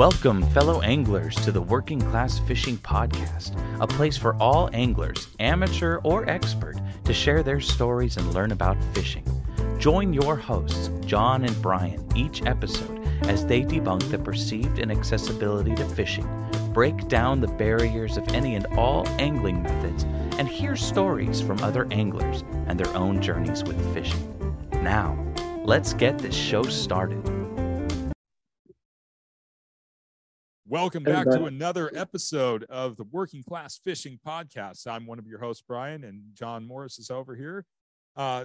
Welcome, 0.00 0.42
fellow 0.52 0.80
anglers, 0.80 1.36
to 1.44 1.52
the 1.52 1.60
Working 1.60 2.00
Class 2.00 2.38
Fishing 2.38 2.78
Podcast, 2.78 3.54
a 3.82 3.86
place 3.86 4.16
for 4.16 4.34
all 4.36 4.70
anglers, 4.72 5.28
amateur 5.40 5.98
or 6.04 6.26
expert, 6.26 6.76
to 7.04 7.12
share 7.12 7.42
their 7.42 7.60
stories 7.60 8.16
and 8.16 8.32
learn 8.32 8.52
about 8.52 8.82
fishing. 8.94 9.26
Join 9.78 10.14
your 10.14 10.36
hosts, 10.36 10.88
John 11.04 11.44
and 11.44 11.60
Brian, 11.60 12.02
each 12.16 12.42
episode 12.46 12.98
as 13.24 13.44
they 13.44 13.60
debunk 13.60 14.10
the 14.10 14.18
perceived 14.18 14.78
inaccessibility 14.78 15.74
to 15.74 15.84
fishing, 15.84 16.26
break 16.72 17.06
down 17.08 17.42
the 17.42 17.48
barriers 17.48 18.16
of 18.16 18.26
any 18.28 18.54
and 18.54 18.64
all 18.78 19.06
angling 19.18 19.62
methods, 19.62 20.04
and 20.38 20.48
hear 20.48 20.76
stories 20.76 21.42
from 21.42 21.62
other 21.62 21.86
anglers 21.90 22.42
and 22.68 22.80
their 22.80 22.96
own 22.96 23.20
journeys 23.20 23.64
with 23.64 23.92
fishing. 23.92 24.56
Now, 24.82 25.22
let's 25.66 25.92
get 25.92 26.16
this 26.16 26.34
show 26.34 26.62
started. 26.62 27.39
Welcome 30.70 31.02
back 31.02 31.28
to 31.30 31.46
another 31.46 31.90
episode 31.96 32.62
of 32.68 32.96
the 32.96 33.02
Working 33.10 33.42
Class 33.42 33.80
Fishing 33.82 34.20
Podcast. 34.24 34.86
I'm 34.86 35.04
one 35.04 35.18
of 35.18 35.26
your 35.26 35.40
hosts, 35.40 35.64
Brian, 35.66 36.04
and 36.04 36.22
John 36.32 36.64
Morris 36.64 37.00
is 37.00 37.10
over 37.10 37.34
here. 37.34 37.64
Uh, 38.14 38.44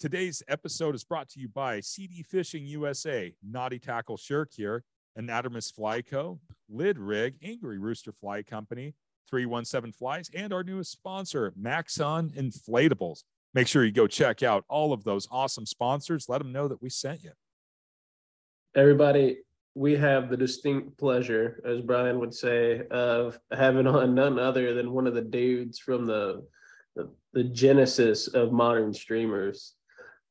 today's 0.00 0.42
episode 0.48 0.94
is 0.94 1.04
brought 1.04 1.28
to 1.28 1.38
you 1.38 1.48
by 1.48 1.80
CD 1.80 2.22
Fishing 2.22 2.64
USA, 2.64 3.34
Knotty 3.46 3.78
Tackle 3.78 4.16
Shirk 4.16 4.52
here, 4.56 4.84
Anatomus 5.18 5.70
Fly 5.70 6.00
Co., 6.00 6.40
Lid 6.70 6.98
Rig, 6.98 7.34
Angry 7.42 7.78
Rooster 7.78 8.10
Fly 8.10 8.42
Company, 8.42 8.94
317 9.28 9.92
Flies, 9.92 10.30
and 10.34 10.54
our 10.54 10.64
newest 10.64 10.92
sponsor, 10.92 11.52
Maxon 11.58 12.30
Inflatables. 12.30 13.24
Make 13.52 13.68
sure 13.68 13.84
you 13.84 13.92
go 13.92 14.06
check 14.06 14.42
out 14.42 14.64
all 14.70 14.94
of 14.94 15.04
those 15.04 15.28
awesome 15.30 15.66
sponsors. 15.66 16.26
Let 16.26 16.38
them 16.38 16.52
know 16.52 16.68
that 16.68 16.80
we 16.80 16.88
sent 16.88 17.22
you. 17.22 17.32
Everybody, 18.74 19.40
we 19.76 19.94
have 19.94 20.30
the 20.30 20.36
distinct 20.38 20.96
pleasure, 20.96 21.60
as 21.66 21.82
Brian 21.82 22.18
would 22.18 22.32
say, 22.32 22.86
of 22.90 23.38
having 23.52 23.86
on 23.86 24.14
none 24.14 24.38
other 24.38 24.72
than 24.72 24.90
one 24.90 25.06
of 25.06 25.14
the 25.14 25.20
dudes 25.20 25.78
from 25.78 26.06
the 26.06 26.46
the, 26.96 27.10
the 27.34 27.44
genesis 27.44 28.26
of 28.28 28.52
modern 28.52 28.94
streamers. 28.94 29.74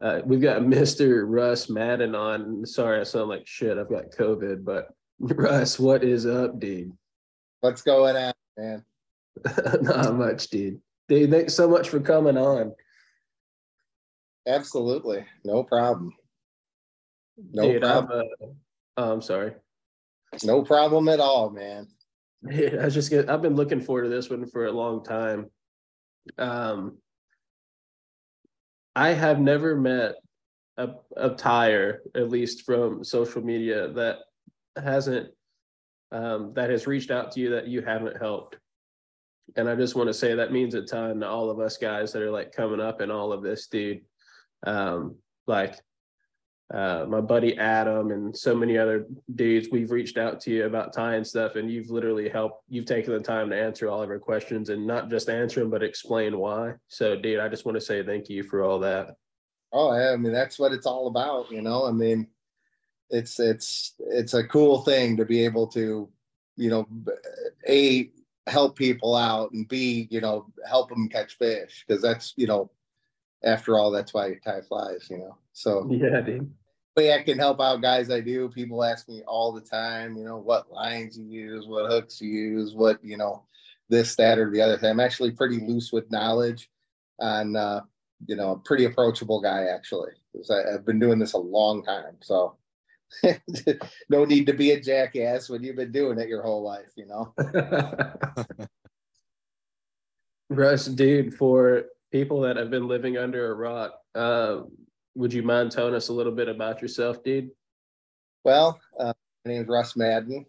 Uh, 0.01 0.21
we've 0.25 0.41
got 0.41 0.63
Mr. 0.63 1.25
Russ 1.27 1.69
Maddin 1.69 2.15
on. 2.15 2.65
Sorry, 2.65 2.99
I 2.99 3.03
sound 3.03 3.29
like 3.29 3.45
shit. 3.45 3.77
I've 3.77 3.89
got 3.89 4.09
COVID, 4.17 4.65
but 4.65 4.87
Russ, 5.19 5.77
what 5.77 6.03
is 6.03 6.25
up, 6.25 6.59
dude? 6.59 6.91
What's 7.61 7.83
going 7.83 8.15
on, 8.15 8.33
man? 8.57 8.83
Not 9.81 10.15
much, 10.15 10.47
dude. 10.47 10.81
Dude, 11.07 11.29
thanks 11.29 11.53
so 11.53 11.69
much 11.69 11.89
for 11.89 11.99
coming 11.99 12.35
on. 12.35 12.73
Absolutely, 14.47 15.23
no 15.43 15.63
problem. 15.63 16.13
No 17.51 17.73
dude, 17.73 17.83
problem. 17.83 18.23
I'm, 18.41 18.49
uh, 18.49 18.53
Oh, 18.97 19.11
I'm 19.11 19.21
sorry. 19.21 19.53
No 20.43 20.63
problem 20.63 21.09
at 21.09 21.19
all, 21.19 21.49
man. 21.49 21.87
Yeah, 22.49 22.75
I 22.81 22.85
was 22.85 22.93
just 22.93 23.09
get, 23.09 23.29
I've 23.29 23.41
been 23.41 23.55
looking 23.55 23.81
forward 23.81 24.03
to 24.03 24.09
this 24.09 24.29
one 24.29 24.45
for 24.47 24.65
a 24.65 24.71
long 24.71 25.03
time. 25.03 25.49
Um, 26.37 26.97
I 28.95 29.09
have 29.09 29.39
never 29.39 29.75
met 29.75 30.15
a, 30.77 30.89
a 31.17 31.31
tire, 31.31 32.01
at 32.15 32.29
least 32.29 32.65
from 32.65 33.03
social 33.03 33.41
media, 33.41 33.89
that 33.93 34.19
hasn't 34.77 35.29
um, 36.11 36.53
that 36.53 36.69
has 36.69 36.87
reached 36.87 37.11
out 37.11 37.31
to 37.31 37.39
you 37.39 37.49
that 37.51 37.67
you 37.67 37.81
haven't 37.81 38.17
helped. 38.17 38.57
And 39.55 39.69
I 39.69 39.75
just 39.75 39.95
want 39.95 40.07
to 40.07 40.13
say 40.13 40.33
that 40.33 40.51
means 40.51 40.75
a 40.75 40.83
ton 40.83 41.19
to 41.19 41.27
all 41.27 41.49
of 41.49 41.59
us 41.59 41.77
guys 41.77 42.13
that 42.13 42.21
are 42.21 42.31
like 42.31 42.51
coming 42.51 42.79
up 42.79 43.01
in 43.01 43.11
all 43.11 43.33
of 43.33 43.43
this, 43.43 43.67
dude. 43.67 44.01
Um, 44.65 45.15
like 45.47 45.75
uh, 46.73 47.05
my 47.07 47.21
buddy 47.21 47.57
Adam 47.57 48.11
and 48.11 48.35
so 48.35 48.55
many 48.55 48.77
other 48.77 49.05
dudes, 49.35 49.67
we've 49.71 49.91
reached 49.91 50.17
out 50.17 50.41
to 50.41 50.51
you 50.51 50.65
about 50.65 50.93
tying 50.93 51.23
stuff, 51.23 51.55
and 51.55 51.71
you've 51.71 51.91
literally 51.91 52.27
helped. 52.27 52.63
You've 52.69 52.85
taken 52.85 53.13
the 53.13 53.19
time 53.19 53.49
to 53.51 53.59
answer 53.59 53.87
all 53.87 54.01
of 54.01 54.09
our 54.09 54.19
questions 54.19 54.69
and 54.69 54.85
not 54.85 55.09
just 55.09 55.29
answer 55.29 55.59
them, 55.59 55.69
but 55.69 55.83
explain 55.83 56.37
why. 56.37 56.73
So, 56.87 57.15
dude, 57.15 57.39
I 57.39 57.49
just 57.49 57.65
want 57.65 57.75
to 57.75 57.81
say 57.81 58.03
thank 58.03 58.29
you 58.29 58.43
for 58.43 58.63
all 58.63 58.79
that. 58.79 59.15
Oh, 59.71 59.95
yeah, 59.95 60.11
I 60.11 60.17
mean 60.17 60.33
that's 60.33 60.57
what 60.57 60.71
it's 60.71 60.87
all 60.87 61.07
about, 61.07 61.51
you 61.51 61.61
know. 61.61 61.85
I 61.85 61.91
mean, 61.91 62.27
it's 63.11 63.39
it's 63.39 63.93
it's 63.99 64.33
a 64.33 64.47
cool 64.47 64.81
thing 64.81 65.17
to 65.17 65.25
be 65.25 65.45
able 65.45 65.67
to, 65.67 66.09
you 66.55 66.69
know, 66.69 66.87
a 67.67 68.09
help 68.47 68.77
people 68.77 69.15
out 69.15 69.51
and 69.53 69.67
b 69.67 70.07
you 70.11 70.21
know 70.21 70.45
help 70.67 70.89
them 70.89 71.09
catch 71.09 71.35
fish 71.37 71.83
because 71.87 72.01
that's 72.01 72.33
you 72.37 72.45
know 72.45 72.69
after 73.45 73.77
all, 73.77 73.91
that's 73.91 74.13
why 74.13 74.33
tie 74.43 74.61
flies, 74.61 75.07
you 75.09 75.19
know. 75.19 75.37
So 75.53 75.87
yeah, 75.89 76.21
dude. 76.21 76.51
Way 76.97 77.13
I 77.13 77.23
can 77.23 77.37
help 77.37 77.59
out 77.59 77.81
guys 77.81 78.09
I 78.09 78.21
do. 78.21 78.49
People 78.49 78.83
ask 78.83 79.09
me 79.09 79.21
all 79.27 79.51
the 79.51 79.61
time, 79.61 80.15
you 80.15 80.23
know, 80.23 80.37
what 80.37 80.71
lines 80.71 81.17
you 81.17 81.25
use, 81.25 81.67
what 81.67 81.91
hooks 81.91 82.21
you 82.21 82.29
use, 82.29 82.73
what, 82.73 83.03
you 83.03 83.17
know, 83.17 83.43
this, 83.89 84.15
that, 84.15 84.39
or 84.39 84.49
the 84.49 84.61
other 84.61 84.77
thing. 84.77 84.91
I'm 84.91 85.01
actually 85.01 85.31
pretty 85.31 85.59
loose 85.59 85.91
with 85.91 86.09
knowledge 86.09 86.69
and 87.19 87.57
uh, 87.57 87.81
you 88.27 88.35
know, 88.35 88.51
a 88.51 88.59
pretty 88.59 88.85
approachable 88.85 89.41
guy 89.41 89.65
actually. 89.65 90.11
I, 90.49 90.73
I've 90.73 90.85
been 90.85 90.99
doing 90.99 91.19
this 91.19 91.33
a 91.33 91.37
long 91.37 91.83
time. 91.83 92.15
So 92.21 92.57
no 94.09 94.25
need 94.25 94.45
to 94.47 94.53
be 94.53 94.71
a 94.71 94.79
jackass 94.79 95.49
when 95.49 95.63
you've 95.63 95.75
been 95.75 95.91
doing 95.91 96.19
it 96.19 96.29
your 96.29 96.41
whole 96.41 96.63
life, 96.63 96.91
you 96.95 97.05
know. 97.07 97.33
Russ, 100.49 100.85
dude, 100.85 101.33
for 101.33 101.85
people 102.15 102.39
that 102.39 102.55
have 102.55 102.71
been 102.71 102.87
living 102.87 103.17
under 103.17 103.51
a 103.51 103.53
rock, 103.53 103.99
uh, 104.15 104.61
would 105.15 105.33
you 105.33 105.43
mind 105.43 105.69
telling 105.69 105.93
us 105.93 106.07
a 106.07 106.13
little 106.13 106.31
bit 106.31 106.47
about 106.47 106.81
yourself, 106.81 107.21
dude? 107.21 107.51
Well, 108.45 108.79
uh, 108.97 109.11
my 109.43 109.51
name 109.51 109.63
is 109.63 109.67
Russ 109.67 109.97
Maddin. 109.97 110.45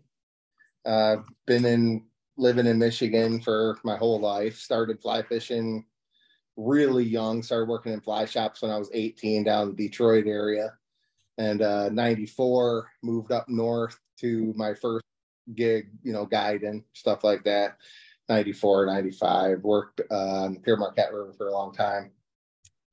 I've 0.86 1.18
uh, 1.18 1.22
been 1.44 1.64
in 1.64 2.04
living 2.36 2.66
in 2.66 2.78
Michigan 2.78 3.40
for 3.40 3.80
my 3.82 3.96
whole 3.96 4.20
life. 4.20 4.58
Started 4.58 5.02
fly 5.02 5.22
fishing 5.22 5.84
really 6.56 7.02
young. 7.02 7.42
Started 7.42 7.68
working 7.68 7.92
in 7.92 8.00
fly 8.00 8.26
shops 8.26 8.62
when 8.62 8.70
I 8.70 8.78
was 8.78 8.90
18 8.94 9.42
down 9.42 9.70
in 9.70 9.74
the 9.74 9.88
Detroit 9.88 10.28
area. 10.28 10.72
And 11.36 11.62
uh, 11.62 11.88
94 11.88 12.88
moved 13.02 13.32
up 13.32 13.48
north 13.48 13.98
to 14.20 14.54
my 14.56 14.72
first 14.72 15.04
gig, 15.56 15.90
you 16.04 16.12
know, 16.12 16.26
guiding 16.26 16.84
stuff 16.92 17.24
like 17.24 17.42
that. 17.42 17.78
94, 18.28 18.86
95, 18.86 19.62
worked 19.62 20.00
uh, 20.10 20.44
on 20.44 20.54
the 20.54 20.60
Pere 20.60 20.76
Marquette 20.76 21.12
River 21.12 21.32
for 21.36 21.48
a 21.48 21.52
long 21.52 21.72
time. 21.72 22.10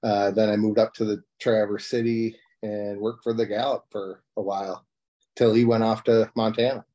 Uh, 0.03 0.31
then 0.31 0.49
I 0.49 0.55
moved 0.57 0.79
up 0.79 0.93
to 0.95 1.05
the 1.05 1.23
Traverse 1.39 1.87
City 1.87 2.35
and 2.61 2.99
worked 2.99 3.23
for 3.23 3.33
the 3.33 3.47
Galloup 3.47 3.83
for 3.89 4.23
a 4.37 4.41
while 4.41 4.85
till 5.35 5.53
he 5.53 5.65
went 5.65 5.83
off 5.83 6.03
to 6.05 6.31
Montana. 6.35 6.85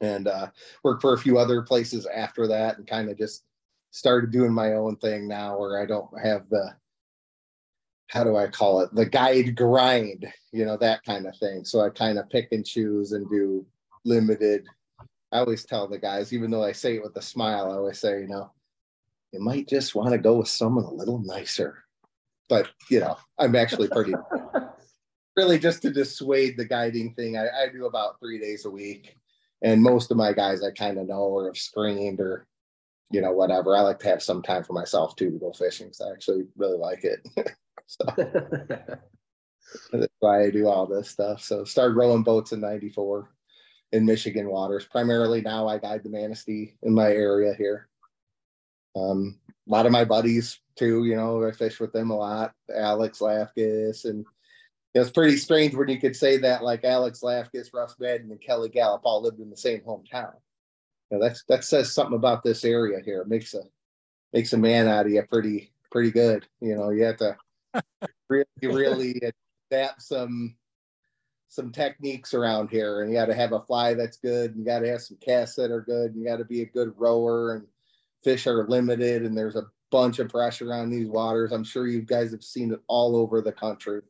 And 0.00 0.28
uh, 0.28 0.48
worked 0.84 1.00
for 1.00 1.14
a 1.14 1.18
few 1.18 1.38
other 1.38 1.62
places 1.62 2.06
after 2.06 2.46
that 2.48 2.76
and 2.76 2.86
kind 2.86 3.10
of 3.10 3.16
just 3.16 3.44
started 3.90 4.30
doing 4.30 4.52
my 4.52 4.74
own 4.74 4.96
thing 4.96 5.26
now 5.26 5.58
where 5.58 5.80
I 5.80 5.86
don't 5.86 6.10
have 6.22 6.48
the, 6.50 6.74
how 8.08 8.22
do 8.22 8.36
I 8.36 8.48
call 8.48 8.80
it, 8.80 8.94
the 8.94 9.06
guide 9.06 9.56
grind, 9.56 10.26
you 10.52 10.66
know, 10.66 10.76
that 10.76 11.04
kind 11.04 11.26
of 11.26 11.36
thing. 11.38 11.64
So 11.64 11.80
I 11.80 11.88
kind 11.88 12.18
of 12.18 12.28
pick 12.28 12.48
and 12.52 12.66
choose 12.66 13.12
and 13.12 13.28
do 13.30 13.66
limited 14.04 14.66
I 15.32 15.38
always 15.38 15.64
tell 15.64 15.86
the 15.86 15.98
guys, 15.98 16.32
even 16.32 16.50
though 16.50 16.64
I 16.64 16.72
say 16.72 16.96
it 16.96 17.02
with 17.02 17.16
a 17.16 17.22
smile, 17.22 17.70
I 17.70 17.76
always 17.76 17.98
say, 17.98 18.20
you 18.20 18.28
know, 18.28 18.50
you 19.32 19.40
might 19.40 19.68
just 19.68 19.94
want 19.94 20.10
to 20.10 20.18
go 20.18 20.38
with 20.38 20.48
someone 20.48 20.84
a 20.84 20.92
little 20.92 21.18
nicer. 21.18 21.84
But 22.48 22.68
you 22.90 23.00
know, 23.00 23.16
I'm 23.38 23.54
actually 23.56 23.88
pretty 23.88 24.14
really 25.36 25.58
just 25.58 25.82
to 25.82 25.90
dissuade 25.90 26.56
the 26.56 26.64
guiding 26.64 27.14
thing. 27.14 27.36
I, 27.36 27.46
I 27.46 27.68
do 27.72 27.86
about 27.86 28.18
three 28.20 28.38
days 28.38 28.64
a 28.64 28.70
week. 28.70 29.16
And 29.60 29.82
most 29.82 30.10
of 30.10 30.16
my 30.16 30.32
guys 30.32 30.62
I 30.62 30.70
kind 30.70 30.98
of 30.98 31.08
know 31.08 31.20
or 31.20 31.46
have 31.46 31.56
screened 31.56 32.20
or 32.20 32.46
you 33.10 33.20
know, 33.20 33.32
whatever. 33.32 33.74
I 33.74 33.80
like 33.80 33.98
to 34.00 34.08
have 34.08 34.22
some 34.22 34.42
time 34.42 34.64
for 34.64 34.72
myself 34.74 35.16
too 35.16 35.30
to 35.30 35.38
go 35.38 35.52
fishing 35.52 35.86
because 35.86 36.00
I 36.00 36.12
actually 36.12 36.44
really 36.56 36.76
like 36.76 37.04
it. 37.04 37.26
so 37.86 38.04
that's 39.92 40.14
why 40.20 40.42
I 40.44 40.50
do 40.50 40.68
all 40.68 40.86
this 40.86 41.08
stuff. 41.10 41.42
So 41.42 41.64
started 41.64 41.96
rowing 41.96 42.22
boats 42.22 42.52
in 42.52 42.60
'94 42.60 43.30
in 43.92 44.04
Michigan 44.04 44.48
waters. 44.48 44.84
Primarily 44.84 45.40
now 45.40 45.66
I 45.66 45.78
guide 45.78 46.02
the 46.02 46.10
Manistee 46.10 46.74
in 46.82 46.94
my 46.94 47.10
area 47.10 47.54
here. 47.54 47.88
Um, 48.96 49.38
a 49.46 49.70
lot 49.70 49.86
of 49.86 49.92
my 49.92 50.04
buddies 50.04 50.60
too, 50.76 51.04
you 51.04 51.16
know, 51.16 51.46
I 51.46 51.52
fish 51.52 51.80
with 51.80 51.92
them 51.92 52.10
a 52.10 52.16
lot. 52.16 52.52
Alex 52.74 53.20
Lafkas 53.20 54.04
and 54.04 54.24
it's 54.94 55.10
pretty 55.10 55.36
strange 55.36 55.74
when 55.74 55.88
you 55.88 56.00
could 56.00 56.16
say 56.16 56.38
that 56.38 56.62
like 56.62 56.84
Alex 56.84 57.20
Lafkas, 57.20 57.72
Russ 57.72 57.94
Maddin, 58.00 58.30
and 58.30 58.40
Kelly 58.40 58.68
Galloup 58.68 59.00
all 59.04 59.22
lived 59.22 59.40
in 59.40 59.50
the 59.50 59.56
same 59.56 59.80
hometown. 59.80 60.32
You 61.10 61.18
know, 61.18 61.24
that's 61.24 61.44
that 61.44 61.64
says 61.64 61.92
something 61.92 62.16
about 62.16 62.42
this 62.42 62.64
area 62.64 63.00
here. 63.04 63.22
It 63.22 63.28
makes 63.28 63.54
a 63.54 63.62
makes 64.32 64.52
a 64.52 64.58
man 64.58 64.88
out 64.88 65.06
of 65.06 65.12
you 65.12 65.22
pretty 65.30 65.72
pretty 65.90 66.10
good. 66.10 66.46
You 66.60 66.76
know, 66.76 66.90
you 66.90 67.04
have 67.04 67.16
to 67.18 67.36
really 68.28 68.46
really 68.62 69.20
adapt 69.70 70.02
some 70.02 70.56
some 71.48 71.72
techniques 71.72 72.34
around 72.34 72.68
here 72.68 73.02
and 73.02 73.10
you 73.10 73.16
got 73.16 73.26
to 73.26 73.34
have 73.34 73.52
a 73.52 73.60
fly 73.62 73.94
that's 73.94 74.18
good 74.18 74.50
and 74.50 74.60
you 74.60 74.66
got 74.66 74.80
to 74.80 74.88
have 74.88 75.00
some 75.00 75.16
casts 75.20 75.56
that 75.56 75.70
are 75.70 75.80
good 75.80 76.12
and 76.12 76.20
you 76.20 76.28
got 76.28 76.36
to 76.36 76.44
be 76.44 76.62
a 76.62 76.66
good 76.66 76.92
rower 76.96 77.54
and 77.54 77.66
fish 78.22 78.46
are 78.46 78.68
limited 78.68 79.22
and 79.22 79.36
there's 79.36 79.56
a 79.56 79.66
bunch 79.90 80.18
of 80.18 80.28
pressure 80.28 80.74
on 80.74 80.90
these 80.90 81.08
waters 81.08 81.50
i'm 81.50 81.64
sure 81.64 81.86
you 81.86 82.02
guys 82.02 82.30
have 82.30 82.42
seen 82.42 82.72
it 82.72 82.80
all 82.86 83.16
over 83.16 83.40
the 83.40 83.52
country 83.52 84.02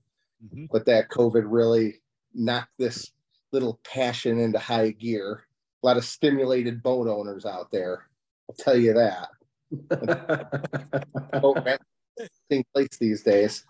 mm-hmm. 0.44 0.64
but 0.72 0.84
that 0.84 1.08
covid 1.08 1.44
really 1.46 2.00
knocked 2.34 2.76
this 2.78 3.12
little 3.52 3.80
passion 3.84 4.38
into 4.38 4.58
high 4.58 4.90
gear. 4.90 5.44
A 5.82 5.86
lot 5.86 5.96
of 5.96 6.04
stimulated 6.04 6.82
boat 6.82 7.08
owners 7.08 7.46
out 7.46 7.70
there. 7.70 8.08
I'll 8.48 8.56
tell 8.56 8.76
you 8.76 8.94
that. 8.94 9.28
boat 11.42 11.58
place 12.74 12.96
these 12.98 13.22
days. 13.22 13.64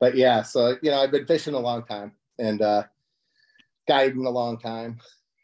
But 0.00 0.16
yeah, 0.16 0.42
so 0.42 0.76
you 0.82 0.90
know, 0.90 1.00
I've 1.00 1.12
been 1.12 1.26
fishing 1.26 1.54
a 1.54 1.60
long 1.60 1.84
time 1.84 2.12
and 2.38 2.62
uh 2.62 2.84
guiding 3.86 4.26
a 4.26 4.30
long 4.30 4.58
time 4.58 4.98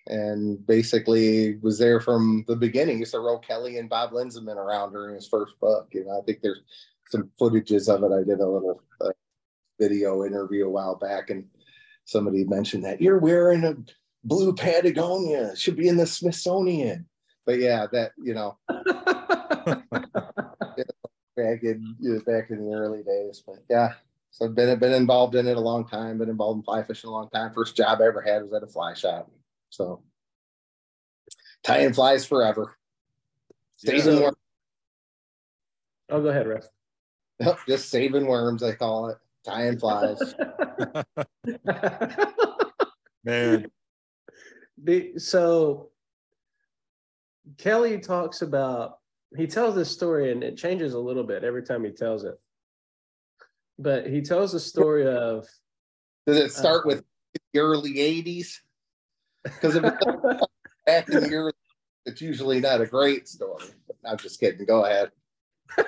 and 0.09 0.65
basically 0.67 1.57
was 1.63 1.79
there 1.79 2.01
from 2.01 2.45
the 2.49 2.57
beginning. 2.57 2.99
Used 2.99 3.13
to 3.13 3.21
row 3.21 3.39
Kelly 3.39 3.79
and 3.79 3.89
Bob 3.89 4.13
Linsenman 4.13 4.57
around 4.57 4.93
during 4.93 5.15
his 5.15 5.29
first 5.29 5.59
book. 5.61 5.89
You 5.93 6.05
know, 6.05 6.21
I 6.21 6.25
think 6.25 6.43
there's 6.43 6.63
some 7.11 7.31
footages 7.41 7.93
of 7.93 8.05
it. 8.05 8.15
I 8.15 8.23
did 8.23 8.41
a 8.41 8.49
little 8.49 8.83
uh, 9.01 9.11
video 9.81 10.25
interview 10.25 10.67
a 10.67 10.71
while 10.71 10.97
back, 10.97 11.31
and 11.31 11.45
somebody 12.05 12.45
mentioned 12.45 12.85
that 12.85 13.01
you're 13.01 13.19
wearing 13.19 13.65
a 13.65 13.77
blue 14.25 14.55
Patagonia. 14.55 15.53
It 15.53 15.59
should 15.59 15.77
be 15.77 15.89
in 15.89 15.97
the 15.97 16.07
Smithsonian. 16.07 17.07
But 17.45 17.59
yeah, 17.59 17.87
that 17.93 18.13
you 18.23 18.35
know, 18.35 18.59
back 18.69 18.85
in 21.63 21.97
you 22.01 22.15
know, 22.15 22.21
back 22.27 22.51
in 22.51 22.65
the 22.65 22.75
early 22.75 23.03
days. 23.03 23.43
But 23.45 23.65
yeah, 23.69 23.95
so 24.37 24.45
I've 24.45 24.55
been 24.55 24.79
been 24.79 24.93
involved 24.93 25.35
in 25.35 25.49
it 25.49 25.57
a 25.57 25.61
long 25.61 25.89
time. 25.89 26.19
Been 26.19 26.29
involved 26.29 26.59
in 26.59 26.63
fly 26.63 26.83
fishing 26.83 27.09
a 27.09 27.11
long 27.11 27.31
time. 27.31 27.55
First 27.55 27.75
job 27.75 28.03
I 28.03 28.07
ever 28.07 28.21
had 28.21 28.43
was 28.43 28.53
at 28.53 28.63
a 28.63 28.67
fly 28.67 28.93
shop. 28.93 29.31
So 29.71 30.03
tying 31.65 31.95
flies 31.95 32.27
forever. 32.27 32.77
Saving 33.77 34.21
worms. 34.21 34.37
Oh, 36.11 36.21
go 36.21 36.29
ahead, 36.29 36.47
Russ. 36.47 36.69
Nope, 37.41 37.61
just 37.67 37.89
saving 37.89 38.27
worms, 38.27 38.63
I 38.63 38.75
call 38.75 39.09
it. 39.09 39.17
Tying 39.43 39.79
flies. 39.79 40.19
Man. 43.25 43.71
The, 44.85 45.13
so 45.17 45.89
Kelly 47.57 47.99
talks 48.01 48.43
about 48.43 48.99
he 49.35 49.47
tells 49.47 49.75
this 49.75 49.91
story 49.91 50.31
and 50.31 50.45
it 50.45 50.59
changes 50.59 50.93
a 50.93 50.99
little 50.99 51.25
bit 51.25 51.43
every 51.43 51.63
time 51.63 51.85
he 51.85 51.91
tells 51.91 52.25
it. 52.25 52.39
But 53.79 54.07
he 54.07 54.23
tells 54.23 54.55
a 54.55 54.61
story 54.61 55.07
of 55.07 55.47
Does 56.27 56.39
it 56.39 56.53
start 56.53 56.87
uh, 56.87 56.89
with 56.89 57.05
the 57.53 57.61
early 57.61 57.95
80s? 57.95 58.61
Because 59.45 59.77
if 59.77 59.85
it's 59.85 60.47
back 60.87 61.09
in 61.09 61.23
the 61.23 61.35
early, 61.35 61.53
it's 62.07 62.21
usually 62.21 62.61
not 62.61 62.81
a 62.81 62.87
great 62.87 63.29
story. 63.29 63.67
I'm 64.05 64.17
just 64.17 64.41
kidding. 64.41 64.65
Go 64.67 64.85
ahead. 64.85 65.11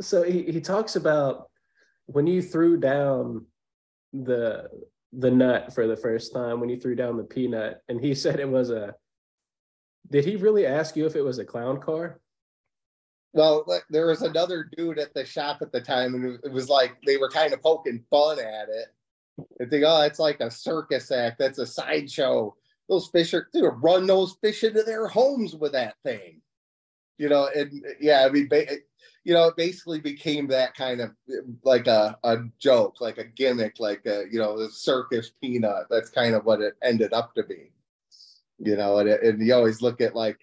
so 0.00 0.22
he, 0.22 0.42
he 0.44 0.60
talks 0.60 0.96
about 0.96 1.50
when 2.06 2.26
you 2.26 2.42
threw 2.42 2.76
down 2.76 3.46
the 4.12 4.68
the 5.12 5.30
nut 5.30 5.72
for 5.72 5.86
the 5.86 5.96
first 5.96 6.32
time 6.32 6.60
when 6.60 6.68
you 6.68 6.78
threw 6.78 6.94
down 6.94 7.16
the 7.16 7.24
peanut 7.24 7.82
and 7.88 8.00
he 8.00 8.14
said 8.14 8.40
it 8.40 8.48
was 8.48 8.70
a 8.70 8.94
did 10.10 10.24
he 10.24 10.36
really 10.36 10.66
ask 10.66 10.96
you 10.96 11.06
if 11.06 11.16
it 11.16 11.22
was 11.22 11.38
a 11.38 11.44
clown 11.44 11.80
car 11.80 12.20
well 13.32 13.64
there 13.90 14.06
was 14.06 14.22
another 14.22 14.70
dude 14.76 14.98
at 14.98 15.14
the 15.14 15.24
shop 15.24 15.58
at 15.60 15.72
the 15.72 15.80
time 15.80 16.14
and 16.14 16.38
it 16.44 16.52
was 16.52 16.68
like 16.68 16.96
they 17.06 17.16
were 17.16 17.30
kind 17.30 17.52
of 17.52 17.62
poking 17.62 18.04
fun 18.10 18.38
at 18.38 18.68
it. 18.68 18.88
And 19.60 19.70
think 19.70 19.84
oh 19.86 20.02
it's 20.02 20.18
like 20.18 20.40
a 20.40 20.50
circus 20.50 21.10
act 21.10 21.38
that's 21.38 21.58
a 21.58 21.66
sideshow. 21.66 22.54
Those 22.88 23.08
fish 23.08 23.34
are 23.34 23.48
they 23.52 23.60
run 23.62 24.06
those 24.06 24.36
fish 24.40 24.64
into 24.64 24.82
their 24.82 25.06
homes 25.06 25.54
with 25.54 25.72
that 25.72 25.94
thing. 26.04 26.40
You 27.18 27.28
know 27.28 27.48
and 27.54 27.84
yeah 28.00 28.24
i 28.24 28.28
mean 28.30 28.48
you 29.28 29.34
know, 29.34 29.48
it 29.48 29.56
basically 29.56 30.00
became 30.00 30.46
that 30.46 30.74
kind 30.74 31.02
of 31.02 31.10
like 31.62 31.86
a, 31.86 32.16
a 32.24 32.38
joke, 32.58 32.98
like 33.02 33.18
a 33.18 33.24
gimmick, 33.24 33.78
like 33.78 34.00
a, 34.06 34.24
you 34.30 34.38
know, 34.38 34.58
the 34.58 34.70
circus 34.70 35.32
peanut. 35.42 35.84
That's 35.90 36.08
kind 36.08 36.34
of 36.34 36.46
what 36.46 36.62
it 36.62 36.76
ended 36.82 37.12
up 37.12 37.34
to 37.34 37.42
be, 37.42 37.70
you 38.58 38.74
know, 38.74 38.96
and, 38.96 39.10
and 39.10 39.46
you 39.46 39.52
always 39.52 39.82
look 39.82 40.00
at 40.00 40.16
like, 40.16 40.38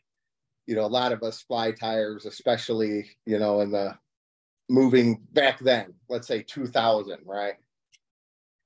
you 0.65 0.75
know, 0.75 0.85
a 0.85 0.87
lot 0.87 1.11
of 1.11 1.23
us 1.23 1.41
fly 1.41 1.71
tires, 1.71 2.25
especially, 2.25 3.09
you 3.25 3.39
know, 3.39 3.61
in 3.61 3.71
the 3.71 3.97
moving 4.69 5.21
back 5.33 5.59
then, 5.59 5.93
let's 6.09 6.27
say 6.27 6.41
2000, 6.41 7.19
right? 7.25 7.55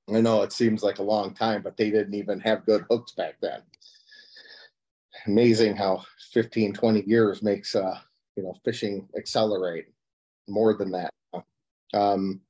I 0.08 0.20
know 0.20 0.42
it 0.42 0.52
seems 0.52 0.82
like 0.82 0.98
a 0.98 1.04
long 1.04 1.34
time, 1.34 1.62
but 1.62 1.76
they 1.76 1.90
didn't 1.90 2.14
even 2.14 2.40
have 2.40 2.66
good 2.66 2.84
hooks 2.90 3.12
back 3.12 3.36
then. 3.40 3.60
Amazing 5.26 5.76
how 5.76 6.02
15, 6.32 6.72
20 6.72 7.02
years 7.06 7.42
makes, 7.42 7.74
uh, 7.74 7.98
you 8.36 8.42
know, 8.42 8.54
fishing 8.64 9.08
accelerate 9.16 9.86
more 10.48 10.74
than 10.74 10.90
that. 10.92 11.12
Um, 11.92 12.40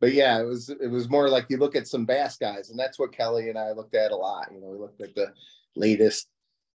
but 0.00 0.12
yeah, 0.12 0.40
it 0.40 0.44
was 0.44 0.68
it 0.68 0.90
was 0.90 1.08
more 1.08 1.28
like 1.28 1.46
you 1.48 1.56
look 1.56 1.76
at 1.76 1.88
some 1.88 2.04
bass 2.04 2.36
guys, 2.36 2.70
and 2.70 2.78
that's 2.78 2.98
what 2.98 3.12
Kelly 3.12 3.48
and 3.48 3.58
I 3.58 3.72
looked 3.72 3.94
at 3.94 4.10
a 4.10 4.16
lot. 4.16 4.48
You 4.52 4.60
know, 4.60 4.66
we 4.68 4.78
looked 4.78 5.00
at 5.00 5.14
the 5.14 5.32
latest, 5.76 6.28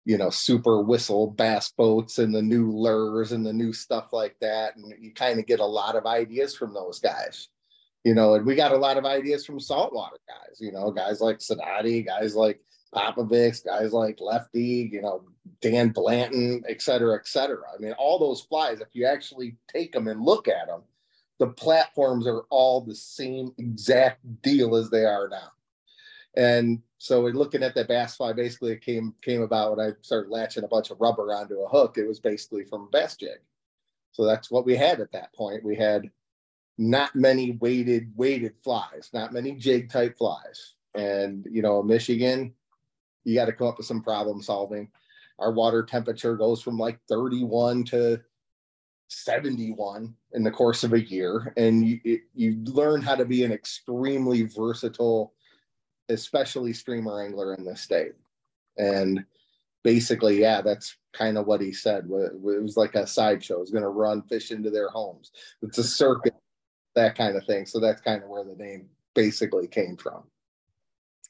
you 0.07 0.17
know, 0.17 0.29
super 0.29 0.81
whistle 0.81 1.27
bass 1.27 1.69
boats 1.69 2.17
and 2.17 2.33
the 2.33 2.41
new 2.41 2.71
lures 2.71 3.33
and 3.33 3.45
the 3.45 3.51
new 3.51 3.73
stuff 3.73 4.13
like 4.13 4.37
that, 4.39 4.77
and 4.77 4.93
you 5.01 5.13
kind 5.13 5.37
of 5.37 5.45
get 5.45 5.59
a 5.59 5.65
lot 5.65 5.97
of 5.97 6.05
ideas 6.05 6.55
from 6.55 6.73
those 6.73 7.01
guys. 7.01 7.49
You 8.05 8.13
know, 8.13 8.35
and 8.35 8.45
we 8.45 8.55
got 8.55 8.71
a 8.71 8.77
lot 8.77 8.95
of 8.95 9.03
ideas 9.03 9.45
from 9.45 9.59
saltwater 9.59 10.15
guys. 10.25 10.61
You 10.61 10.71
know, 10.71 10.91
guys 10.91 11.19
like 11.19 11.39
Sadati, 11.39 12.05
guys 12.05 12.37
like 12.37 12.61
Popovics, 12.95 13.65
guys 13.65 13.91
like 13.91 14.21
Lefty, 14.21 14.89
you 14.93 15.01
know, 15.01 15.25
Dan 15.61 15.89
Blanton, 15.89 16.63
et 16.69 16.81
cetera, 16.81 17.15
et 17.15 17.27
cetera. 17.27 17.63
I 17.75 17.77
mean, 17.81 17.91
all 17.99 18.17
those 18.17 18.39
flies, 18.39 18.79
if 18.79 18.87
you 18.93 19.05
actually 19.05 19.57
take 19.67 19.91
them 19.91 20.07
and 20.07 20.21
look 20.21 20.47
at 20.47 20.67
them, 20.67 20.83
the 21.37 21.47
platforms 21.47 22.27
are 22.27 22.43
all 22.49 22.79
the 22.79 22.95
same 22.95 23.51
exact 23.57 24.21
deal 24.41 24.77
as 24.77 24.89
they 24.89 25.03
are 25.03 25.27
now. 25.27 25.51
And 26.35 26.81
so 26.97 27.21
we're 27.21 27.33
looking 27.33 27.63
at 27.63 27.75
that 27.75 27.87
bass 27.87 28.15
fly, 28.15 28.33
basically 28.33 28.71
it 28.71 28.81
came 28.81 29.13
came 29.21 29.41
about 29.41 29.77
when 29.77 29.87
I 29.87 29.93
started 30.01 30.31
latching 30.31 30.63
a 30.63 30.67
bunch 30.67 30.91
of 30.91 30.99
rubber 30.99 31.33
onto 31.33 31.61
a 31.61 31.69
hook. 31.69 31.97
It 31.97 32.07
was 32.07 32.19
basically 32.19 32.63
from 32.63 32.83
a 32.83 32.91
bass 32.91 33.15
jig. 33.15 33.39
So 34.11 34.25
that's 34.25 34.49
what 34.49 34.65
we 34.65 34.75
had 34.75 34.99
at 34.99 35.11
that 35.11 35.33
point. 35.33 35.63
We 35.63 35.75
had 35.75 36.09
not 36.77 37.15
many 37.15 37.51
weighted 37.53 38.11
weighted 38.15 38.53
flies, 38.63 39.09
not 39.13 39.33
many 39.33 39.53
jig 39.53 39.91
type 39.91 40.17
flies. 40.17 40.73
And 40.95 41.47
you 41.49 41.61
know, 41.61 41.81
Michigan, 41.83 42.53
you 43.23 43.35
got 43.35 43.45
to 43.45 43.53
come 43.53 43.67
up 43.67 43.77
with 43.77 43.87
some 43.87 44.01
problem 44.01 44.41
solving. 44.41 44.89
Our 45.39 45.51
water 45.51 45.83
temperature 45.83 46.35
goes 46.35 46.61
from 46.61 46.77
like 46.77 46.99
31 47.07 47.83
to 47.85 48.21
71 49.09 50.15
in 50.33 50.43
the 50.43 50.51
course 50.51 50.83
of 50.83 50.93
a 50.93 51.01
year. 51.01 51.53
And 51.57 51.87
you, 51.87 51.99
it, 52.03 52.21
you 52.33 52.57
learn 52.65 53.01
how 53.01 53.15
to 53.15 53.25
be 53.25 53.43
an 53.43 53.51
extremely 53.51 54.43
versatile, 54.43 55.33
especially 56.09 56.73
streamer 56.73 57.23
angler 57.23 57.53
in 57.53 57.65
this 57.65 57.81
state. 57.81 58.13
And 58.77 59.25
basically, 59.83 60.39
yeah, 60.39 60.61
that's 60.61 60.97
kind 61.13 61.37
of 61.37 61.47
what 61.47 61.61
he 61.61 61.71
said. 61.71 62.05
It 62.09 62.41
was 62.41 62.77
like 62.77 62.95
a 62.95 63.07
sideshow. 63.07 63.61
It's 63.61 63.71
going 63.71 63.83
to 63.83 63.89
run 63.89 64.21
fish 64.23 64.51
into 64.51 64.69
their 64.69 64.89
homes. 64.89 65.31
It's 65.61 65.77
a 65.77 65.83
circuit, 65.83 66.35
that 66.95 67.15
kind 67.17 67.35
of 67.35 67.45
thing. 67.45 67.65
So 67.65 67.79
that's 67.79 68.01
kind 68.01 68.23
of 68.23 68.29
where 68.29 68.43
the 68.43 68.55
name 68.55 68.89
basically 69.13 69.67
came 69.67 69.97
from 69.97 70.23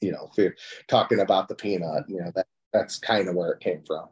you 0.00 0.12
know, 0.12 0.28
if 0.30 0.38
you're 0.38 0.54
talking 0.86 1.20
about 1.20 1.48
the 1.48 1.54
peanut, 1.54 2.04
you 2.08 2.20
know, 2.20 2.30
that 2.34 2.46
that's 2.72 2.98
kind 2.98 3.28
of 3.28 3.34
where 3.34 3.52
it 3.52 3.60
came 3.60 3.82
from. 3.86 4.08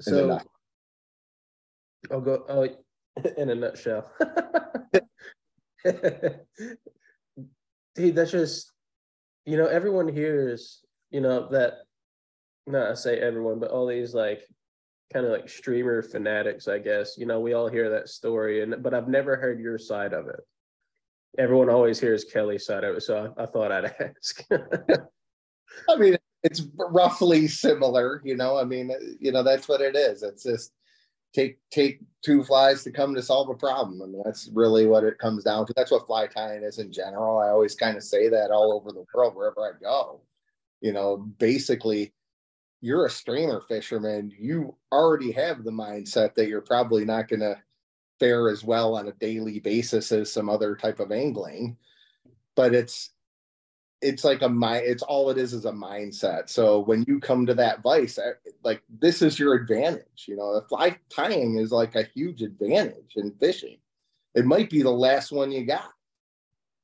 So 0.00 0.40
I'll 2.10 2.20
go 2.20 2.44
oh, 2.48 2.68
in 3.36 3.50
a 3.50 3.54
nutshell. 3.54 4.10
hey, 5.84 6.40
that's 7.94 8.30
just 8.30 8.72
you 9.48 9.56
know, 9.56 9.66
everyone 9.66 10.08
hears, 10.08 10.80
you 11.10 11.20
know, 11.20 11.48
that 11.50 11.74
not 12.66 12.90
I 12.90 12.94
say 12.94 13.18
everyone, 13.18 13.58
but 13.58 13.70
all 13.70 13.86
these 13.86 14.14
like 14.14 14.42
kind 15.12 15.24
of 15.24 15.32
like 15.32 15.48
streamer 15.48 16.02
fanatics, 16.02 16.68
I 16.68 16.78
guess. 16.78 17.16
You 17.16 17.26
know, 17.26 17.40
we 17.40 17.54
all 17.54 17.68
hear 17.68 17.90
that 17.90 18.08
story 18.08 18.62
and 18.62 18.82
but 18.82 18.94
I've 18.94 19.08
never 19.08 19.36
heard 19.36 19.60
your 19.60 19.78
side 19.78 20.12
of 20.12 20.28
it 20.28 20.40
everyone 21.36 21.68
always 21.68 22.00
hears 22.00 22.24
Kelly's 22.24 22.66
side 22.66 22.84
of 22.84 22.96
it, 22.96 23.02
so 23.02 23.32
I, 23.36 23.42
I 23.42 23.46
thought 23.46 23.72
I'd 23.72 23.84
ask. 24.00 24.44
I 25.88 25.96
mean, 25.96 26.16
it's 26.42 26.62
roughly 26.76 27.48
similar, 27.48 28.22
you 28.24 28.36
know. 28.36 28.56
I 28.58 28.64
mean, 28.64 28.90
you 29.20 29.32
know, 29.32 29.42
that's 29.42 29.68
what 29.68 29.80
it 29.80 29.96
is. 29.96 30.22
It's 30.22 30.44
just 30.44 30.72
take 31.34 31.58
take 31.70 32.00
two 32.22 32.42
flies 32.42 32.82
to 32.84 32.90
come 32.90 33.14
to 33.14 33.22
solve 33.22 33.48
a 33.48 33.54
problem. 33.54 34.02
I 34.02 34.06
mean, 34.06 34.22
that's 34.24 34.50
really 34.52 34.86
what 34.86 35.04
it 35.04 35.18
comes 35.18 35.44
down 35.44 35.66
to. 35.66 35.74
That's 35.76 35.90
what 35.90 36.06
fly 36.06 36.26
tying 36.26 36.62
is 36.62 36.78
in 36.78 36.92
general. 36.92 37.38
I 37.38 37.48
always 37.48 37.74
kind 37.74 37.96
of 37.96 38.02
say 38.02 38.28
that 38.28 38.50
all 38.50 38.72
over 38.72 38.92
the 38.92 39.04
world 39.14 39.34
wherever 39.34 39.60
I 39.60 39.78
go. 39.80 40.20
You 40.80 40.92
know, 40.92 41.16
basically, 41.16 42.12
you're 42.80 43.06
a 43.06 43.10
streamer 43.10 43.62
fisherman. 43.68 44.32
You 44.38 44.76
already 44.92 45.32
have 45.32 45.64
the 45.64 45.70
mindset 45.70 46.34
that 46.34 46.48
you're 46.48 46.60
probably 46.60 47.04
not 47.04 47.28
going 47.28 47.40
to 47.40 47.58
fare 48.20 48.48
as 48.48 48.64
well 48.64 48.96
on 48.96 49.08
a 49.08 49.12
daily 49.12 49.60
basis 49.60 50.10
as 50.12 50.32
some 50.32 50.48
other 50.48 50.74
type 50.74 50.98
of 50.98 51.12
angling 51.12 51.76
but 52.58 52.74
it's 52.74 53.10
it's 54.00 54.24
like 54.24 54.42
a 54.42 54.48
mind 54.48 54.84
it's 54.86 55.02
all 55.02 55.30
it 55.30 55.38
is 55.38 55.52
is 55.52 55.64
a 55.64 55.72
mindset. 55.72 56.48
So 56.48 56.80
when 56.80 57.04
you 57.08 57.20
come 57.20 57.46
to 57.46 57.54
that 57.54 57.82
vice 57.82 58.18
eh, 58.18 58.32
like 58.62 58.82
this 58.88 59.22
is 59.22 59.38
your 59.38 59.54
advantage 59.54 60.26
you 60.26 60.36
know? 60.36 60.60
Fly 60.68 60.98
tying 61.10 61.56
is 61.56 61.72
like 61.72 61.94
a 61.94 62.04
huge 62.14 62.42
advantage 62.42 63.14
in 63.16 63.32
fishing 63.40 63.78
it 64.34 64.46
might 64.46 64.70
be 64.70 64.82
the 64.82 64.90
last 64.90 65.32
one 65.32 65.50
you 65.50 65.64
got. 65.64 65.92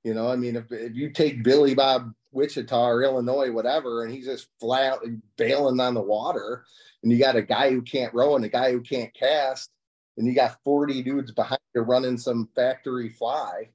You 0.03 0.13
know, 0.13 0.29
I 0.29 0.37
mean, 0.37 0.57
if, 0.57 0.71
if 0.71 0.95
you 0.95 1.11
take 1.11 1.45
Billy 1.45 1.75
Bob 1.75 2.13
Wichita 2.33 2.85
or 2.85 3.05
Illinois, 3.05 3.53
whatever, 3.53 4.03
and 4.03 4.13
he's 4.13 4.27
just 4.27 4.49
flat 4.61 4.99
bailing 5.37 5.81
on 5.81 5.95
the 5.95 6.01
water, 6.01 6.65
and 7.03 7.13
you 7.13 7.19
got 7.19 7.37
a 7.37 7.43
guy 7.43 7.71
who 7.71 7.81
can't 7.81 8.13
row 8.13 8.37
and 8.37 8.45
a 8.45 8.49
guy 8.49 8.73
who 8.73 8.81
can't 8.81 9.15
cast, 9.15 9.71
and 10.19 10.27
you 10.27 10.35
got 10.35 10.63
40 10.65 11.03
dudes 11.03 11.33
behind 11.33 11.61
you 11.75 11.83
running 11.83 12.19
some 12.19 12.49
factory 12.55 13.09
fly, 13.09 13.71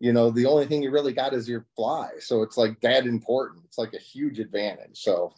you 0.00 0.14
know, 0.14 0.30
the 0.30 0.46
only 0.46 0.66
thing 0.66 0.82
you 0.82 0.90
really 0.90 1.12
got 1.12 1.34
is 1.34 1.48
your 1.48 1.66
fly. 1.76 2.08
So 2.18 2.42
it's 2.42 2.56
like 2.56 2.80
that 2.80 3.06
important. 3.06 3.64
It's 3.66 3.76
like 3.76 3.92
a 3.92 3.98
huge 3.98 4.40
advantage. 4.40 4.98
So, 5.02 5.34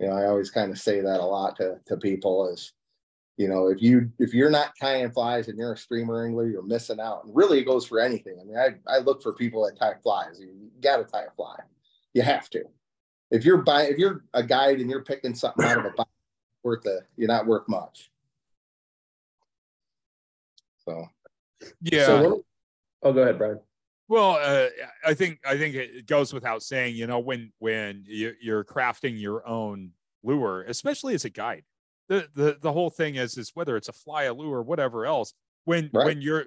you 0.00 0.06
know, 0.06 0.14
I 0.14 0.26
always 0.26 0.50
kind 0.50 0.72
of 0.72 0.78
say 0.78 1.00
that 1.00 1.20
a 1.20 1.24
lot 1.24 1.56
to, 1.56 1.78
to 1.86 1.98
people 1.98 2.48
is, 2.48 2.72
you 3.36 3.46
know, 3.46 3.68
if 3.68 3.82
you 3.82 4.10
if 4.18 4.32
you're 4.32 4.50
not 4.50 4.72
tying 4.80 5.12
flies 5.12 5.46
and 5.46 5.58
you're 5.58 5.74
a 5.74 5.76
streamer 5.76 6.24
angler, 6.24 6.48
you're 6.48 6.62
missing 6.62 6.98
out. 6.98 7.24
And 7.24 7.36
really 7.36 7.60
it 7.60 7.66
goes 7.66 7.86
for 7.86 8.00
anything. 8.00 8.38
I 8.40 8.44
mean, 8.44 8.56
I, 8.56 8.70
I 8.92 8.98
look 8.98 9.22
for 9.22 9.34
people 9.34 9.64
that 9.64 9.78
tie 9.78 10.00
flies. 10.02 10.40
You, 10.40 10.48
gotta 10.80 11.04
tie 11.04 11.24
a 11.24 11.30
fly. 11.36 11.56
You 12.14 12.22
have 12.22 12.48
to. 12.50 12.64
If 13.30 13.44
you're 13.44 13.58
buying 13.58 13.92
if 13.92 13.98
you're 13.98 14.24
a 14.32 14.42
guide 14.42 14.80
and 14.80 14.88
you're 14.88 15.04
picking 15.04 15.34
something 15.34 15.64
out 15.64 15.78
of 15.78 15.84
a 15.84 15.90
box 15.90 16.10
worth 16.64 16.82
the 16.82 17.02
you're 17.16 17.28
not 17.28 17.46
worth 17.46 17.68
much. 17.68 18.10
So 20.84 21.04
Yeah. 21.82 22.06
So 22.06 22.44
oh, 23.02 23.12
go 23.12 23.22
ahead, 23.22 23.38
Brian. 23.38 23.60
Well, 24.08 24.38
uh, 24.40 24.68
I 25.04 25.14
think 25.14 25.40
I 25.44 25.58
think 25.58 25.74
it 25.74 26.06
goes 26.06 26.32
without 26.32 26.62
saying, 26.62 26.96
you 26.96 27.06
know, 27.06 27.18
when 27.18 27.52
when 27.58 28.04
you, 28.06 28.32
you're 28.40 28.64
crafting 28.64 29.20
your 29.20 29.46
own 29.46 29.90
lure, 30.22 30.62
especially 30.62 31.14
as 31.14 31.26
a 31.26 31.30
guide, 31.30 31.64
the 32.08 32.26
the 32.34 32.56
the 32.60 32.72
whole 32.72 32.90
thing 32.90 33.16
is 33.16 33.36
is 33.36 33.52
whether 33.54 33.76
it's 33.76 33.88
a 33.88 33.92
fly, 33.92 34.24
a 34.24 34.32
lure, 34.34 34.58
or 34.58 34.62
whatever 34.62 35.04
else. 35.04 35.34
When 35.64 35.90
Right. 35.92 36.06
when 36.06 36.22
you're 36.22 36.46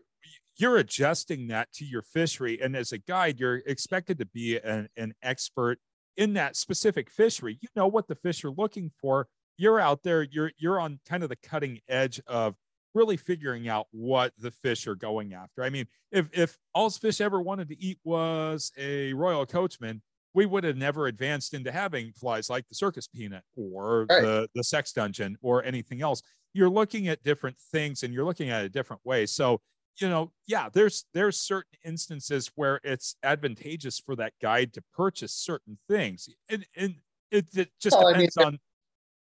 you're 0.58 0.78
adjusting 0.78 1.48
that 1.48 1.72
to 1.74 1.86
your 1.86 2.02
fishery, 2.02 2.60
and 2.62 2.76
as 2.76 2.92
a 2.92 2.98
guide, 2.98 3.40
you're 3.40 3.62
expected 3.66 4.18
to 4.20 4.26
be 4.26 4.58
an, 4.58 4.90
an 4.98 5.14
expert 5.22 5.80
in 6.18 6.34
that 6.34 6.56
specific 6.56 7.10
fishery. 7.10 7.58
You 7.62 7.70
know 7.76 7.88
what 7.88 8.08
the 8.08 8.16
fish 8.16 8.44
are 8.44 8.52
looking 8.52 8.92
for. 9.00 9.28
You're 9.58 9.80
out 9.80 10.02
there. 10.02 10.24
You're 10.24 10.52
you're 10.58 10.80
on 10.80 11.00
kind 11.08 11.22
of 11.22 11.30
the 11.30 11.36
cutting 11.36 11.80
edge 11.88 12.20
of 12.26 12.56
really 12.94 13.18
figuring 13.18 13.68
out 13.68 13.88
what 13.92 14.34
the 14.38 14.52
fish 14.52 14.88
are 14.88 14.96
going 14.96 15.34
after. 15.34 15.64
I 15.64 15.70
mean, 15.70 15.88
if 16.12 16.30
if 16.38 16.58
all's 16.74 16.98
fish 16.98 17.22
ever 17.22 17.42
wanted 17.42 17.70
to 17.70 17.80
eat 17.80 18.00
was 18.04 18.72
a 18.78 19.14
royal 19.14 19.46
coachman, 19.46 20.02
we 20.34 20.46
would 20.46 20.64
have 20.64 20.78
never 20.78 21.08
advanced 21.08 21.54
into 21.54 21.72
having 21.72 22.14
flies 22.14 22.50
like 22.50 22.68
the 22.70 22.76
circus 22.76 23.08
peanut 23.08 23.44
or 23.56 24.10
Right. 24.10 24.28
the 24.28 24.48
the 24.56 24.64
sex 24.64 24.94
dungeon 24.94 25.38
or 25.42 25.64
anything 25.64 26.02
else. 26.02 26.22
You're 26.54 26.70
looking 26.70 27.08
at 27.08 27.24
different 27.24 27.58
things 27.58 28.04
and 28.04 28.14
you're 28.14 28.26
looking 28.26 28.50
at 28.50 28.64
it 28.64 28.66
a 28.66 28.70
different 28.70 29.06
way. 29.06 29.26
So 29.26 29.62
you 30.00 30.10
know, 30.10 30.32
yeah, 30.48 30.70
there's 30.70 31.06
there's 31.14 31.38
certain 31.40 31.78
instances 31.84 32.52
where 32.56 32.80
it's 32.84 33.16
advantageous 33.24 34.00
for 34.00 34.16
that 34.16 34.34
guide 34.42 34.74
to 34.74 34.82
purchase 34.94 35.34
certain 35.34 35.78
things, 35.90 36.30
and 36.50 36.66
and 36.76 36.96
it, 37.30 37.48
it 37.56 37.72
just 37.80 38.00
Well, 38.00 38.08
I 38.08 38.14
mean, 38.18 38.28
depends 38.28 38.38
on 38.38 38.60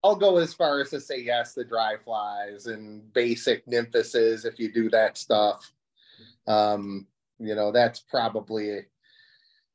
I'll 0.05 0.15
go 0.15 0.37
as 0.37 0.53
far 0.53 0.83
as 0.83 0.91
to 0.91 1.01
say 1.01 1.23
yes, 1.23 1.55
the 1.55 1.65
dry 1.65 1.97
flies 2.05 2.67
and 2.67 3.11
basic 3.15 3.67
nymphuses 3.67 4.45
if 4.45 4.59
you 4.59 4.71
do 4.71 4.91
that 4.91 5.17
stuff. 5.17 5.73
Um, 6.47 7.07
you 7.39 7.55
know, 7.55 7.73
that's 7.73 8.01
probably 8.01 8.81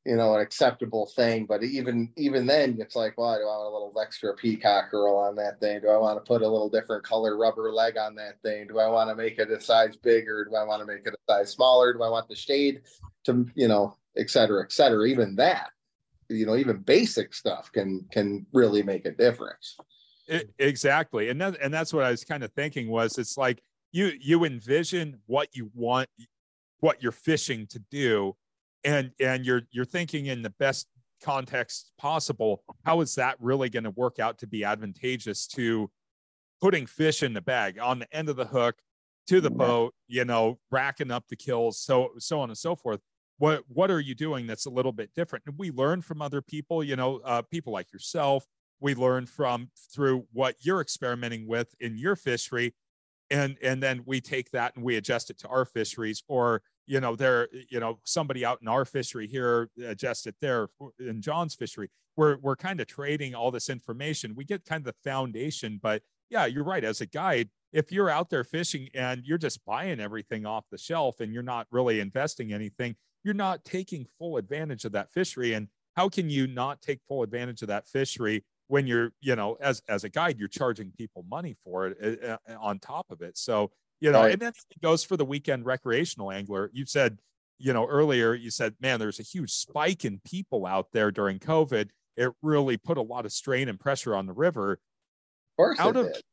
you 0.06 0.16
know 0.16 0.36
an 0.36 0.42
acceptable 0.42 1.08
thing. 1.08 1.48
But 1.48 1.64
even 1.64 2.14
even 2.16 2.46
then, 2.46 2.78
it's 2.80 2.96
like, 2.96 3.18
well, 3.18 3.36
do 3.38 3.42
I 3.42 3.46
want 3.46 3.70
a 3.70 3.74
little 3.74 4.00
extra 4.00 4.36
peacock 4.36 4.92
herl 4.92 5.18
on 5.18 5.36
that 5.38 5.60
thing? 5.60 5.82
Do 5.82 5.90
I 5.90 5.98
want 5.98 6.24
to 6.24 6.28
put 6.28 6.44
a 6.44 6.48
little 6.48 6.70
different 6.70 7.04
color 7.04 7.36
rubber 7.36 7.72
leg 7.72 7.98
on 7.98 8.14
that 8.16 8.40
thing? 8.44 8.68
Do 8.68 8.78
I 8.78 8.88
want 8.88 9.10
to 9.10 9.16
make 9.16 9.40
it 9.40 9.50
a 9.50 9.60
size 9.60 9.96
bigger? 9.96 10.46
Do 10.46 10.56
I 10.56 10.64
want 10.64 10.82
to 10.82 10.86
make 10.86 11.08
it 11.08 11.16
a 11.16 11.34
size 11.34 11.50
smaller? 11.52 11.92
Do 11.92 12.04
I 12.04 12.10
want 12.10 12.28
the 12.28 12.36
shade 12.36 12.82
to 13.24 13.48
you 13.56 13.68
know, 13.68 13.98
et 14.16 14.30
cetera, 14.30 14.64
et 14.64 14.72
cetera? 14.72 15.08
Even 15.08 15.36
that, 15.38 15.72
you 16.30 16.46
know, 16.46 16.56
even 16.56 16.78
basic 16.78 17.34
stuff 17.34 17.72
can 17.72 18.06
can 18.12 18.46
really 18.54 18.84
make 18.84 19.08
a 19.08 19.12
difference. 19.12 19.76
I- 20.30 20.44
exactly. 20.58 21.30
And 21.30 21.40
that 21.42 21.58
and 21.62 21.74
that's 21.74 21.94
what 21.94 22.04
i 22.04 22.12
was 22.12 22.24
kind 22.24 22.44
of 22.44 22.52
thinking 22.54 22.90
was 22.90 23.18
it's 23.18 23.38
like 23.38 23.62
you 23.92 24.12
you 24.20 24.46
envision 24.46 25.18
what 25.26 25.50
you 25.56 25.72
want 25.74 26.10
what 26.80 27.02
you're 27.02 27.12
fishing 27.12 27.68
to 27.68 27.80
do 27.92 28.36
and 28.84 29.12
and 29.20 29.46
you're 29.46 29.64
you're 29.72 29.86
thinking 29.86 30.28
in 30.28 30.42
the 30.42 30.52
best 30.52 30.88
context 31.22 31.92
possible. 31.98 32.64
How 32.86 33.02
is 33.02 33.16
that 33.16 33.36
really 33.40 33.70
going 33.70 33.84
to 33.84 33.90
work 33.92 34.20
out 34.20 34.38
to 34.40 34.48
be 34.48 34.64
advantageous 34.64 35.48
to 35.48 35.92
putting 36.62 36.86
fish 36.86 37.24
in 37.24 37.34
the 37.34 37.42
bag 37.42 37.80
on 37.80 38.00
the 38.00 38.16
end 38.16 38.30
of 38.30 38.36
the 38.36 38.46
hook 38.46 38.76
to 39.28 39.40
the 39.40 39.52
boat 39.52 39.94
you 40.08 40.26
know 40.26 40.58
racking 40.72 41.12
up 41.12 41.24
the 41.30 41.36
kills 41.36 41.80
so 41.80 42.10
so 42.18 42.40
on 42.40 42.50
and 42.50 42.58
so 42.58 42.76
forth. 42.76 43.02
What 43.38 43.64
what 43.68 43.92
are 43.92 44.00
you 44.00 44.16
doing 44.16 44.48
that's 44.48 44.66
a 44.66 44.70
little 44.70 44.92
bit 44.92 45.12
different? 45.16 45.44
And 45.46 45.56
we 45.58 45.72
learn 45.72 46.02
from 46.02 46.22
other 46.22 46.42
people 46.42 46.84
you 46.84 46.96
know 46.96 47.22
uh, 47.24 47.42
people 47.44 47.74
like 47.74 47.92
yourself 47.92 48.46
we 48.80 48.96
learn 48.96 49.26
from 49.26 49.70
through 49.94 50.26
what 50.32 50.56
you're 50.60 50.82
experimenting 50.82 51.48
with 51.48 51.74
in 51.80 51.98
your 51.98 52.16
fishery. 52.16 52.76
And 53.32 53.58
and 53.62 53.82
then 53.82 54.02
we 54.06 54.22
take 54.22 54.52
that 54.52 54.76
and 54.76 54.84
we 54.84 54.96
adjust 54.96 55.30
it 55.30 55.38
to 55.40 55.48
our 55.48 55.66
fisheries 55.66 56.24
or 56.28 56.62
you 56.88 57.00
know 57.00 57.16
there 57.16 57.48
you 57.70 57.80
know 57.80 58.00
somebody 58.04 58.44
out 58.44 58.60
in 58.62 58.68
our 58.68 58.86
fishery 58.86 59.28
here 59.28 59.70
adjust 59.86 60.26
it 60.26 60.36
there 60.42 60.70
in 61.00 61.22
john's 61.22 61.54
fishery. 61.54 61.90
We're 62.18 62.38
we're 62.38 62.56
kind 62.56 62.82
of 62.82 62.88
trading 62.88 63.36
all 63.36 63.52
this 63.52 63.70
information. 63.70 64.34
We 64.36 64.46
get 64.46 64.66
kind 64.66 64.82
of 64.82 64.86
the 64.94 65.10
foundation 65.10 65.80
but 65.82 66.02
yeah 66.32 66.48
you're 66.48 66.64
right. 66.64 66.84
As 66.84 67.02
a 67.02 67.06
guide 67.06 67.50
if 67.72 67.92
you're 67.92 68.10
out 68.10 68.32
there 68.32 68.44
fishing 68.44 68.90
and 68.96 69.24
you're 69.24 69.38
just 69.38 69.64
buying 69.64 70.00
everything 70.00 70.48
off 70.48 70.66
the 70.72 70.78
shelf 70.80 71.20
and 71.20 71.32
you're 71.32 71.44
not 71.44 71.68
really 71.70 72.00
investing 72.00 72.52
anything 72.52 72.96
you're 73.24 73.34
not 73.34 73.64
taking 73.64 74.06
full 74.18 74.38
advantage 74.38 74.86
of 74.86 74.92
that 74.94 75.12
fishery. 75.12 75.54
And 75.54 75.68
how 75.96 76.10
can 76.10 76.30
you 76.30 76.48
not 76.48 76.82
take 76.82 77.02
full 77.08 77.24
advantage 77.24 77.62
of 77.62 77.68
that 77.68 77.88
fishery 77.88 78.46
when 78.70 78.88
you're 78.88 79.12
you 79.22 79.36
know 79.36 79.56
as 79.62 79.84
as 79.90 80.04
a 80.06 80.10
guide 80.10 80.40
you're 80.40 80.48
charging 80.48 80.92
people 80.92 81.26
money 81.30 81.54
for 81.54 81.88
it 81.88 82.24
uh, 82.24 82.38
on 82.60 82.80
top 82.80 83.12
of 83.12 83.22
it 83.22 83.38
so 83.38 83.72
you 84.00 84.12
know 84.12 84.22
Right. 84.24 84.34
and 84.34 84.42
then 84.42 84.54
it 84.72 84.82
goes 84.82 85.04
for 85.04 85.18
the 85.18 85.26
weekend 85.26 85.66
recreational 85.66 86.32
angler 86.32 86.70
you 86.74 86.86
said 86.86 87.20
you 87.60 87.74
know 87.74 87.86
earlier 87.88 88.34
you 88.34 88.50
said 88.52 88.76
man 88.80 89.00
there's 89.00 89.20
a 89.20 89.24
huge 89.24 89.52
spike 89.52 90.06
in 90.06 90.20
people 90.24 90.66
out 90.66 90.94
there 90.94 91.12
during 91.12 91.40
covid 91.40 91.90
it 92.18 92.32
really 92.42 92.78
put 92.78 92.98
a 92.98 93.02
lot 93.02 93.26
of 93.26 93.32
strain 93.34 93.70
and 93.70 93.80
pressure 93.80 94.16
on 94.16 94.26
the 94.28 94.34
river 94.34 94.74
Of 94.74 94.80
course, 95.58 95.80
out 95.80 95.96
of 95.98 96.14
did. 96.14 96.24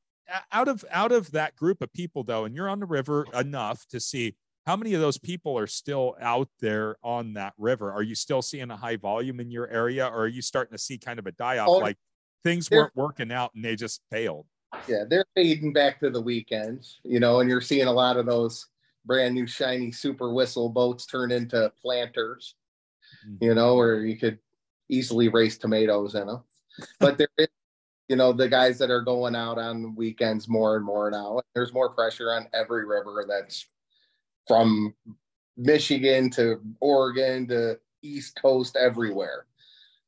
out 0.52 0.68
of 0.68 0.84
out 0.90 1.12
of 1.12 1.30
that 1.32 1.56
group 1.56 1.82
of 1.82 1.92
people 1.92 2.24
though 2.24 2.44
and 2.44 2.54
you're 2.54 2.68
on 2.68 2.80
the 2.80 2.86
river 2.86 3.26
enough 3.34 3.86
to 3.88 4.00
see 4.00 4.36
how 4.66 4.76
many 4.76 4.94
of 4.94 5.00
those 5.00 5.18
people 5.18 5.56
are 5.56 5.68
still 5.68 6.16
out 6.20 6.48
there 6.60 6.96
on 7.02 7.34
that 7.34 7.54
river 7.58 7.92
are 7.92 8.02
you 8.02 8.14
still 8.14 8.42
seeing 8.42 8.70
a 8.70 8.76
high 8.76 8.96
volume 8.96 9.40
in 9.40 9.50
your 9.50 9.68
area 9.68 10.06
or 10.06 10.22
are 10.24 10.28
you 10.28 10.42
starting 10.42 10.72
to 10.72 10.78
see 10.78 10.98
kind 10.98 11.18
of 11.18 11.26
a 11.26 11.32
die 11.32 11.58
off 11.58 11.68
Oh, 11.68 11.78
like 11.78 11.96
things 12.44 12.68
there- 12.68 12.80
weren't 12.80 12.96
working 12.96 13.32
out 13.32 13.54
and 13.54 13.64
they 13.64 13.76
just 13.76 14.00
failed 14.10 14.46
Yeah, 14.88 15.04
they're 15.08 15.24
fading 15.34 15.72
back 15.72 16.00
to 16.00 16.10
the 16.10 16.20
weekends, 16.20 17.00
you 17.02 17.18
know, 17.20 17.40
and 17.40 17.48
you're 17.48 17.60
seeing 17.60 17.86
a 17.86 17.92
lot 17.92 18.16
of 18.16 18.26
those 18.26 18.66
brand 19.04 19.34
new 19.34 19.46
shiny 19.46 19.90
super 19.92 20.32
whistle 20.32 20.68
boats 20.68 21.06
turn 21.06 21.30
into 21.30 21.72
planters, 21.80 22.56
Mhm. 23.26 23.38
you 23.40 23.54
know, 23.54 23.76
where 23.76 24.04
you 24.04 24.16
could 24.18 24.38
easily 24.88 25.28
raise 25.28 25.56
tomatoes 25.56 26.14
in 26.14 26.26
them. 26.26 26.42
But 27.00 27.16
there 27.16 27.28
is, 27.38 27.48
you 28.08 28.16
know, 28.16 28.32
the 28.32 28.48
guys 28.48 28.78
that 28.78 28.90
are 28.90 29.00
going 29.00 29.34
out 29.34 29.58
on 29.58 29.94
weekends 29.94 30.48
more 30.48 30.76
and 30.76 30.84
more 30.84 31.10
now. 31.10 31.40
There's 31.54 31.72
more 31.72 31.90
pressure 31.90 32.32
on 32.32 32.48
every 32.52 32.84
river 32.84 33.24
that's 33.26 33.66
from 34.46 34.94
Michigan 35.56 36.28
to 36.30 36.60
Oregon 36.80 37.46
to 37.48 37.80
East 38.02 38.36
Coast 38.40 38.76
everywhere. 38.76 39.46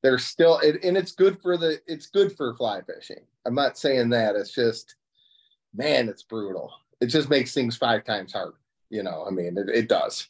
There's 0.02 0.24
still 0.24 0.58
it, 0.58 0.84
and 0.84 0.96
it's 0.96 1.12
good 1.12 1.40
for 1.42 1.56
the 1.56 1.80
it's 1.86 2.06
good 2.06 2.36
for 2.36 2.54
fly 2.54 2.80
fishing. 2.82 3.24
I'm 3.46 3.54
not 3.54 3.78
saying 3.78 4.10
that. 4.10 4.36
It's 4.36 4.54
just 4.54 4.94
man, 5.74 6.08
it's 6.08 6.22
brutal. 6.22 6.72
It 7.00 7.06
just 7.06 7.30
makes 7.30 7.52
things 7.52 7.76
five 7.76 8.04
times 8.04 8.32
harder. 8.32 8.54
You 8.90 9.02
know, 9.02 9.24
I 9.26 9.30
mean, 9.30 9.58
it, 9.58 9.68
it 9.68 9.88
does. 9.88 10.28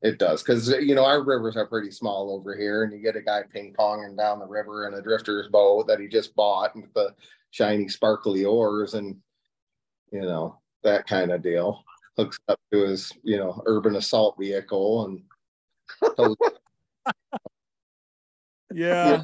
It 0.00 0.18
does. 0.18 0.42
Cause 0.42 0.68
you 0.68 0.94
know, 0.94 1.04
our 1.04 1.24
rivers 1.24 1.56
are 1.56 1.66
pretty 1.66 1.90
small 1.90 2.32
over 2.32 2.56
here, 2.56 2.84
and 2.84 2.92
you 2.92 3.00
get 3.00 3.16
a 3.16 3.22
guy 3.22 3.42
ping 3.52 3.74
ponging 3.78 4.16
down 4.16 4.38
the 4.38 4.46
river 4.46 4.86
in 4.86 4.94
a 4.94 5.02
drifter's 5.02 5.48
boat 5.48 5.88
that 5.88 6.00
he 6.00 6.06
just 6.06 6.36
bought 6.36 6.76
with 6.76 6.92
the 6.94 7.14
shiny 7.50 7.88
sparkly 7.88 8.44
oars 8.44 8.94
and 8.94 9.16
you 10.12 10.22
know, 10.22 10.58
that 10.82 11.06
kind 11.06 11.32
of 11.32 11.42
deal. 11.42 11.84
Hooks 12.16 12.38
up 12.48 12.60
to 12.72 12.86
his, 12.86 13.12
you 13.22 13.36
know, 13.36 13.62
urban 13.66 13.96
assault 13.96 14.36
vehicle 14.38 15.04
and 15.06 15.22
yeah 18.78 19.22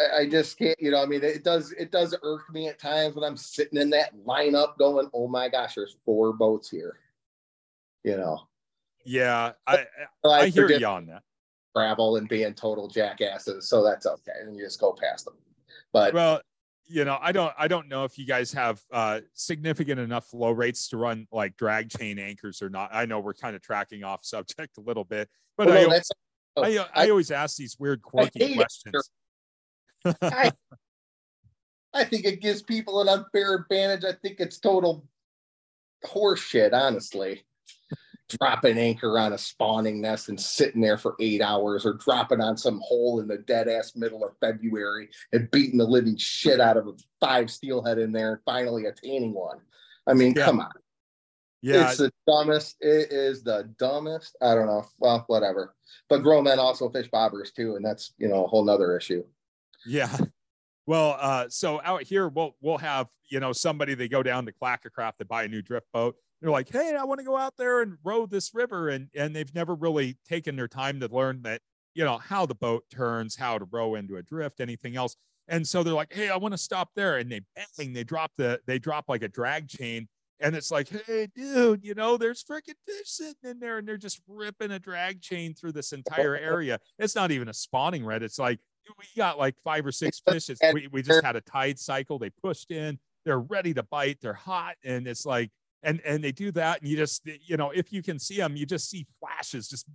I, 0.00 0.20
I 0.20 0.26
just 0.28 0.58
can't, 0.58 0.80
you 0.80 0.90
know, 0.90 1.02
I 1.02 1.06
mean, 1.06 1.22
it 1.22 1.44
does, 1.44 1.72
it 1.72 1.92
does 1.92 2.14
irk 2.22 2.52
me 2.52 2.68
at 2.68 2.78
times 2.78 3.14
when 3.14 3.24
I'm 3.24 3.36
sitting 3.36 3.78
in 3.78 3.90
that 3.90 4.16
lineup 4.26 4.78
going, 4.78 5.10
oh 5.12 5.28
my 5.28 5.48
gosh, 5.48 5.74
there's 5.74 5.96
four 6.04 6.32
boats 6.32 6.70
here. 6.70 6.98
You 8.02 8.16
know, 8.16 8.40
yeah 9.04 9.52
i 9.66 9.86
I, 10.24 10.28
i 10.28 10.48
hear 10.48 10.70
you 10.70 10.86
on 10.86 11.06
that 11.06 11.22
travel 11.76 12.16
and 12.16 12.28
being 12.28 12.54
total 12.54 12.88
jackasses, 12.88 13.68
so 13.68 13.84
that's 13.84 14.06
okay. 14.06 14.32
And 14.40 14.56
you 14.56 14.64
just 14.64 14.80
go 14.80 14.92
past 14.92 15.26
them. 15.26 15.34
But 15.92 16.14
well 16.14 16.40
you 16.86 17.04
know, 17.04 17.18
I 17.20 17.30
don't 17.30 17.54
I 17.56 17.68
don't 17.68 17.88
know 17.88 18.04
if 18.04 18.18
you 18.18 18.26
guys 18.26 18.52
have 18.52 18.82
uh, 18.90 19.20
significant 19.32 20.00
enough 20.00 20.26
flow 20.26 20.50
rates 20.50 20.88
to 20.88 20.96
run 20.96 21.28
like 21.30 21.56
drag 21.56 21.88
chain 21.88 22.18
anchors 22.18 22.62
or 22.62 22.68
not. 22.68 22.90
I 22.92 23.06
know 23.06 23.20
we're 23.20 23.32
kind 23.32 23.54
of 23.54 23.62
tracking 23.62 24.02
off 24.02 24.24
subject 24.24 24.76
a 24.76 24.80
little 24.80 25.04
bit, 25.04 25.28
but 25.56 25.68
well, 25.68 25.78
I, 25.78 25.86
no, 25.86 26.00
oh, 26.56 26.62
I, 26.62 26.76
uh, 26.76 26.86
I, 26.94 27.06
I, 27.06 27.10
always 27.10 27.30
ask 27.30 27.56
these 27.56 27.76
weird 27.78 28.02
quirky 28.02 28.54
questions. 28.54 29.10
I, 30.22 30.52
I 31.94 32.04
think 32.04 32.24
it 32.24 32.40
gives 32.40 32.62
people 32.62 33.00
an 33.00 33.08
unfair 33.08 33.54
advantage. 33.54 34.04
I 34.04 34.14
think 34.22 34.40
it's 34.40 34.58
total 34.58 35.06
horseshit, 36.04 36.72
honestly 36.72 37.44
dropping 38.30 38.78
anchor 38.78 39.18
on 39.18 39.32
a 39.32 39.38
spawning 39.38 40.00
nest 40.00 40.28
and 40.28 40.40
sitting 40.40 40.80
there 40.80 40.96
for 40.96 41.16
eight 41.20 41.42
hours 41.42 41.84
or 41.84 41.94
dropping 41.94 42.40
on 42.40 42.56
some 42.56 42.80
hole 42.82 43.20
in 43.20 43.28
the 43.28 43.38
dead 43.38 43.68
ass 43.68 43.96
middle 43.96 44.24
of 44.24 44.32
February 44.40 45.08
and 45.32 45.50
beating 45.50 45.78
the 45.78 45.84
living 45.84 46.16
shit 46.16 46.60
out 46.60 46.76
of 46.76 46.86
a 46.86 46.92
five 47.20 47.50
steelhead 47.50 47.98
in 47.98 48.12
there 48.12 48.32
and 48.34 48.40
finally 48.44 48.86
attaining 48.86 49.34
one. 49.34 49.58
I 50.06 50.14
mean, 50.14 50.34
yeah. 50.36 50.44
come 50.44 50.60
on. 50.60 50.72
Yeah. 51.62 51.88
It's 51.88 51.98
the 51.98 52.12
dumbest. 52.26 52.76
It 52.80 53.12
is 53.12 53.42
the 53.42 53.70
dumbest. 53.78 54.36
I 54.40 54.54
don't 54.54 54.66
know. 54.66 54.86
Well, 54.98 55.24
whatever. 55.26 55.74
But 56.08 56.22
grown 56.22 56.44
men 56.44 56.58
also 56.58 56.88
fish 56.88 57.08
bobbers 57.12 57.52
too. 57.54 57.76
And 57.76 57.84
that's, 57.84 58.14
you 58.18 58.28
know, 58.28 58.44
a 58.44 58.48
whole 58.48 58.64
nother 58.64 58.96
issue. 58.96 59.24
Yeah. 59.86 60.16
Well, 60.86 61.16
uh, 61.20 61.46
so 61.48 61.80
out 61.84 62.02
here 62.02 62.28
we'll 62.28 62.56
we'll 62.60 62.78
have 62.78 63.06
you 63.28 63.38
know 63.38 63.52
somebody 63.52 63.94
they 63.94 64.08
go 64.08 64.22
down 64.22 64.46
to 64.46 64.52
Clackacraft 64.52 65.18
to 65.18 65.24
buy 65.24 65.44
a 65.44 65.48
new 65.48 65.62
drift 65.62 65.86
boat 65.92 66.16
they're 66.40 66.50
like, 66.50 66.70
hey, 66.70 66.96
I 66.96 67.04
want 67.04 67.20
to 67.20 67.24
go 67.24 67.36
out 67.36 67.56
there 67.56 67.82
and 67.82 67.98
row 68.02 68.26
this 68.26 68.54
river, 68.54 68.88
and 68.88 69.08
and 69.14 69.36
they've 69.36 69.54
never 69.54 69.74
really 69.74 70.16
taken 70.26 70.56
their 70.56 70.68
time 70.68 71.00
to 71.00 71.08
learn 71.08 71.42
that 71.42 71.60
you 71.94 72.04
know 72.04 72.18
how 72.18 72.46
the 72.46 72.54
boat 72.54 72.84
turns, 72.90 73.36
how 73.36 73.58
to 73.58 73.66
row 73.70 73.94
into 73.94 74.16
a 74.16 74.22
drift, 74.22 74.60
anything 74.60 74.96
else. 74.96 75.16
And 75.48 75.66
so 75.66 75.82
they're 75.82 75.94
like, 75.94 76.12
hey, 76.12 76.30
I 76.30 76.36
want 76.36 76.52
to 76.52 76.58
stop 76.58 76.90
there, 76.94 77.18
and 77.18 77.30
they 77.30 77.42
bang, 77.76 77.92
they 77.92 78.04
drop 78.04 78.32
the 78.36 78.60
they 78.66 78.78
drop 78.78 79.06
like 79.08 79.22
a 79.22 79.28
drag 79.28 79.68
chain, 79.68 80.08
and 80.40 80.56
it's 80.56 80.70
like, 80.70 80.88
hey, 81.06 81.28
dude, 81.34 81.84
you 81.84 81.94
know, 81.94 82.16
there's 82.16 82.42
freaking 82.42 82.74
fish 82.86 83.06
sitting 83.06 83.34
in 83.44 83.60
there, 83.60 83.78
and 83.78 83.86
they're 83.86 83.96
just 83.96 84.20
ripping 84.28 84.70
a 84.70 84.78
drag 84.78 85.20
chain 85.20 85.54
through 85.54 85.72
this 85.72 85.92
entire 85.92 86.36
area. 86.40 86.78
It's 86.98 87.14
not 87.14 87.30
even 87.30 87.48
a 87.48 87.54
spawning 87.54 88.04
redd. 88.04 88.22
It's 88.22 88.38
like 88.38 88.58
we 88.98 89.04
got 89.16 89.38
like 89.38 89.56
five 89.62 89.86
or 89.86 89.92
six 89.92 90.20
fish. 90.26 90.48
We, 90.72 90.88
we 90.90 91.02
just 91.02 91.24
had 91.24 91.36
a 91.36 91.40
tide 91.40 91.78
cycle. 91.78 92.18
They 92.18 92.30
pushed 92.30 92.70
in. 92.70 92.98
They're 93.24 93.40
ready 93.40 93.74
to 93.74 93.82
bite. 93.82 94.18
They're 94.20 94.32
hot, 94.32 94.76
and 94.84 95.06
it's 95.06 95.26
like 95.26 95.50
and 95.82 96.00
and 96.04 96.22
they 96.22 96.32
do 96.32 96.50
that 96.52 96.80
and 96.80 96.88
you 96.90 96.96
just 96.96 97.26
you 97.46 97.56
know 97.56 97.70
if 97.70 97.92
you 97.92 98.02
can 98.02 98.18
see 98.18 98.36
them 98.36 98.56
you 98.56 98.66
just 98.66 98.90
see 98.90 99.06
flashes 99.18 99.68
just 99.68 99.86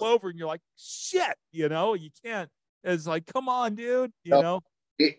over 0.00 0.30
and 0.30 0.38
you're 0.38 0.48
like 0.48 0.62
shit 0.76 1.36
you 1.50 1.68
know 1.68 1.94
you 1.94 2.10
can't 2.24 2.48
it's 2.84 3.06
like 3.06 3.26
come 3.26 3.48
on 3.48 3.74
dude 3.74 4.12
you 4.24 4.32
know 4.32 4.60
it, 4.98 5.16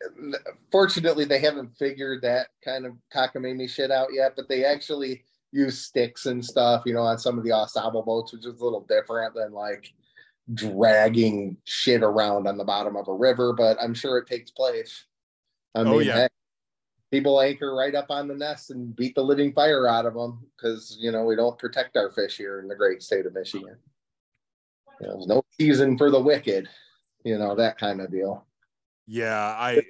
fortunately 0.72 1.25
they 1.25 1.39
haven't 1.39 1.75
figured 1.77 2.22
that 2.22 2.48
kind 2.63 2.86
of 2.86 2.94
cockamamie 3.13 3.70
shit 3.70 3.92
out 3.92 4.10
yet 4.13 4.34
but 4.36 4.48
they 4.48 4.63
actually 4.65 5.24
use 5.51 5.80
sticks 5.80 6.25
and 6.25 6.44
stuff 6.44 6.84
you 6.86 6.94
know 6.94 7.01
on 7.01 7.18
some 7.18 7.38
of 7.38 7.44
the 7.44 7.51
ensemble 7.51 8.03
boats 8.03 8.34
which 8.34 8.46
is 8.46 8.60
a 8.60 8.63
little 8.63 8.86
different 8.88 9.34
than 9.34 9.51
like 9.51 9.92
dragging 10.53 11.56
shit 11.63 12.03
around 12.03 12.48
on 12.48 12.58
the 12.58 12.63
bottom 12.63 12.96
of 12.96 13.08
a 13.08 13.13
river 13.13 13.53
but 13.53 13.77
i'm 13.82 13.94
sure 13.94 14.18
it 14.18 14.27
takes 14.27 14.51
place 14.51 15.06
I 15.75 15.80
oh, 15.80 15.84
mean, 15.86 15.94
oh 15.94 16.00
yeah 16.00 16.15
heck, 16.15 16.32
people 17.13 17.39
anchor 17.39 17.75
right 17.75 17.94
up 17.94 18.08
on 18.10 18.27
the 18.27 18.34
nest 18.34 18.72
and 18.72 18.96
beat 18.96 19.13
the 19.13 19.22
living 19.22 19.53
fire 19.53 19.88
out 19.88 20.08
of 20.08 20.15
them 20.15 20.44
because 20.58 20.98
you 21.00 21.12
know 21.12 21.24
we 21.25 21.36
don't 21.36 21.60
protect 21.60 21.96
our 21.96 22.10
fish 22.10 22.38
here 22.38 22.60
in 22.60 22.68
the 22.68 22.74
great 22.74 23.03
state 23.03 23.27
of 23.27 23.36
Michigan. 23.36 23.77
You 25.00 25.08
know, 25.08 25.24
no 25.27 25.46
season 25.60 25.96
for 25.96 26.10
the 26.10 26.20
wicked, 26.20 26.68
you 27.24 27.38
know 27.38 27.53
that 27.53 27.77
kind 27.77 28.01
of 28.01 28.10
deal. 28.10 28.48
Yeah, 29.06 29.36
I, 29.38 29.82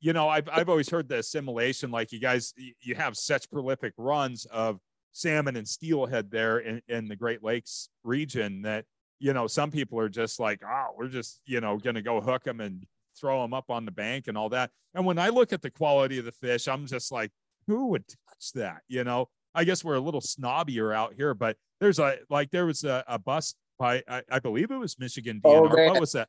you 0.00 0.12
know, 0.12 0.28
I've 0.28 0.48
I've 0.50 0.68
always 0.68 0.88
heard 0.88 1.08
the 1.08 1.18
assimilation. 1.18 1.90
Like 1.90 2.12
you 2.12 2.20
guys, 2.20 2.54
you 2.80 2.94
have 2.94 3.16
such 3.16 3.50
prolific 3.50 3.92
runs 3.96 4.46
of 4.46 4.80
salmon 5.12 5.56
and 5.56 5.68
steelhead 5.68 6.30
there 6.30 6.58
in, 6.58 6.80
in 6.88 7.08
the 7.08 7.16
Great 7.16 7.42
Lakes 7.42 7.88
region 8.02 8.62
that 8.62 8.84
you 9.18 9.32
know 9.32 9.46
some 9.46 9.70
people 9.70 9.98
are 9.98 10.08
just 10.08 10.40
like, 10.40 10.60
oh, 10.66 10.88
we're 10.96 11.08
just 11.08 11.40
you 11.44 11.60
know 11.60 11.76
going 11.76 11.96
to 11.96 12.02
go 12.02 12.20
hook 12.20 12.44
them 12.44 12.60
and 12.60 12.84
throw 13.18 13.42
them 13.42 13.52
up 13.52 13.68
on 13.68 13.84
the 13.84 13.90
bank 13.90 14.28
and 14.28 14.38
all 14.38 14.48
that. 14.48 14.70
And 14.94 15.04
when 15.04 15.18
I 15.18 15.28
look 15.28 15.52
at 15.52 15.62
the 15.62 15.70
quality 15.70 16.18
of 16.18 16.24
the 16.24 16.32
fish, 16.32 16.66
I'm 16.66 16.86
just 16.86 17.12
like, 17.12 17.30
who 17.66 17.88
would 17.88 18.06
touch 18.08 18.52
that? 18.54 18.82
You 18.88 19.04
know, 19.04 19.28
I 19.54 19.64
guess 19.64 19.84
we're 19.84 19.94
a 19.94 20.00
little 20.00 20.20
snobbier 20.20 20.94
out 20.94 21.14
here, 21.14 21.34
but 21.34 21.56
there's 21.80 21.98
a 21.98 22.16
like 22.28 22.50
there 22.50 22.66
was 22.66 22.84
a, 22.84 23.04
a 23.06 23.18
bust 23.18 23.56
by 23.78 24.02
I, 24.08 24.22
I, 24.30 24.38
believe 24.38 24.70
it 24.70 24.76
was 24.76 24.98
Michigan 24.98 25.40
DNR. 25.42 25.70
Oh, 25.72 25.90
what 25.90 26.00
was 26.00 26.12
that? 26.12 26.28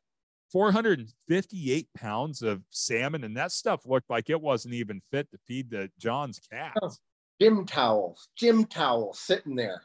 458 0.52 1.88
pounds 1.94 2.42
of 2.42 2.62
salmon, 2.68 3.24
and 3.24 3.36
that 3.38 3.52
stuff 3.52 3.86
looked 3.86 4.10
like 4.10 4.28
it 4.28 4.40
wasn't 4.40 4.74
even 4.74 5.00
fit 5.10 5.30
to 5.30 5.38
feed 5.46 5.70
the 5.70 5.90
John's 5.98 6.38
cats. 6.38 6.78
Oh, 6.82 6.90
gym 7.40 7.64
towels, 7.64 8.28
gym 8.36 8.66
towels 8.66 9.18
sitting 9.18 9.56
there, 9.56 9.82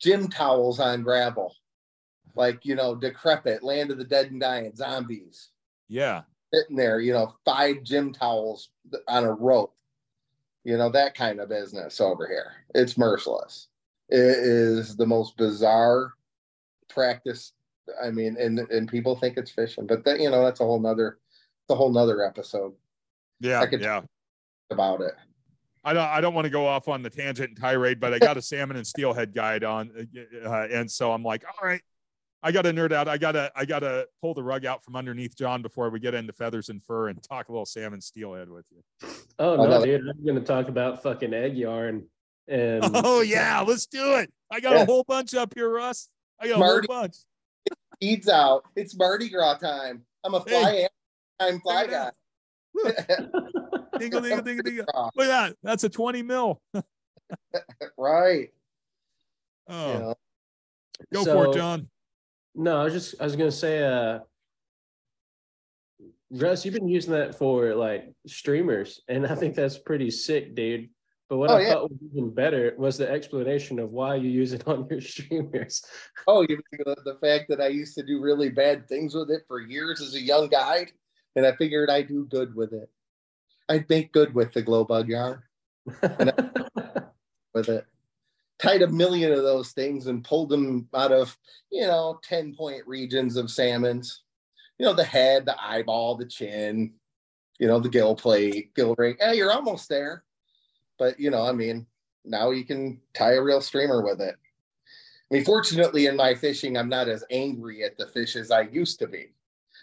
gym 0.00 0.28
towels 0.28 0.80
on 0.80 1.02
gravel, 1.04 1.54
like 2.34 2.66
you 2.66 2.74
know, 2.74 2.96
decrepit, 2.96 3.62
land 3.62 3.92
of 3.92 3.98
the 3.98 4.04
dead 4.04 4.32
and 4.32 4.40
dying, 4.40 4.74
zombies. 4.74 5.50
Yeah. 5.88 6.22
Sitting 6.52 6.76
there, 6.76 7.00
you 7.00 7.12
know, 7.12 7.34
five 7.44 7.84
gym 7.84 8.12
towels 8.12 8.70
on 9.06 9.24
a 9.24 9.32
rope, 9.32 9.74
you 10.64 10.76
know, 10.76 10.90
that 10.90 11.14
kind 11.14 11.40
of 11.40 11.48
business 11.48 12.00
over 12.00 12.26
here. 12.26 12.52
It's 12.74 12.98
merciless. 12.98 13.68
It 14.08 14.18
is 14.18 14.96
the 14.96 15.06
most 15.06 15.36
bizarre 15.36 16.12
practice. 16.88 17.52
I 18.02 18.10
mean, 18.10 18.36
and 18.38 18.58
and 18.58 18.88
people 18.88 19.16
think 19.16 19.36
it's 19.36 19.50
fishing, 19.50 19.86
but 19.86 20.04
that 20.04 20.20
you 20.20 20.30
know, 20.30 20.44
that's 20.44 20.60
a 20.60 20.64
whole 20.64 20.80
nother 20.80 21.18
the 21.68 21.74
whole 21.74 21.90
nother 21.90 22.24
episode. 22.24 22.72
Yeah. 23.40 23.64
yeah. 23.72 24.02
About 24.70 25.00
it. 25.00 25.14
I 25.84 25.92
don't 25.92 26.04
I 26.04 26.20
don't 26.20 26.34
want 26.34 26.44
to 26.44 26.50
go 26.50 26.66
off 26.66 26.88
on 26.88 27.02
the 27.02 27.10
tangent 27.10 27.50
and 27.50 27.58
tirade, 27.58 27.98
but 27.98 28.14
I 28.14 28.18
got 28.18 28.36
a 28.36 28.42
salmon 28.42 28.76
and 28.76 28.86
steelhead 28.86 29.34
guide 29.34 29.64
on, 29.64 29.90
uh, 30.44 30.66
and 30.70 30.90
so 30.90 31.12
I'm 31.12 31.24
like, 31.24 31.44
all 31.44 31.66
right, 31.66 31.82
I 32.42 32.52
got 32.52 32.62
to 32.62 32.72
nerd 32.72 32.92
out. 32.92 33.08
I 33.08 33.18
gotta 33.18 33.50
I 33.56 33.64
gotta 33.64 34.06
pull 34.20 34.34
the 34.34 34.42
rug 34.42 34.64
out 34.64 34.84
from 34.84 34.96
underneath 34.96 35.36
John 35.36 35.62
before 35.62 35.90
we 35.90 36.00
get 36.00 36.14
into 36.14 36.32
feathers 36.32 36.68
and 36.68 36.82
fur 36.82 37.08
and 37.08 37.22
talk 37.22 37.48
a 37.48 37.52
little 37.52 37.66
salmon 37.66 38.00
steelhead 38.00 38.48
with 38.48 38.66
you. 38.70 39.08
Oh 39.38 39.56
no, 39.56 39.84
dude! 39.84 40.02
I'm 40.08 40.24
gonna 40.24 40.40
talk 40.40 40.68
about 40.68 41.02
fucking 41.02 41.34
egg 41.34 41.56
yarn. 41.56 42.06
And 42.48 42.84
oh 42.94 43.20
yeah, 43.22 43.60
let's 43.66 43.86
do 43.86 44.16
it. 44.16 44.32
I 44.50 44.60
got 44.60 44.74
yeah. 44.74 44.82
a 44.82 44.86
whole 44.86 45.04
bunch 45.04 45.34
up 45.34 45.54
here, 45.54 45.68
Russ. 45.68 46.08
I 46.40 46.48
got 46.48 46.58
Marty, 46.58 46.86
a 46.88 46.92
whole 46.92 47.02
bunch. 47.02 47.16
Feeds 48.02 48.28
out. 48.28 48.64
It's 48.74 48.96
Mardi 48.96 49.28
Gras 49.28 49.58
time. 49.58 50.02
I'm 50.24 50.34
a 50.34 50.40
fly 50.40 50.72
hey, 50.72 50.88
time 51.38 51.60
fly 51.60 51.86
guy. 51.86 52.10
dingle, 53.96 54.20
dingle, 54.20 54.42
dingle, 54.42 54.64
dingle. 54.64 54.86
Look 55.14 55.28
at 55.28 55.28
that. 55.28 55.56
That's 55.62 55.84
a 55.84 55.88
20 55.88 56.20
mil. 56.24 56.60
right. 57.96 58.48
Oh. 59.68 60.14
Go 61.12 61.22
so, 61.22 61.32
for 61.32 61.46
it, 61.46 61.54
John. 61.54 61.88
No, 62.56 62.80
I 62.80 62.82
was 62.82 62.92
just 62.92 63.14
I 63.20 63.24
was 63.24 63.36
gonna 63.36 63.52
say, 63.52 63.84
uh, 63.84 64.18
Russ, 66.32 66.64
you've 66.64 66.74
been 66.74 66.88
using 66.88 67.12
that 67.12 67.36
for 67.36 67.72
like 67.76 68.12
streamers, 68.26 69.00
and 69.06 69.28
I 69.28 69.36
think 69.36 69.54
that's 69.54 69.78
pretty 69.78 70.10
sick, 70.10 70.56
dude. 70.56 70.88
But 71.32 71.38
what 71.38 71.50
oh, 71.50 71.54
I 71.54 71.60
yeah. 71.62 71.72
thought 71.72 71.90
was 71.90 71.98
even 72.12 72.28
better 72.28 72.74
was 72.76 72.98
the 72.98 73.10
explanation 73.10 73.78
of 73.78 73.90
why 73.90 74.16
you 74.16 74.28
use 74.28 74.52
it 74.52 74.64
on 74.68 74.86
your 74.90 75.00
streamers. 75.00 75.82
Oh, 76.28 76.42
you 76.46 76.60
the 76.76 77.16
fact 77.22 77.46
that 77.48 77.58
I 77.58 77.68
used 77.68 77.94
to 77.94 78.02
do 78.02 78.20
really 78.20 78.50
bad 78.50 78.86
things 78.86 79.14
with 79.14 79.30
it 79.30 79.44
for 79.48 79.58
years 79.58 80.02
as 80.02 80.14
a 80.14 80.20
young 80.20 80.48
guy, 80.48 80.88
and 81.34 81.46
I 81.46 81.56
figured 81.56 81.88
I'd 81.88 82.08
do 82.08 82.26
good 82.26 82.54
with 82.54 82.74
it. 82.74 82.90
I'd 83.70 83.88
make 83.88 84.12
good 84.12 84.34
with 84.34 84.52
the 84.52 84.60
glow 84.60 84.84
bug 84.84 85.08
yarn. 85.08 85.42
with 87.54 87.70
it 87.70 87.86
tied 88.58 88.82
a 88.82 88.88
million 88.88 89.32
of 89.32 89.42
those 89.42 89.72
things 89.72 90.08
and 90.08 90.22
pulled 90.24 90.50
them 90.50 90.86
out 90.94 91.12
of, 91.12 91.34
you 91.70 91.86
know, 91.86 92.20
10 92.24 92.54
point 92.54 92.86
regions 92.86 93.36
of 93.36 93.50
salmons. 93.50 94.22
You 94.78 94.84
know, 94.84 94.92
the 94.92 95.02
head, 95.02 95.46
the 95.46 95.56
eyeball, 95.58 96.16
the 96.16 96.26
chin, 96.26 96.92
you 97.58 97.68
know, 97.68 97.80
the 97.80 97.88
gill 97.88 98.14
plate, 98.16 98.74
gill 98.74 98.94
ring. 98.98 99.16
Yeah, 99.18 99.32
you're 99.32 99.50
almost 99.50 99.88
there. 99.88 100.24
But, 100.98 101.18
you 101.18 101.30
know, 101.30 101.42
I 101.42 101.52
mean, 101.52 101.86
now 102.24 102.50
you 102.50 102.64
can 102.64 103.00
tie 103.14 103.34
a 103.34 103.42
real 103.42 103.60
streamer 103.60 104.02
with 104.02 104.20
it. 104.20 104.36
I 104.36 105.34
mean, 105.34 105.44
fortunately, 105.44 106.06
in 106.06 106.16
my 106.16 106.34
fishing, 106.34 106.76
I'm 106.76 106.88
not 106.88 107.08
as 107.08 107.24
angry 107.30 107.84
at 107.84 107.96
the 107.96 108.06
fish 108.06 108.36
as 108.36 108.50
I 108.50 108.62
used 108.62 108.98
to 108.98 109.06
be. 109.06 109.32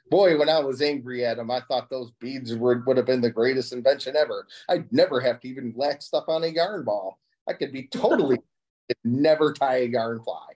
Boy, 0.09 0.37
when 0.37 0.49
I 0.49 0.59
was 0.59 0.81
angry 0.81 1.25
at 1.25 1.37
them, 1.37 1.51
I 1.51 1.61
thought 1.61 1.89
those 1.89 2.11
beads 2.19 2.55
would, 2.55 2.85
would 2.85 2.97
have 2.97 3.05
been 3.05 3.21
the 3.21 3.29
greatest 3.29 3.73
invention 3.73 4.15
ever. 4.15 4.47
I'd 4.67 4.91
never 4.91 5.19
have 5.19 5.39
to 5.41 5.47
even 5.47 5.73
latch 5.75 6.01
stuff 6.01 6.25
on 6.27 6.43
a 6.43 6.47
yarn 6.47 6.83
ball. 6.83 7.19
I 7.47 7.53
could 7.53 7.71
be 7.71 7.87
totally 7.87 8.37
never 9.03 9.53
tie 9.53 9.77
a 9.77 9.87
yarn 9.87 10.21
fly. 10.23 10.47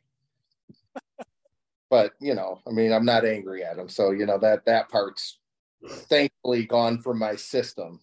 but 1.90 2.14
you 2.20 2.36
know, 2.36 2.60
I 2.68 2.72
mean, 2.72 2.92
I'm 2.92 3.06
not 3.06 3.26
angry 3.26 3.64
at 3.64 3.78
them, 3.78 3.90
so 3.90 4.12
you 4.12 4.26
know 4.26 4.38
that 4.40 4.66
that 4.66 4.90
part's 4.90 5.40
thankfully 5.88 6.66
gone 6.66 7.00
from 7.00 7.20
my 7.20 7.36
system. 7.36 8.00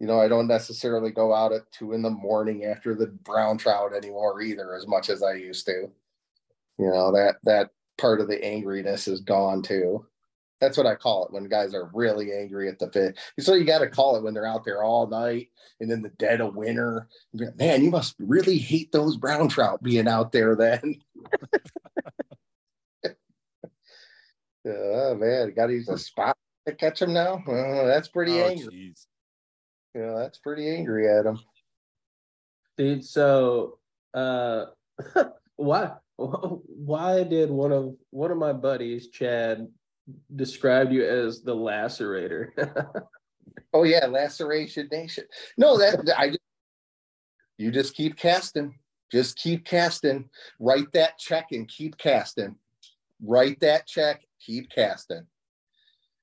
You 0.00 0.06
know, 0.06 0.20
I 0.20 0.28
don't 0.28 0.46
necessarily 0.46 1.10
go 1.10 1.34
out 1.34 1.52
at 1.52 1.70
two 1.72 1.92
in 1.92 2.02
the 2.02 2.10
morning 2.10 2.64
after 2.64 2.94
the 2.94 3.08
brown 3.08 3.58
trout 3.58 3.92
anymore 3.92 4.40
either, 4.40 4.74
as 4.74 4.86
much 4.86 5.10
as 5.10 5.22
I 5.22 5.34
used 5.34 5.66
to. 5.66 5.90
You 6.78 6.90
know 6.90 7.12
that 7.12 7.36
that 7.42 7.70
part 7.98 8.20
of 8.20 8.28
the 8.28 8.36
angriness 8.36 9.08
is 9.08 9.20
gone 9.20 9.62
too. 9.62 10.06
That's 10.60 10.76
what 10.76 10.86
I 10.86 10.94
call 10.94 11.24
it 11.26 11.32
when 11.32 11.48
guys 11.48 11.74
are 11.74 11.90
really 11.92 12.32
angry 12.32 12.68
at 12.68 12.78
the 12.78 12.90
fit. 12.90 13.18
So 13.38 13.54
you 13.54 13.64
got 13.64 13.78
to 13.78 13.88
call 13.88 14.16
it 14.16 14.22
when 14.22 14.34
they're 14.34 14.46
out 14.46 14.64
there 14.64 14.82
all 14.82 15.06
night 15.06 15.50
and 15.80 15.90
in 15.90 16.02
the 16.02 16.08
dead 16.10 16.40
of 16.40 16.56
winter. 16.56 17.08
Man, 17.32 17.84
you 17.84 17.90
must 17.90 18.16
really 18.18 18.58
hate 18.58 18.90
those 18.90 19.16
brown 19.16 19.48
trout 19.48 19.82
being 19.82 20.08
out 20.08 20.32
there 20.32 20.56
then. 20.56 21.00
oh 24.66 25.14
man, 25.14 25.54
got 25.54 25.66
to 25.66 25.74
use 25.74 25.88
a 25.88 25.98
spot 25.98 26.36
to 26.66 26.74
catch 26.74 27.00
them 27.00 27.12
now. 27.12 27.42
Oh, 27.46 27.86
that's 27.86 28.08
pretty 28.08 28.40
oh, 28.40 28.48
angry. 28.48 28.74
Geez. 28.74 29.06
Yeah, 29.98 30.14
that's 30.14 30.38
pretty 30.38 30.70
angry 30.70 31.08
at 31.08 31.26
him. 31.26 31.40
Dude, 32.76 33.04
so 33.04 33.78
uh 34.14 34.66
why 35.56 35.94
why 36.16 37.24
did 37.24 37.50
one 37.50 37.72
of 37.72 37.96
one 38.10 38.30
of 38.30 38.38
my 38.38 38.52
buddies, 38.52 39.08
Chad, 39.08 39.66
describe 40.36 40.92
you 40.92 41.04
as 41.04 41.42
the 41.42 41.54
lacerator? 41.54 42.50
oh 43.72 43.82
yeah, 43.82 44.06
laceration 44.06 44.88
nation. 44.92 45.24
No, 45.56 45.76
that 45.78 46.14
I 46.16 46.28
just, 46.28 46.40
you 47.56 47.72
just 47.72 47.94
keep 47.94 48.16
casting. 48.16 48.78
Just 49.10 49.36
keep 49.36 49.64
casting. 49.64 50.28
Write 50.60 50.92
that 50.92 51.18
check 51.18 51.46
and 51.50 51.66
keep 51.66 51.98
casting. 51.98 52.54
Write 53.20 53.58
that 53.60 53.88
check, 53.88 54.22
keep 54.38 54.70
casting. 54.70 55.26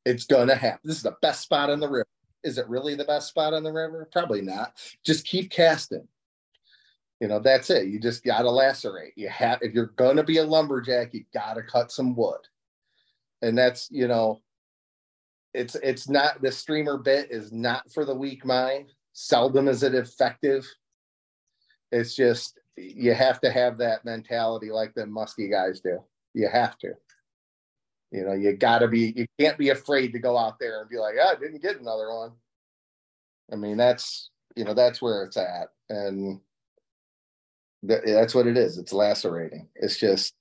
It's 0.05 0.25
gonna 0.25 0.55
happen. 0.55 0.79
This 0.85 0.97
is 0.97 1.03
the 1.03 1.17
best 1.21 1.41
spot 1.41 1.69
on 1.69 1.81
the 1.81 1.89
river. 1.89 2.07
Is 2.45 2.57
it 2.57 2.69
really 2.69 2.95
the 2.95 3.03
best 3.03 3.27
spot 3.27 3.53
on 3.53 3.63
the 3.63 3.73
river? 3.73 4.07
Probably 4.11 4.41
not. 4.41 4.73
Just 5.03 5.25
keep 5.25 5.49
casting. 5.49 6.07
You 7.19 7.27
know 7.27 7.39
that's 7.39 7.69
it. 7.69 7.87
You 7.87 7.99
just 7.99 8.23
got 8.23 8.41
to 8.41 8.51
lacerate. 8.51 9.13
You 9.15 9.29
have 9.29 9.59
if 9.61 9.73
you're 9.73 9.93
going 9.95 10.17
to 10.17 10.23
be 10.23 10.37
a 10.37 10.43
lumberjack 10.43 11.13
you 11.13 11.23
got 11.33 11.55
to 11.55 11.63
cut 11.63 11.91
some 11.91 12.15
wood. 12.15 12.41
And 13.41 13.57
that's 13.57 13.89
you 13.89 14.07
know 14.07 14.41
it's 15.53 15.75
it's 15.75 16.09
not 16.09 16.41
the 16.41 16.51
streamer 16.51 16.97
bit 16.97 17.31
is 17.31 17.51
not 17.51 17.91
for 17.93 18.05
the 18.05 18.13
weak 18.13 18.45
mind. 18.45 18.91
Seldom 19.13 19.67
is 19.67 19.81
it 19.81 19.95
effective. 19.95 20.67
It's 21.91 22.15
just 22.15 22.59
you 22.75 23.13
have 23.13 23.39
to 23.41 23.51
have 23.51 23.77
that 23.77 24.03
mentality 24.03 24.69
like 24.69 24.93
the 24.93 25.05
musky 25.05 25.49
guys 25.49 25.79
do. 25.79 26.03
You 26.33 26.49
have 26.49 26.77
to 26.79 26.93
you 28.15 28.23
know 28.23 28.33
you 28.33 28.53
got 28.53 28.79
to 28.79 28.87
be 28.87 29.13
you 29.15 29.25
can't 29.39 29.57
be 29.57 29.69
afraid 29.69 30.13
to 30.13 30.19
go 30.19 30.37
out 30.37 30.59
there 30.59 30.81
and 30.81 30.89
be 30.89 30.97
like 30.97 31.15
oh, 31.21 31.33
i 31.35 31.35
didn't 31.35 31.61
get 31.61 31.79
another 31.79 32.13
one 32.13 32.31
i 33.51 33.55
mean 33.55 33.77
that's 33.77 34.29
you 34.55 34.63
know 34.63 34.73
that's 34.73 35.01
where 35.01 35.23
it's 35.23 35.37
at 35.37 35.69
and 35.89 36.39
that's 37.87 38.35
what 38.35 38.47
it 38.47 38.57
is. 38.57 38.77
It's 38.77 38.93
lacerating. 38.93 39.67
It's 39.75 39.97
just 39.97 40.33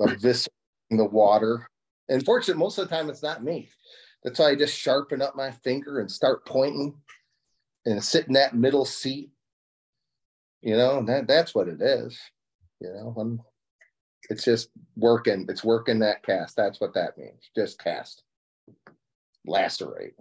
eviscerating 0.00 0.48
the 0.90 1.04
water. 1.04 1.68
And 2.08 2.24
fortunately, 2.24 2.60
most 2.60 2.78
of 2.78 2.88
the 2.88 2.94
time, 2.94 3.10
it's 3.10 3.22
not 3.22 3.42
me. 3.42 3.68
That's 4.22 4.38
why 4.38 4.50
I 4.50 4.54
just 4.54 4.76
sharpen 4.76 5.22
up 5.22 5.36
my 5.36 5.50
finger 5.50 6.00
and 6.00 6.10
start 6.10 6.46
pointing 6.46 6.94
and 7.84 8.02
sit 8.02 8.26
in 8.26 8.34
that 8.34 8.54
middle 8.54 8.84
seat. 8.84 9.30
You 10.62 10.76
know, 10.76 11.04
that 11.04 11.28
that's 11.28 11.54
what 11.54 11.68
it 11.68 11.80
is. 11.80 12.18
You 12.80 12.92
know, 12.92 13.14
I'm, 13.18 13.40
it's 14.30 14.44
just 14.44 14.70
working. 14.96 15.46
It's 15.48 15.64
working 15.64 15.98
that 16.00 16.22
cast. 16.22 16.56
That's 16.56 16.80
what 16.80 16.94
that 16.94 17.18
means. 17.18 17.50
Just 17.54 17.82
cast, 17.82 18.22
lacerate. 19.46 20.14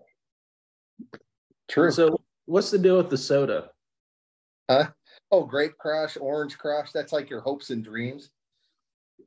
True. 1.68 1.91
So, 1.91 2.20
what's 2.46 2.72
the 2.72 2.78
deal 2.78 2.98
with 2.98 3.10
the 3.10 3.18
soda? 3.18 3.72
Huh? 4.70 4.88
oh, 5.32 5.44
grape 5.44 5.78
crush, 5.78 6.18
orange 6.20 6.58
crush. 6.58 6.91
That's 6.91 7.12
like 7.12 7.30
your 7.30 7.41
hopes 7.41 7.70
and 7.70 7.84
dreams. 7.84 8.30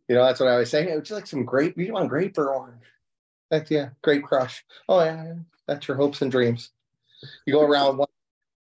You 0.08 0.16
know, 0.16 0.24
that's 0.24 0.40
what 0.40 0.48
I 0.48 0.52
always 0.52 0.70
say. 0.70 0.84
Hey, 0.84 0.94
would 0.94 1.08
you 1.08 1.16
like 1.16 1.26
some 1.26 1.44
grape? 1.44 1.76
You 1.76 1.92
want 1.92 2.08
grape 2.08 2.38
or 2.38 2.54
orange? 2.54 2.82
That's 3.50 3.70
yeah, 3.70 3.90
grape 4.02 4.24
crush. 4.24 4.64
Oh 4.88 5.02
yeah, 5.02 5.34
that's 5.66 5.86
your 5.88 5.96
hopes 5.96 6.22
and 6.22 6.30
dreams. 6.30 6.70
You 7.46 7.52
go 7.52 7.62
around 7.62 7.98
one 7.98 8.08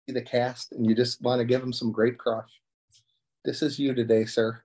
the 0.08 0.22
cast 0.22 0.74
and 0.74 0.86
you 0.86 0.94
just 0.94 1.22
want 1.22 1.40
to 1.40 1.46
give 1.46 1.62
them 1.62 1.72
some 1.72 1.92
grape 1.92 2.18
crush. 2.18 2.50
This 3.46 3.62
is 3.62 3.80
you 3.80 3.94
today, 3.94 4.26
sir. 4.26 4.62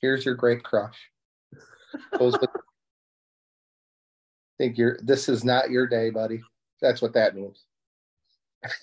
Here's 0.00 0.24
your 0.24 0.34
grape 0.34 0.62
crush. 0.62 0.96
With, 2.18 2.36
think 4.58 4.76
you're 4.78 4.98
this 5.02 5.28
is 5.28 5.44
not 5.44 5.70
your 5.70 5.86
day, 5.86 6.10
buddy. 6.10 6.40
That's 6.80 7.00
what 7.02 7.14
that 7.14 7.34
means. 7.34 7.64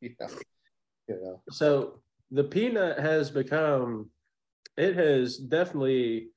you 0.00 0.14
know. 1.08 1.40
So 1.50 2.00
the 2.30 2.44
peanut 2.44 2.98
has 2.98 3.30
become, 3.30 4.10
it 4.76 4.96
has 4.96 5.38
definitely 5.38 6.28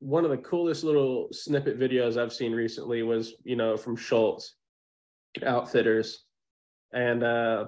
one 0.00 0.24
of 0.24 0.30
the 0.30 0.38
coolest 0.38 0.84
little 0.84 1.28
snippet 1.32 1.78
videos 1.78 2.16
I've 2.16 2.32
seen 2.32 2.52
recently 2.52 3.02
was, 3.02 3.34
you 3.44 3.56
know, 3.56 3.76
from 3.76 3.96
Schultz 3.96 4.54
Outfitters. 5.44 6.24
And 6.92 7.22
uh, 7.22 7.66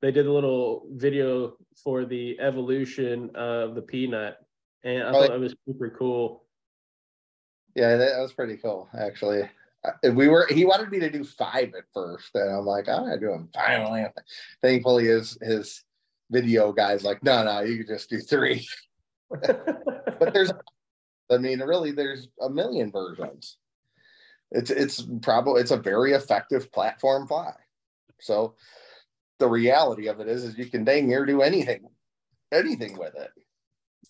they 0.00 0.10
did 0.10 0.26
a 0.26 0.32
little 0.32 0.86
video 0.92 1.54
for 1.82 2.04
the 2.04 2.38
evolution 2.40 3.30
of 3.34 3.74
the 3.74 3.82
peanut. 3.82 4.36
And 4.84 5.02
I 5.02 5.08
oh, 5.08 5.12
thought 5.12 5.30
it 5.30 5.40
was 5.40 5.54
super 5.66 5.90
cool. 5.90 6.44
Yeah, 7.74 7.96
that 7.96 8.18
was 8.20 8.32
pretty 8.32 8.56
cool, 8.56 8.88
actually 8.98 9.48
uh, 9.84 10.12
we 10.12 10.28
were 10.28 10.46
he 10.50 10.64
wanted 10.64 10.90
me 10.90 10.98
to 10.98 11.10
do 11.10 11.22
five 11.22 11.72
at 11.76 11.84
first 11.94 12.30
and 12.34 12.50
i'm 12.50 12.66
like 12.66 12.88
i'm 12.88 13.06
not 13.08 13.20
doing 13.20 13.48
finally 13.54 14.04
thankfully 14.60 15.06
his 15.06 15.38
his 15.40 15.84
video 16.30 16.72
guy's 16.72 17.04
like 17.04 17.22
no 17.22 17.44
no 17.44 17.60
you 17.60 17.78
can 17.78 17.86
just 17.86 18.10
do 18.10 18.18
three 18.18 18.66
but 19.30 20.32
there's 20.32 20.52
i 21.30 21.38
mean 21.38 21.60
really 21.60 21.92
there's 21.92 22.28
a 22.40 22.50
million 22.50 22.90
versions 22.90 23.58
it's 24.50 24.70
it's 24.70 25.06
probably 25.22 25.60
it's 25.60 25.70
a 25.70 25.76
very 25.76 26.12
effective 26.12 26.72
platform 26.72 27.26
fly 27.26 27.52
so 28.20 28.54
the 29.38 29.48
reality 29.48 30.08
of 30.08 30.20
it 30.20 30.28
is 30.28 30.44
is 30.44 30.58
you 30.58 30.66
can 30.66 30.84
dang 30.84 31.06
near 31.06 31.24
do 31.24 31.42
anything 31.42 31.88
anything 32.52 32.96
with 32.98 33.14
it 33.14 33.30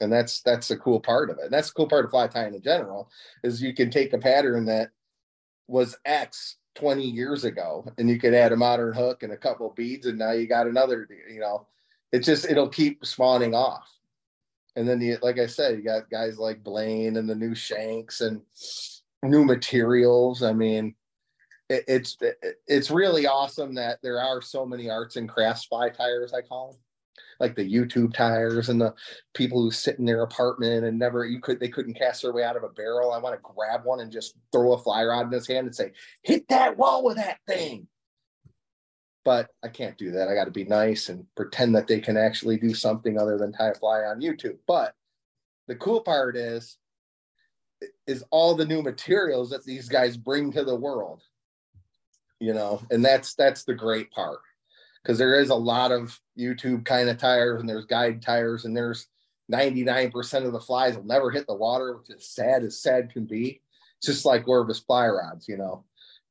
and 0.01 0.13
that's 0.13 0.41
that's 0.43 0.69
the 0.69 0.77
cool 0.77 1.01
part 1.01 1.31
of 1.31 1.39
it 1.39 1.45
and 1.45 1.53
that's 1.53 1.69
the 1.69 1.75
cool 1.75 1.89
part 1.89 2.05
of 2.05 2.11
fly 2.11 2.27
tying 2.27 2.55
in 2.55 2.63
general 2.63 3.11
is 3.43 3.63
you 3.63 3.75
can 3.75 3.91
take 3.91 4.13
a 4.13 4.19
pattern 4.19 4.65
that 4.65 4.91
was 5.69 5.97
X 6.05 6.57
20 6.79 7.03
years 7.03 7.45
ago, 7.45 7.85
and 7.99 8.09
you 8.09 8.19
could 8.19 8.35
add 8.35 8.53
a 8.53 8.57
modern 8.57 8.95
hook 8.95 9.23
and 9.23 9.33
a 9.33 9.37
couple 9.37 9.73
beads, 9.77 10.07
and 10.07 10.19
now 10.19 10.33
you 10.33 10.47
got 10.47 10.67
another, 10.67 11.09
you 11.31 11.41
know, 11.41 11.67
it's 12.13 12.27
just 12.27 12.47
it'll 12.47 12.69
keep 12.69 13.05
spawning 13.05 13.55
off. 13.55 13.87
And 14.77 14.89
then 14.89 15.01
you 15.01 15.19
like 15.23 15.39
I 15.39 15.47
said, 15.47 15.77
you 15.77 15.83
got 15.83 16.09
guys 16.09 16.39
like 16.39 16.63
Blane 16.63 17.17
and 17.17 17.29
the 17.29 17.35
new 17.35 17.55
shanks 17.55 18.21
and 18.21 18.41
new 19.23 19.45
materials. 19.45 20.43
I 20.43 20.53
mean, 20.53 20.95
it, 21.69 21.85
it's 21.89 22.17
it, 22.21 22.39
it's 22.67 22.91
really 22.91 23.27
awesome 23.27 23.75
that 23.75 23.99
there 24.03 24.21
are 24.21 24.43
so 24.43 24.65
many 24.67 24.91
arts 24.91 25.17
and 25.17 25.29
crafts 25.29 25.65
fly 25.65 25.89
tires, 25.91 26.33
I 26.33 26.43
call 26.43 26.73
them 26.73 26.81
like 27.41 27.55
the 27.55 27.73
YouTube 27.73 28.13
tires 28.13 28.69
and 28.69 28.81
the 28.81 28.95
people 29.35 29.63
who 29.63 29.71
sit 29.71 29.99
in 29.99 30.05
their 30.05 30.23
apartment 30.23 30.85
and 30.85 30.99
never 30.99 31.25
you 31.25 31.41
could 31.41 31.61
they 31.61 31.69
couldn't 31.69 31.99
cast 31.99 32.23
their 32.23 32.33
way 32.33 32.43
out 32.45 32.57
of 32.57 32.65
a 32.65 32.69
barrel. 32.69 33.13
I 33.13 33.19
want 33.19 33.37
to 33.37 33.53
grab 33.55 33.85
one 33.85 34.01
and 34.01 34.13
just 34.13 34.35
throw 34.53 34.73
a 34.73 34.79
fly 34.79 35.05
rod 35.05 35.27
in 35.27 35.33
his 35.33 35.47
hand 35.47 35.67
and 35.67 35.75
say, 35.75 35.93
hit 36.23 36.49
that 36.49 36.77
wall 36.77 37.05
with 37.05 37.17
that 37.17 37.39
thing. 37.47 37.87
But 39.25 39.51
I 39.63 39.69
can't 39.69 39.99
do 39.99 40.13
that. 40.13 40.29
I 40.29 40.35
got 40.35 40.47
to 40.47 40.51
be 40.51 40.65
nice 40.65 41.09
and 41.11 41.27
pretend 41.37 41.75
that 41.75 41.87
they 41.87 42.01
can 42.01 42.17
actually 42.17 42.57
do 42.57 42.73
something 42.73 43.19
other 43.19 43.37
than 43.37 43.53
tie 43.53 43.69
a 43.69 43.75
fly 43.75 44.01
on 44.01 44.21
YouTube. 44.21 44.59
But 44.67 44.95
the 45.67 45.77
cool 45.77 46.01
part 46.01 46.37
is 46.37 46.79
is 48.09 48.25
all 48.31 48.57
the 48.57 48.67
new 48.67 48.83
materials 48.83 49.51
that 49.51 49.65
these 49.65 49.89
guys 49.89 50.17
bring 50.17 50.51
to 50.51 50.65
the 50.65 50.75
world 50.75 51.23
you 52.41 52.55
know 52.55 52.81
and 52.91 53.05
that's 53.05 53.35
that's 53.35 53.65
the 53.65 53.75
great 53.75 54.11
part 54.11 54.41
because 55.03 55.19
there 55.19 55.41
is 55.41 55.51
a 55.51 55.55
lot 55.55 55.93
of 55.93 56.19
YouTube 56.39 56.85
kind 56.85 57.09
of 57.09 57.19
tires 57.19 57.61
and 57.61 57.69
there's 57.69 57.87
guide 57.87 58.21
tires 58.21 58.65
and 58.65 58.77
there's 58.77 59.07
99% 59.51 60.45
of 60.45 60.53
the 60.53 60.61
flies 60.61 60.97
will 60.97 61.05
never 61.05 61.31
hit 61.31 61.47
the 61.47 61.55
water, 61.55 61.97
which 61.97 62.11
is 62.11 62.29
sad 62.29 62.63
as 62.63 62.83
sad 62.83 63.11
can 63.11 63.25
be. 63.25 63.63
It's 63.99 64.07
just 64.07 64.27
like 64.27 64.47
Orvis 64.47 64.81
fly 64.81 65.09
rods, 65.09 65.49
you 65.49 65.57
know, 65.57 65.85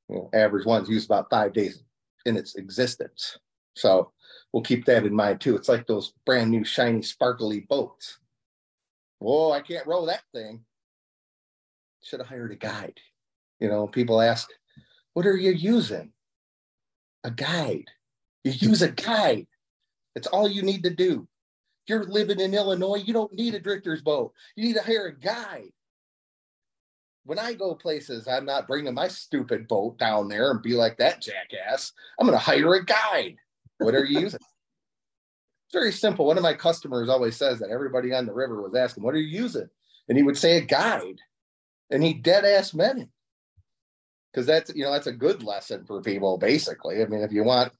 you 0.09 0.17
know 0.17 0.29
average 0.33 0.65
ones 0.65 0.89
use 0.89 1.05
about 1.05 1.29
five 1.29 1.53
days 1.53 1.83
in 2.25 2.37
its 2.37 2.55
existence. 2.55 3.37
So 3.75 4.11
we'll 4.53 4.63
keep 4.63 4.85
that 4.85 5.05
in 5.05 5.13
mind 5.13 5.41
too. 5.41 5.55
It's 5.55 5.69
like 5.69 5.87
those 5.87 6.13
brand 6.25 6.51
new 6.51 6.63
shiny 6.63 7.01
sparkly 7.01 7.61
boats. 7.61 8.19
Whoa, 9.19 9.51
I 9.51 9.61
can't 9.61 9.87
row 9.87 10.05
that 10.05 10.21
thing. 10.33 10.63
Should 12.03 12.19
have 12.19 12.29
hired 12.29 12.51
a 12.51 12.55
guide. 12.55 12.99
You 13.59 13.69
know, 13.69 13.87
people 13.87 14.21
ask, 14.21 14.47
what 15.17 15.25
are 15.25 15.35
you 15.35 15.49
using? 15.49 16.11
A 17.23 17.31
guide. 17.31 17.85
You 18.43 18.51
use 18.51 18.83
a 18.83 18.91
guide. 18.91 19.47
That's 20.13 20.27
all 20.27 20.47
you 20.47 20.61
need 20.61 20.83
to 20.83 20.91
do. 20.91 21.27
You're 21.87 22.03
living 22.03 22.39
in 22.39 22.53
Illinois, 22.53 23.01
you 23.03 23.13
don't 23.13 23.33
need 23.33 23.55
a 23.55 23.59
drifter's 23.59 24.03
boat. 24.03 24.31
You 24.55 24.67
need 24.67 24.75
to 24.75 24.83
hire 24.83 25.07
a 25.07 25.19
guide. 25.19 25.71
When 27.23 27.39
I 27.39 27.53
go 27.53 27.73
places, 27.73 28.27
I'm 28.27 28.45
not 28.45 28.67
bringing 28.67 28.93
my 28.93 29.07
stupid 29.07 29.67
boat 29.67 29.97
down 29.97 30.27
there 30.27 30.51
and 30.51 30.61
be 30.61 30.73
like 30.75 30.97
that 30.97 31.19
jackass. 31.19 31.93
I'm 32.19 32.27
going 32.27 32.37
to 32.37 32.45
hire 32.45 32.75
a 32.75 32.85
guide. 32.85 33.37
What 33.79 33.95
are 33.95 34.05
you 34.05 34.19
using? 34.19 34.39
It's 34.39 35.73
very 35.73 35.93
simple. 35.93 36.27
One 36.27 36.37
of 36.37 36.43
my 36.43 36.53
customers 36.53 37.09
always 37.09 37.35
says 37.35 37.57
that 37.57 37.71
everybody 37.71 38.13
on 38.13 38.27
the 38.27 38.35
river 38.35 38.61
was 38.61 38.75
asking, 38.75 39.01
What 39.01 39.15
are 39.15 39.19
you 39.19 39.41
using? 39.41 39.67
And 40.09 40.15
he 40.15 40.23
would 40.23 40.37
say 40.37 40.57
a 40.57 40.61
guide. 40.61 41.21
and 41.89 42.03
he 42.03 42.13
dead 42.13 42.45
ass 42.45 42.71
it. 42.75 43.09
Because 44.31 44.45
that's 44.45 44.73
you 44.75 44.83
know 44.83 44.91
that's 44.91 45.07
a 45.07 45.11
good 45.11 45.43
lesson 45.43 45.85
for 45.85 46.01
people. 46.01 46.37
Basically, 46.37 47.01
I 47.01 47.05
mean, 47.05 47.21
if 47.21 47.31
you 47.31 47.43
want, 47.43 47.73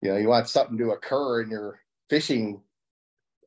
you 0.00 0.10
know, 0.10 0.16
you 0.16 0.28
want 0.28 0.48
something 0.48 0.78
to 0.78 0.92
occur 0.92 1.42
in 1.42 1.50
your 1.50 1.80
fishing 2.08 2.60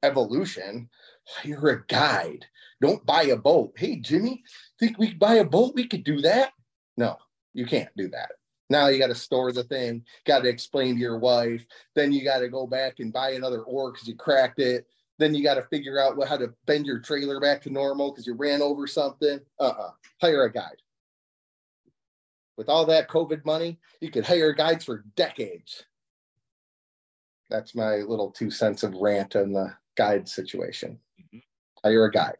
evolution, 0.03 0.89
hire 1.25 1.69
a 1.69 1.85
guide. 1.85 2.45
Don't 2.81 3.05
buy 3.05 3.23
a 3.23 3.35
boat. 3.35 3.73
Hey, 3.75 3.95
Jimmy, 3.95 4.43
think 4.79 4.97
we 4.97 5.09
could 5.09 5.19
buy 5.19 5.35
a 5.35 5.45
boat? 5.45 5.73
We 5.73 5.87
could 5.87 6.03
do 6.03 6.21
that. 6.21 6.51
No, 6.95 7.17
you 7.53 7.65
can't 7.65 7.89
do 7.97 8.07
that. 8.09 8.31
Now 8.69 8.87
you 8.87 8.99
got 8.99 9.07
to 9.07 9.15
store 9.15 9.51
the 9.51 9.63
thing, 9.63 10.03
got 10.25 10.43
to 10.43 10.49
explain 10.49 10.95
to 10.95 11.01
your 11.01 11.17
wife. 11.19 11.65
Then 11.95 12.11
you 12.11 12.23
got 12.23 12.39
to 12.39 12.49
go 12.49 12.67
back 12.67 12.99
and 12.99 13.13
buy 13.13 13.31
another 13.31 13.61
oar 13.61 13.91
because 13.91 14.07
you 14.07 14.15
cracked 14.15 14.59
it. 14.59 14.85
Then 15.19 15.33
you 15.33 15.43
got 15.43 15.55
to 15.55 15.63
figure 15.63 15.99
out 15.99 16.15
how 16.27 16.37
to 16.37 16.53
bend 16.65 16.85
your 16.85 16.99
trailer 16.99 17.39
back 17.39 17.61
to 17.63 17.69
normal 17.69 18.11
because 18.11 18.27
you 18.27 18.35
ran 18.35 18.61
over 18.61 18.85
something. 18.85 19.39
Uh 19.59 19.63
uh 19.63 19.91
Hire 20.21 20.43
a 20.43 20.51
guide. 20.51 20.81
With 22.57 22.69
all 22.69 22.85
that 22.87 23.07
COVID 23.07 23.45
money, 23.45 23.79
you 24.01 24.09
could 24.09 24.25
hire 24.25 24.53
guides 24.53 24.85
for 24.85 25.05
decades. 25.15 25.83
That's 27.49 27.75
my 27.75 27.97
little 27.97 28.31
two 28.31 28.51
cents 28.51 28.83
of 28.83 28.95
rant 28.95 29.35
on 29.35 29.53
the 29.53 29.73
guide 29.95 30.27
situation. 30.27 30.99
Mm-hmm. 31.21 31.37
Hire 31.83 32.05
a 32.05 32.11
guide. 32.11 32.37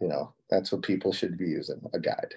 You 0.00 0.08
know, 0.08 0.34
that's 0.50 0.72
what 0.72 0.82
people 0.82 1.12
should 1.12 1.38
be 1.38 1.46
using 1.46 1.80
a 1.94 1.98
guide 1.98 2.34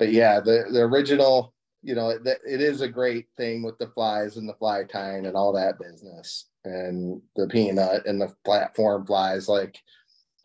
but 0.00 0.12
yeah, 0.12 0.40
the 0.40 0.64
the 0.72 0.80
original, 0.80 1.52
you 1.82 1.94
know, 1.94 2.08
it, 2.08 2.22
it 2.24 2.62
is 2.62 2.80
a 2.80 2.88
great 2.88 3.26
thing 3.36 3.62
with 3.62 3.78
the 3.78 3.88
flies 3.88 4.38
and 4.38 4.48
the 4.48 4.54
fly 4.54 4.82
tying 4.82 5.26
and 5.26 5.36
all 5.36 5.52
that 5.52 5.78
business, 5.78 6.46
and 6.64 7.20
the 7.36 7.46
peanut 7.46 8.06
and 8.06 8.18
the 8.18 8.34
platform 8.42 9.06
flies, 9.06 9.46
like 9.46 9.78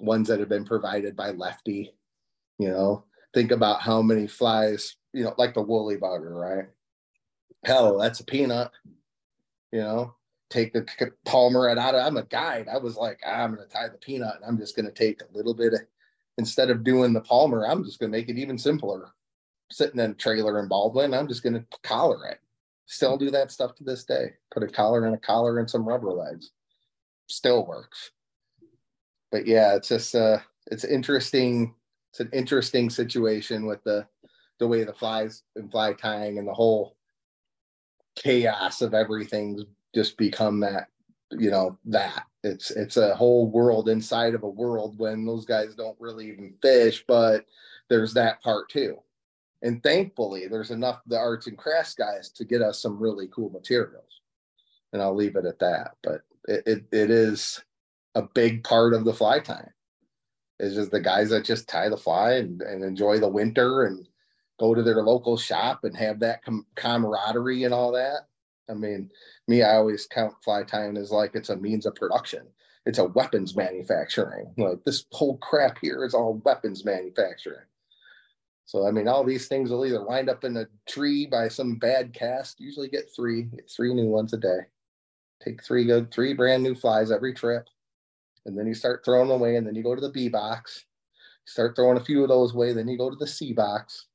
ones 0.01 0.27
that 0.27 0.41
have 0.41 0.49
been 0.49 0.65
provided 0.65 1.15
by 1.15 1.31
Lefty. 1.31 1.95
You 2.59 2.67
know, 2.69 3.05
think 3.35 3.51
about 3.51 3.81
how 3.81 4.01
many 4.01 4.25
flies, 4.25 4.95
you 5.13 5.23
know, 5.23 5.35
like 5.37 5.53
the 5.53 5.61
woolly 5.61 5.97
bugger, 5.97 6.33
right? 6.33 6.65
Hell, 7.63 7.99
that's 7.99 8.21
a 8.21 8.25
peanut. 8.25 8.71
You 9.71 9.81
know, 9.81 10.15
take 10.49 10.73
the 10.73 10.87
palmer 11.25 11.67
and 11.67 11.77
out. 11.77 11.93
I'm 11.93 12.17
a 12.17 12.23
guide. 12.23 12.67
I 12.67 12.79
was 12.79 12.95
like, 12.95 13.19
ah, 13.23 13.43
I'm 13.43 13.53
going 13.55 13.67
to 13.67 13.71
tie 13.71 13.89
the 13.89 13.97
peanut, 13.97 14.37
and 14.37 14.45
I'm 14.45 14.57
just 14.57 14.75
going 14.75 14.87
to 14.87 14.91
take 14.91 15.21
a 15.21 15.37
little 15.37 15.53
bit 15.53 15.73
of 15.73 15.81
instead 16.39 16.71
of 16.71 16.83
doing 16.83 17.13
the 17.13 17.21
palmer, 17.21 17.67
I'm 17.67 17.83
just 17.83 17.99
going 17.99 18.11
to 18.11 18.17
make 18.17 18.29
it 18.29 18.37
even 18.37 18.57
simpler 18.57 19.13
sitting 19.71 19.99
in 19.99 20.11
a 20.11 20.15
trailer 20.15 20.59
in 20.59 20.67
Baldwin, 20.67 21.13
I'm 21.13 21.27
just 21.27 21.43
going 21.43 21.53
to 21.53 21.65
collar 21.83 22.27
it. 22.27 22.39
Still 22.87 23.17
do 23.17 23.31
that 23.31 23.51
stuff 23.51 23.75
to 23.75 23.83
this 23.83 24.03
day. 24.03 24.33
Put 24.53 24.63
a 24.63 24.67
collar 24.67 25.05
and 25.05 25.15
a 25.15 25.19
collar 25.19 25.59
and 25.59 25.69
some 25.69 25.87
rubber 25.87 26.11
legs. 26.11 26.51
Still 27.27 27.65
works. 27.65 28.11
But 29.31 29.47
yeah, 29.47 29.75
it's 29.75 29.89
just 29.89 30.13
uh 30.13 30.37
it's 30.67 30.83
interesting. 30.83 31.73
It's 32.15 32.21
an 32.21 32.29
interesting 32.31 32.89
situation 32.89 33.65
with 33.65 33.83
the 33.83 34.07
the 34.59 34.67
way 34.69 34.85
the 34.85 34.93
flies 34.93 35.43
and 35.57 35.69
fly 35.69 35.91
tying 35.91 36.37
and 36.37 36.47
the 36.47 36.53
whole 36.53 36.95
chaos 38.15 38.81
of 38.81 38.93
everything's 38.93 39.63
just 39.93 40.15
become 40.15 40.61
that 40.61 40.87
you 41.31 41.51
know 41.51 41.77
that. 41.83 42.25
It's 42.41 42.71
it's 42.71 42.95
a 42.95 43.15
whole 43.15 43.47
world 43.51 43.89
inside 43.89 44.33
of 44.33 44.43
a 44.43 44.49
world 44.49 44.97
when 44.97 45.25
those 45.25 45.43
guys 45.43 45.75
don't 45.75 45.99
really 45.99 46.29
even 46.29 46.53
fish 46.61 47.03
but 47.05 47.43
there's 47.89 48.13
that 48.13 48.41
part 48.41 48.69
too. 48.69 48.95
And 49.61 49.83
thankfully 49.83 50.47
there's 50.47 50.71
enough 50.71 51.01
the 51.07 51.17
arts 51.17 51.47
and 51.47 51.57
crafts 51.57 51.95
guys 51.95 52.29
to 52.29 52.45
get 52.45 52.61
us 52.61 52.81
some 52.81 52.97
really 52.97 53.27
cool 53.27 53.49
materials. 53.49 54.21
And 54.93 55.01
i'll 55.01 55.13
leave 55.13 55.35
it 55.35 55.43
at 55.43 55.59
that 55.59 55.97
but 56.01 56.21
it, 56.47 56.63
it, 56.65 56.85
it 56.93 57.11
is 57.11 57.61
a 58.13 58.21
big 58.21 58.63
part 58.63 58.93
of 58.93 59.03
the 59.03 59.13
fly 59.13 59.41
time 59.41 59.74
it's 60.59 60.75
just 60.75 60.91
the 60.91 60.99
guys 60.99 61.29
that 61.29 61.45
just 61.45 61.67
tie 61.67 61.89
the 61.89 61.97
fly 61.97 62.33
and, 62.33 62.61
and 62.61 62.83
enjoy 62.83 63.19
the 63.19 63.27
winter 63.27 63.83
and 63.83 64.07
go 64.59 64.73
to 64.73 64.83
their 64.83 65.03
local 65.03 65.37
shop 65.37 65.83
and 65.83 65.95
have 65.95 66.19
that 66.19 66.43
com- 66.43 66.65
camaraderie 66.75 67.63
and 67.63 67.73
all 67.73 67.91
that 67.91 68.27
i 68.69 68.73
mean 68.73 69.09
me 69.47 69.63
i 69.63 69.75
always 69.75 70.07
count 70.07 70.33
fly 70.43 70.63
tying 70.63 70.97
as 70.97 71.11
like 71.11 71.31
it's 71.35 71.49
a 71.49 71.55
means 71.57 71.85
of 71.85 71.95
production 71.95 72.43
it's 72.85 72.99
a 72.99 73.05
weapons 73.05 73.55
manufacturing 73.55 74.53
like 74.57 74.83
this 74.85 75.05
whole 75.11 75.37
crap 75.37 75.77
here 75.81 76.05
is 76.05 76.13
all 76.13 76.41
weapons 76.45 76.85
manufacturing 76.85 77.65
so 78.65 78.87
I 78.87 78.91
mean, 78.91 79.07
all 79.07 79.23
these 79.23 79.47
things 79.47 79.69
will 79.69 79.85
either 79.85 80.03
wind 80.03 80.27
up 80.27 80.43
in 80.43 80.57
a 80.57 80.67
tree 80.87 81.27
by 81.27 81.47
some 81.47 81.75
bad 81.75 82.13
cast. 82.13 82.59
Usually 82.59 82.87
get 82.87 83.09
three, 83.15 83.43
get 83.43 83.69
three 83.69 83.93
new 83.93 84.07
ones 84.07 84.33
a 84.33 84.37
day. 84.37 84.59
Take 85.43 85.63
three 85.63 85.85
good, 85.85 86.11
three 86.11 86.33
brand 86.33 86.63
new 86.63 86.73
flies 86.73 87.11
every 87.11 87.33
trip, 87.33 87.67
and 88.45 88.57
then 88.57 88.67
you 88.67 88.73
start 88.73 89.03
throwing 89.03 89.27
them 89.27 89.39
away. 89.39 89.55
And 89.55 89.65
then 89.65 89.75
you 89.75 89.83
go 89.83 89.95
to 89.95 90.01
the 90.01 90.11
B 90.11 90.29
box. 90.29 90.85
Start 91.45 91.75
throwing 91.75 91.97
a 91.97 92.03
few 92.03 92.23
of 92.23 92.29
those 92.29 92.53
away. 92.53 92.73
Then 92.73 92.87
you 92.87 92.97
go 92.97 93.09
to 93.09 93.15
the 93.15 93.27
C 93.27 93.53
box. 93.53 94.07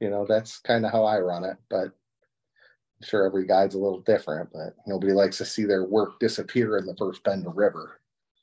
You 0.00 0.10
know, 0.10 0.26
that's 0.28 0.58
kind 0.58 0.84
of 0.84 0.92
how 0.92 1.04
I 1.04 1.20
run 1.20 1.44
it. 1.44 1.56
But 1.70 1.86
I'm 1.86 1.92
sure 3.02 3.26
every 3.26 3.46
guide's 3.46 3.74
a 3.74 3.78
little 3.78 4.00
different. 4.00 4.50
But 4.52 4.74
nobody 4.86 5.12
likes 5.12 5.38
to 5.38 5.44
see 5.44 5.64
their 5.64 5.84
work 5.84 6.18
disappear 6.20 6.78
in 6.78 6.86
the 6.86 6.96
first 6.96 7.22
bend 7.24 7.46
of 7.46 7.56
river. 7.56 8.00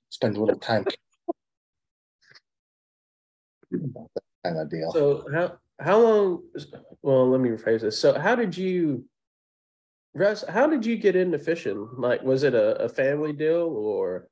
Spend 0.10 0.38
a 0.38 0.40
little 0.40 0.60
time 0.60 0.86
kind 4.44 4.58
of 4.58 4.70
deal. 4.70 4.92
So 4.92 5.26
how 5.34 5.58
how 5.80 6.00
long? 6.00 6.44
Well, 7.02 7.30
let 7.30 7.42
me 7.42 7.50
rephrase 7.50 7.82
this. 7.82 7.98
So 7.98 8.20
how 8.20 8.36
did 8.36 8.56
you, 8.58 9.06
Russ? 10.14 10.44
How 10.48 10.68
did 10.68 10.86
you 10.86 10.98
get 10.98 11.16
into 11.16 11.40
fishing? 11.40 11.90
Like, 11.98 12.22
was 12.22 12.44
it 12.44 12.54
a, 12.54 12.84
a 12.84 12.90
family 12.90 13.34
deal 13.34 13.62
or? 13.62 14.28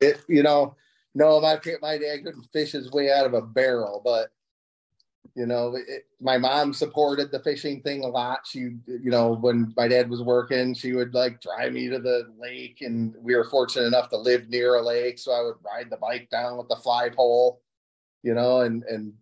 It 0.00 0.20
you 0.28 0.42
know 0.42 0.76
no 1.14 1.40
my 1.40 1.58
my 1.80 1.98
dad 1.98 2.24
couldn't 2.24 2.48
fish 2.52 2.72
his 2.72 2.90
way 2.90 3.10
out 3.10 3.26
of 3.26 3.34
a 3.34 3.42
barrel, 3.42 4.02
but 4.04 4.30
you 5.34 5.46
know 5.46 5.76
it, 5.76 6.04
my 6.20 6.38
mom 6.38 6.72
supported 6.72 7.30
the 7.30 7.40
fishing 7.40 7.82
thing 7.82 8.04
a 8.04 8.06
lot 8.06 8.46
she 8.46 8.60
you 8.86 9.10
know 9.10 9.34
when 9.34 9.74
my 9.76 9.88
dad 9.88 10.08
was 10.08 10.22
working 10.22 10.72
she 10.72 10.92
would 10.92 11.12
like 11.14 11.40
drive 11.42 11.72
me 11.72 11.88
to 11.88 11.98
the 11.98 12.32
lake 12.38 12.78
and 12.80 13.12
we 13.20 13.34
were 13.34 13.44
fortunate 13.44 13.86
enough 13.86 14.08
to 14.08 14.16
live 14.16 14.48
near 14.48 14.76
a 14.76 14.82
lake 14.82 15.18
so 15.18 15.32
i 15.32 15.42
would 15.42 15.56
ride 15.62 15.90
the 15.90 15.96
bike 15.96 16.30
down 16.30 16.56
with 16.56 16.68
the 16.68 16.76
fly 16.76 17.10
pole 17.10 17.60
you 18.22 18.32
know 18.32 18.60
and 18.60 18.84
and 18.84 19.12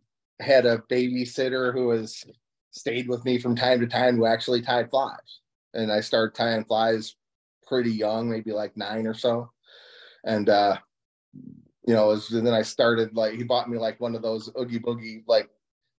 had 0.40 0.66
a 0.66 0.78
babysitter 0.90 1.72
who 1.72 1.90
has 1.90 2.24
stayed 2.70 3.08
with 3.08 3.24
me 3.24 3.38
from 3.38 3.54
time 3.54 3.80
to 3.80 3.86
time 3.86 4.16
who 4.16 4.26
actually 4.26 4.60
tied 4.60 4.90
flies. 4.90 5.40
And 5.74 5.92
I 5.92 6.00
started 6.00 6.34
tying 6.34 6.64
flies 6.64 7.16
pretty 7.66 7.92
young, 7.92 8.28
maybe 8.28 8.52
like 8.52 8.76
nine 8.76 9.06
or 9.06 9.14
so. 9.14 9.50
And 10.24 10.48
uh, 10.48 10.78
you 11.86 11.94
know, 11.94 12.08
was, 12.08 12.30
and 12.30 12.46
then 12.46 12.54
I 12.54 12.62
started 12.62 13.14
like 13.14 13.34
he 13.34 13.42
bought 13.42 13.68
me 13.68 13.78
like 13.78 14.00
one 14.00 14.14
of 14.14 14.22
those 14.22 14.50
oogie 14.58 14.78
boogie 14.78 15.22
like 15.26 15.50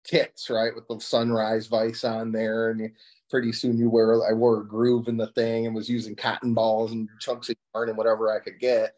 kits, 0.05 0.49
right, 0.51 0.75
with 0.75 0.89
the 0.89 0.99
sunrise 1.01 1.67
vice 1.67 2.05
on 2.05 2.33
there, 2.33 2.71
and 2.71 2.91
pretty 3.31 3.53
soon 3.53 3.79
you 3.79 3.91
wear 3.91 4.23
I 4.29 4.33
wore 4.33 4.61
a 4.61 4.67
groove 4.67 5.09
in 5.09 5.17
the 5.17 5.29
thing 5.29 5.67
and 5.67 5.75
was 5.75 5.89
using 5.89 6.17
cotton 6.17 6.55
balls 6.55 6.93
and 6.93 7.09
chunks 7.21 7.49
of 7.51 7.57
yarn 7.75 7.89
and 7.89 7.99
whatever 7.99 8.33
I 8.33 8.39
could 8.39 8.59
get, 8.59 8.95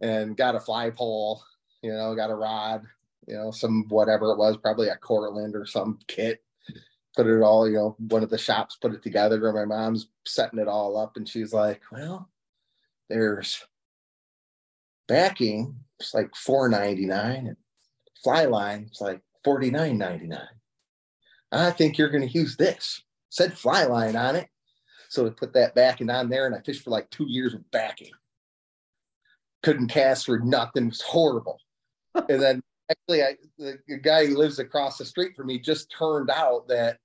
and 0.00 0.36
got 0.36 0.54
a 0.54 0.60
fly 0.60 0.90
pole, 0.90 1.42
you 1.82 1.92
know, 1.92 2.14
got 2.14 2.30
a 2.30 2.34
rod, 2.34 2.84
you 3.26 3.34
know, 3.34 3.50
some 3.50 3.86
whatever 3.88 4.32
it 4.32 4.38
was, 4.38 4.56
probably 4.56 4.88
a 4.88 4.96
Cortland 4.96 5.54
or 5.54 5.66
some 5.66 5.98
kit. 6.06 6.42
Put 7.16 7.26
it 7.26 7.42
all, 7.42 7.68
you 7.68 7.74
know, 7.74 7.96
one 7.98 8.22
of 8.22 8.30
the 8.30 8.38
shops 8.38 8.76
put 8.80 8.94
it 8.94 9.02
together. 9.02 9.48
And 9.48 9.56
my 9.56 9.64
mom's 9.64 10.08
setting 10.24 10.60
it 10.60 10.68
all 10.68 10.96
up, 10.96 11.16
and 11.16 11.28
she's 11.28 11.52
like, 11.52 11.82
"Well, 11.90 12.30
there's 13.08 13.64
backing. 15.10 15.74
It's 15.98 16.14
like 16.14 16.34
four 16.34 16.68
ninety 16.68 17.04
nine, 17.04 17.48
and 17.48 17.56
fly 18.22 18.44
line. 18.46 18.86
It's 18.88 19.00
like 19.00 19.20
forty 19.44 19.70
nine 19.70 19.98
ninety 19.98 20.26
nine. 20.26 20.48
I 21.52 21.72
think 21.72 21.98
you're 21.98 22.10
going 22.10 22.26
to 22.26 22.38
use 22.38 22.56
this. 22.56 23.02
Said 23.28 23.58
fly 23.58 23.84
line 23.84 24.16
on 24.16 24.36
it, 24.36 24.48
so 25.08 25.24
we 25.24 25.30
put 25.30 25.52
that 25.54 25.74
backing 25.74 26.08
on 26.08 26.30
there, 26.30 26.46
and 26.46 26.54
I 26.54 26.60
fished 26.60 26.84
for 26.84 26.90
like 26.90 27.10
two 27.10 27.26
years 27.28 27.52
with 27.52 27.70
backing. 27.70 28.12
Couldn't 29.62 29.88
cast 29.88 30.26
for 30.26 30.38
nothing. 30.38 30.84
It 30.84 30.90
was 30.90 31.02
horrible. 31.02 31.58
and 32.14 32.40
then 32.40 32.62
actually, 32.90 33.22
I, 33.22 33.36
the, 33.58 33.78
the, 33.86 33.98
guy 33.98 34.26
who 34.26 34.36
lives 34.36 34.58
across 34.58 34.96
the 34.98 35.04
street 35.04 35.36
from 35.36 35.48
me 35.48 35.58
just 35.58 35.94
turned 35.96 36.30
out 36.30 36.66
that 36.68 36.98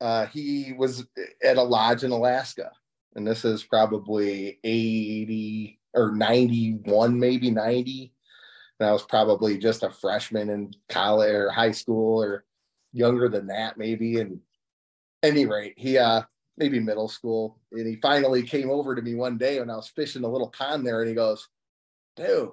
uh, 0.00 0.26
he 0.26 0.74
was 0.76 1.04
at 1.44 1.56
a 1.56 1.62
lodge 1.62 2.04
in 2.04 2.12
Alaska, 2.12 2.70
and 3.16 3.26
this 3.26 3.44
is 3.44 3.64
probably 3.64 4.58
eighty 4.64 5.80
or 5.94 6.12
ninety-one, 6.12 7.18
maybe 7.18 7.50
ninety. 7.50 8.12
And 8.80 8.88
I 8.88 8.92
was 8.92 9.04
probably 9.04 9.58
just 9.58 9.82
a 9.82 9.90
freshman 9.90 10.50
in 10.50 10.72
college 10.88 11.32
or 11.32 11.50
high 11.50 11.72
school, 11.72 12.22
or 12.22 12.44
younger 12.92 13.28
than 13.28 13.46
that, 13.48 13.78
maybe. 13.78 14.20
And 14.20 14.40
any 15.22 15.46
rate, 15.46 15.74
he 15.76 15.98
uh 15.98 16.22
maybe 16.56 16.80
middle 16.80 17.08
school, 17.08 17.58
and 17.72 17.86
he 17.86 17.96
finally 17.96 18.42
came 18.42 18.70
over 18.70 18.94
to 18.94 19.02
me 19.02 19.14
one 19.14 19.38
day 19.38 19.58
when 19.58 19.70
I 19.70 19.76
was 19.76 19.88
fishing 19.88 20.24
a 20.24 20.28
little 20.28 20.50
pond 20.50 20.86
there, 20.86 21.00
and 21.00 21.08
he 21.08 21.14
goes, 21.14 21.48
"Dude, 22.16 22.50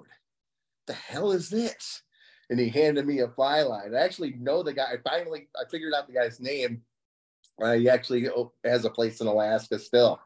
the 0.86 0.94
hell 0.94 1.32
is 1.32 1.50
this?" 1.50 2.02
and 2.50 2.58
he 2.58 2.68
handed 2.68 3.06
me 3.06 3.20
a 3.20 3.28
fly 3.28 3.62
line. 3.62 3.94
I 3.94 4.00
actually 4.00 4.34
know 4.38 4.62
the 4.62 4.74
guy. 4.74 4.92
I 4.92 4.96
finally 5.08 5.48
I 5.56 5.68
figured 5.70 5.94
out 5.94 6.08
the 6.08 6.12
guy's 6.12 6.40
name. 6.40 6.82
Uh, 7.62 7.74
he 7.74 7.88
actually 7.88 8.28
has 8.64 8.84
a 8.84 8.90
place 8.90 9.20
in 9.20 9.26
Alaska 9.26 9.78
still. 9.78 10.20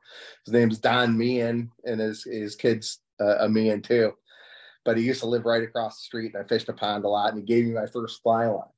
His 0.44 0.54
name's 0.54 0.78
Don 0.78 1.16
Meehan, 1.16 1.70
and 1.84 2.00
his 2.00 2.24
his 2.24 2.56
kid's 2.56 3.00
uh, 3.20 3.38
a 3.40 3.48
man 3.48 3.82
too. 3.82 4.12
but 4.84 4.96
he 4.96 5.04
used 5.04 5.20
to 5.20 5.26
live 5.26 5.44
right 5.44 5.62
across 5.62 5.96
the 5.96 6.04
street 6.04 6.34
and 6.34 6.44
I 6.44 6.46
fished 6.46 6.68
a 6.68 6.72
pond 6.72 7.04
a 7.04 7.08
lot 7.08 7.32
and 7.32 7.38
he 7.38 7.44
gave 7.44 7.64
me 7.64 7.72
my 7.72 7.86
first 7.86 8.22
fly 8.22 8.46
line, 8.46 8.68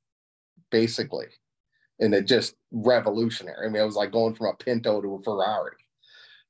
basically. 0.71 1.27
And 1.99 2.13
it 2.13 2.25
just 2.25 2.55
revolutionary. 2.71 3.67
I 3.67 3.69
mean, 3.69 3.81
it 3.81 3.85
was 3.85 3.95
like 3.95 4.11
going 4.11 4.35
from 4.35 4.47
a 4.47 4.53
Pinto 4.53 5.01
to 5.01 5.15
a 5.15 5.23
Ferrari. 5.23 5.75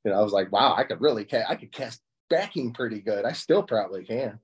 You 0.04 0.12
know, 0.12 0.20
I 0.20 0.22
was 0.22 0.34
like, 0.34 0.52
wow, 0.52 0.76
I 0.78 0.84
could 0.84 1.02
really 1.02 1.26
cast, 1.26 1.50
I 1.50 1.56
could 1.56 1.72
cast 1.72 2.02
backing 2.30 2.74
pretty 2.74 3.02
good. 3.02 3.26
I 3.26 3.32
still 3.32 3.64
probably 3.64 4.04
can. 4.04 4.40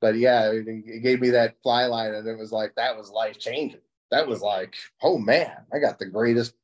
But 0.00 0.16
yeah, 0.16 0.50
it 0.52 1.02
gave 1.02 1.20
me 1.20 1.30
that 1.30 1.56
fly 1.62 1.86
line 1.86 2.14
and 2.14 2.28
it 2.28 2.38
was 2.38 2.52
like, 2.52 2.74
that 2.76 2.96
was 2.96 3.10
life 3.10 3.38
changing. 3.38 3.80
That 4.10 4.28
was 4.28 4.42
like, 4.42 4.74
oh 5.02 5.18
man, 5.18 5.56
I 5.72 5.78
got 5.78 5.98
the 5.98 6.06
greatest, 6.06 6.54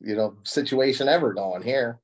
you 0.00 0.14
know, 0.14 0.36
situation 0.44 1.08
ever 1.08 1.34
going 1.34 1.62
here 1.62 2.00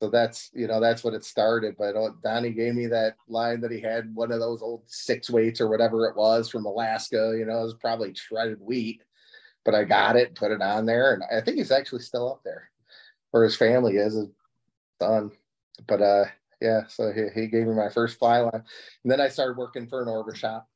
so 0.00 0.08
that's 0.08 0.50
you 0.54 0.66
know 0.66 0.80
that's 0.80 1.04
what 1.04 1.14
it 1.14 1.24
started 1.24 1.74
but 1.78 1.94
uh, 1.94 2.10
donnie 2.22 2.50
gave 2.50 2.74
me 2.74 2.86
that 2.86 3.16
line 3.28 3.60
that 3.60 3.70
he 3.70 3.80
had 3.80 4.14
one 4.14 4.32
of 4.32 4.40
those 4.40 4.62
old 4.62 4.82
six 4.86 5.28
weights 5.28 5.60
or 5.60 5.68
whatever 5.68 6.06
it 6.06 6.16
was 6.16 6.48
from 6.48 6.64
alaska 6.64 7.34
you 7.38 7.44
know 7.44 7.60
it 7.60 7.64
was 7.64 7.74
probably 7.74 8.14
shredded 8.14 8.58
wheat 8.60 9.02
but 9.64 9.74
i 9.74 9.84
got 9.84 10.16
it 10.16 10.34
put 10.34 10.50
it 10.50 10.62
on 10.62 10.86
there 10.86 11.12
and 11.12 11.22
i 11.30 11.40
think 11.40 11.58
he's 11.58 11.70
actually 11.70 12.00
still 12.00 12.30
up 12.30 12.40
there 12.44 12.70
where 13.30 13.44
his 13.44 13.56
family 13.56 13.96
is 13.96 14.14
his 14.14 14.28
son 15.00 15.30
but 15.86 16.00
uh 16.00 16.24
yeah 16.60 16.80
so 16.88 17.12
he, 17.12 17.40
he 17.40 17.46
gave 17.46 17.66
me 17.66 17.74
my 17.74 17.88
first 17.88 18.18
fly 18.18 18.40
line 18.40 18.52
and 18.54 19.12
then 19.12 19.20
i 19.20 19.28
started 19.28 19.56
working 19.56 19.86
for 19.86 20.02
an 20.02 20.08
Orvis 20.08 20.38
shop 20.38 20.66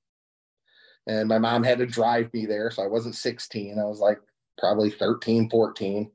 and 1.07 1.29
my 1.29 1.39
mom 1.39 1.63
had 1.63 1.79
to 1.79 1.87
drive 1.87 2.33
me 2.35 2.47
there 2.47 2.71
so 2.71 2.83
i 2.83 2.87
wasn't 2.87 3.15
16 3.15 3.79
i 3.79 3.85
was 3.85 4.01
like 4.01 4.21
probably 4.59 4.91
13 4.91 5.49
14 5.51 6.11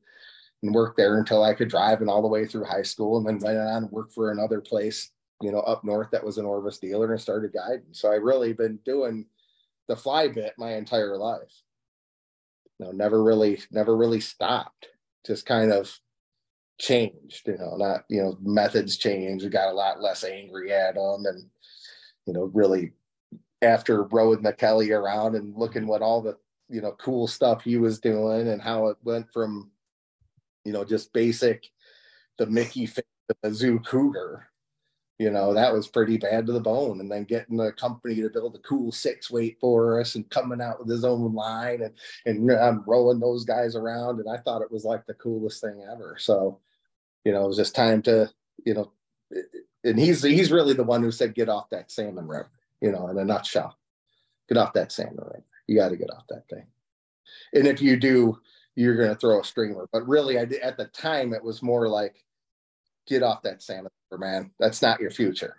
and 0.63 0.74
worked 0.74 0.98
there 0.98 1.17
until 1.17 1.43
I 1.43 1.54
could 1.54 1.69
drive 1.69 2.02
and 2.02 2.10
all 2.10 2.22
the 2.22 2.28
way 2.28 2.45
through 2.45 2.65
high 2.65 2.82
school 2.82 3.17
and 3.17 3.26
then 3.26 3.39
went 3.39 3.58
on 3.58 3.84
and 3.84 3.91
worked 3.91 4.13
for 4.13 4.32
another 4.32 4.62
place, 4.62 5.12
you 5.41 5.52
know, 5.52 5.60
up 5.60 5.84
north 5.84 6.12
that 6.12 6.24
was 6.24 6.38
an 6.38 6.45
Orvis 6.45 6.80
dealer 6.80 7.12
and 7.12 7.22
started 7.22 7.54
guiding. 7.54 7.93
So 7.93 8.12
I 8.12 8.15
really 8.15 8.54
been 8.54 8.80
doing 8.86 9.26
the 9.88 9.95
fly 9.95 10.28
bit 10.28 10.54
my 10.58 10.74
entire 10.74 11.17
life. 11.17 11.63
You 12.78 12.88
know, 12.88 12.91
never 12.91 13.24
really, 13.24 13.60
never 13.72 13.95
really 13.95 14.19
stopped. 14.19 14.88
Just 15.26 15.45
kind 15.45 15.72
of 15.72 15.93
changed, 16.80 17.48
you 17.48 17.58
know, 17.58 17.76
not, 17.76 18.06
you 18.10 18.22
know, 18.22 18.38
methods 18.41 18.98
changed, 18.98 19.50
got 19.52 19.69
a 19.69 19.74
lot 19.74 20.02
less 20.02 20.24
angry 20.24 20.72
at 20.72 20.95
them 20.95 21.26
and, 21.26 21.50
you 22.26 22.34
know, 22.34 22.50
really 22.54 22.93
after 23.62 24.04
rowing 24.04 24.39
McKelly 24.39 24.98
around 24.98 25.36
and 25.36 25.56
looking 25.58 25.88
what 25.88 26.02
all 26.02 26.22
the, 26.22 26.38
you 26.69 26.82
know, 26.82 26.93
cool 26.93 27.28
stuff 27.28 27.63
he 27.63 27.78
was 27.78 28.00
doing 28.00 28.48
and 28.48 28.62
how 28.62 28.88
it 28.88 28.98
went 29.04 29.30
from 29.34 29.72
you 30.65 30.74
know, 30.74 30.84
just 30.84 31.13
basic, 31.13 31.69
the 32.38 32.45
Mickey 32.45 32.88
the 33.41 33.54
zoo 33.54 33.80
cougar, 33.80 34.48
you 35.19 35.30
know, 35.30 35.54
that 35.54 35.74
was 35.74 35.88
pretty 35.88 36.17
bad 36.17 36.45
to 36.45 36.54
the 36.54 36.60
bone. 36.60 37.02
And 37.02 37.12
then 37.12 37.26
getting 37.26 37.58
the 37.58 37.74
company 37.74 38.15
to 38.15 38.30
build 38.30 38.56
a 38.56 38.60
cool 38.60 38.91
six 38.91 39.30
weight 39.30 39.58
for 39.60 40.00
us 40.00 40.15
and 40.15 40.30
coming 40.30 40.62
out 40.62 40.80
with 40.80 40.89
his 40.89 41.04
own 41.04 41.34
line 41.34 41.82
and, 41.82 41.93
and 42.26 42.52
I'm 42.52 42.84
rolling 42.88 43.19
those 43.19 43.43
guys 43.43 43.76
around. 43.76 44.19
And 44.19 44.30
I 44.30 44.38
thought 44.41 44.62
it 44.62 44.72
was 44.72 44.86
like 44.86 45.06
the 45.06 45.13
coolest 45.15 45.62
thing 45.62 45.86
ever. 45.91 46.15
So, 46.17 46.60
you 47.26 47.34
know, 47.34 47.43
it 47.43 47.48
was 47.48 47.58
just 47.58 47.76
time 47.76 48.02
to, 48.04 48.30
you 48.65 48.74
know, 48.74 48.91
and 49.84 50.00
he's, 50.00 50.24
he's 50.24 50.52
really 50.52 50.74
the 50.74 50.84
one 50.84 51.04
who 51.04 51.12
said, 51.12 51.36
get 51.36 51.50
off 51.50 51.69
that 51.69 51.91
salmon 51.91 52.28
river, 52.28 52.50
you 52.82 52.91
know, 52.91 53.10
in 53.10 53.17
a 53.17 53.26
nutshell, 53.26 53.78
get 54.48 54.58
off 54.58 54.74
that 54.74 54.91
salmon 54.91 55.17
river. 55.17 55.43
You 55.67 55.76
got 55.76 55.89
to 55.89 55.98
get 55.98 56.10
off 56.12 56.24
that 56.30 56.48
thing. 56.50 56.65
And 57.54 57.67
if 57.67 57.82
you 57.82 57.98
do, 57.98 58.39
you're 58.75 58.95
going 58.95 59.10
to 59.10 59.15
throw 59.15 59.41
a 59.41 59.43
streamer. 59.43 59.88
But 59.91 60.08
really, 60.08 60.38
I 60.38 60.45
did, 60.45 60.62
at 60.62 60.77
the 60.77 60.86
time, 60.86 61.34
it 61.34 61.43
was 61.43 61.62
more 61.62 61.88
like, 61.88 62.23
get 63.08 63.23
off 63.23 63.41
that 63.43 63.62
salmon, 63.62 63.91
man. 64.17 64.51
That's 64.60 64.82
not 64.82 64.99
your 64.99 65.12
future, 65.12 65.58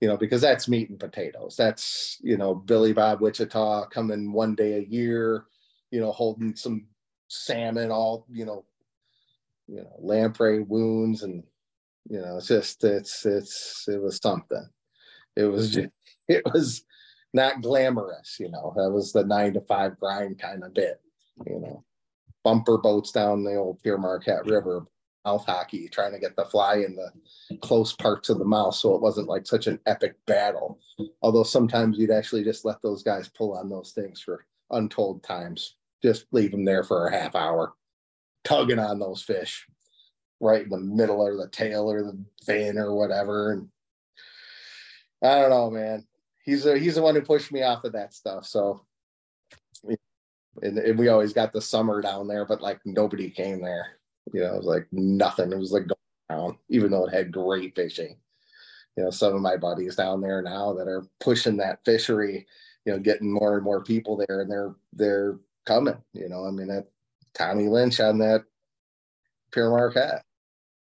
you 0.00 0.08
know, 0.08 0.16
because 0.16 0.42
that's 0.42 0.68
meat 0.68 0.90
and 0.90 0.98
potatoes. 0.98 1.54
That's, 1.56 2.18
you 2.20 2.36
know, 2.36 2.54
Billy 2.54 2.92
Bob 2.92 3.20
Wichita 3.20 3.86
coming 3.86 4.32
one 4.32 4.54
day 4.54 4.74
a 4.74 4.80
year, 4.82 5.46
you 5.90 6.00
know, 6.00 6.12
holding 6.12 6.56
some 6.56 6.86
salmon, 7.28 7.90
all, 7.90 8.26
you 8.30 8.44
know, 8.44 8.64
you 9.68 9.76
know, 9.76 9.96
lamprey 10.00 10.60
wounds 10.60 11.22
and, 11.22 11.44
you 12.10 12.20
know, 12.20 12.38
it's 12.38 12.48
just, 12.48 12.82
it's, 12.82 13.24
it's, 13.24 13.86
it 13.88 14.02
was 14.02 14.18
something. 14.18 14.68
It 15.36 15.44
was 15.44 15.72
just, 15.72 15.88
it 16.28 16.42
was 16.52 16.84
not 17.32 17.62
glamorous, 17.62 18.36
you 18.40 18.50
know, 18.50 18.74
that 18.76 18.90
was 18.90 19.12
the 19.12 19.24
nine 19.24 19.54
to 19.54 19.60
five 19.62 19.98
grind 19.98 20.38
kind 20.40 20.64
of 20.64 20.74
bit, 20.74 21.00
you 21.46 21.60
know 21.60 21.84
bumper 22.44 22.78
boats 22.78 23.12
down 23.12 23.44
the 23.44 23.54
old 23.54 23.82
Pere 23.82 23.98
Marquette 23.98 24.46
River, 24.46 24.86
mouth 25.24 25.44
hockey, 25.44 25.88
trying 25.88 26.12
to 26.12 26.18
get 26.18 26.36
the 26.36 26.44
fly 26.44 26.76
in 26.76 26.96
the 26.96 27.56
close 27.58 27.92
parts 27.92 28.28
of 28.28 28.38
the 28.38 28.44
mouth 28.44 28.74
so 28.74 28.94
it 28.94 29.02
wasn't 29.02 29.28
like 29.28 29.46
such 29.46 29.66
an 29.66 29.78
epic 29.86 30.16
battle. 30.26 30.78
Although 31.22 31.44
sometimes 31.44 31.98
you'd 31.98 32.10
actually 32.10 32.44
just 32.44 32.64
let 32.64 32.82
those 32.82 33.02
guys 33.02 33.28
pull 33.28 33.56
on 33.56 33.68
those 33.68 33.92
things 33.92 34.20
for 34.20 34.46
untold 34.70 35.22
times. 35.22 35.76
Just 36.02 36.26
leave 36.32 36.50
them 36.50 36.64
there 36.64 36.82
for 36.82 37.06
a 37.06 37.16
half 37.16 37.36
hour, 37.36 37.74
tugging 38.44 38.80
on 38.80 38.98
those 38.98 39.22
fish 39.22 39.66
right 40.40 40.64
in 40.64 40.70
the 40.70 40.78
middle 40.78 41.20
or 41.20 41.36
the 41.36 41.48
tail 41.48 41.90
or 41.90 42.02
the 42.02 42.18
fin 42.44 42.76
or 42.76 42.94
whatever. 42.94 43.52
And 43.52 43.68
I 45.22 45.40
don't 45.40 45.50
know, 45.50 45.70
man. 45.70 46.04
He's 46.44 46.66
a, 46.66 46.76
he's 46.76 46.96
the 46.96 47.02
one 47.02 47.14
who 47.14 47.22
pushed 47.22 47.52
me 47.52 47.62
off 47.62 47.84
of 47.84 47.92
that 47.92 48.12
stuff. 48.12 48.44
So 48.46 48.84
and, 50.60 50.78
and, 50.78 50.98
we 50.98 51.08
always 51.08 51.32
got 51.32 51.52
the 51.52 51.60
summer 51.60 52.02
down 52.02 52.28
there, 52.28 52.44
but 52.44 52.60
like 52.60 52.80
nobody 52.84 53.30
came 53.30 53.62
there. 53.62 53.98
You 54.32 54.42
know, 54.42 54.54
it 54.54 54.58
was 54.58 54.66
like 54.66 54.86
nothing. 54.92 55.52
It 55.52 55.58
was 55.58 55.72
like 55.72 55.86
going 55.86 55.96
down, 56.28 56.58
even 56.68 56.90
though 56.90 57.06
it 57.06 57.14
had 57.14 57.32
great 57.32 57.74
fishing. 57.74 58.16
You 58.96 59.04
know, 59.04 59.10
some 59.10 59.34
of 59.34 59.40
my 59.40 59.56
buddies 59.56 59.96
down 59.96 60.20
there 60.20 60.42
now 60.42 60.74
that 60.74 60.86
are 60.86 61.06
pushing 61.20 61.56
that 61.56 61.84
fishery, 61.84 62.46
you 62.84 62.92
know, 62.92 62.98
getting 62.98 63.32
more 63.32 63.54
and 63.54 63.64
more 63.64 63.82
people 63.82 64.16
there, 64.16 64.42
and 64.42 64.50
they're 64.50 64.74
they're 64.92 65.38
coming. 65.64 65.96
You 66.12 66.28
know, 66.28 66.46
I 66.46 66.50
mean, 66.50 66.68
that 66.68 66.88
Tommy 67.34 67.68
Lynch 67.68 68.00
on 68.00 68.18
that 68.18 68.44
Pere 69.52 69.70
Marquette 69.70 70.24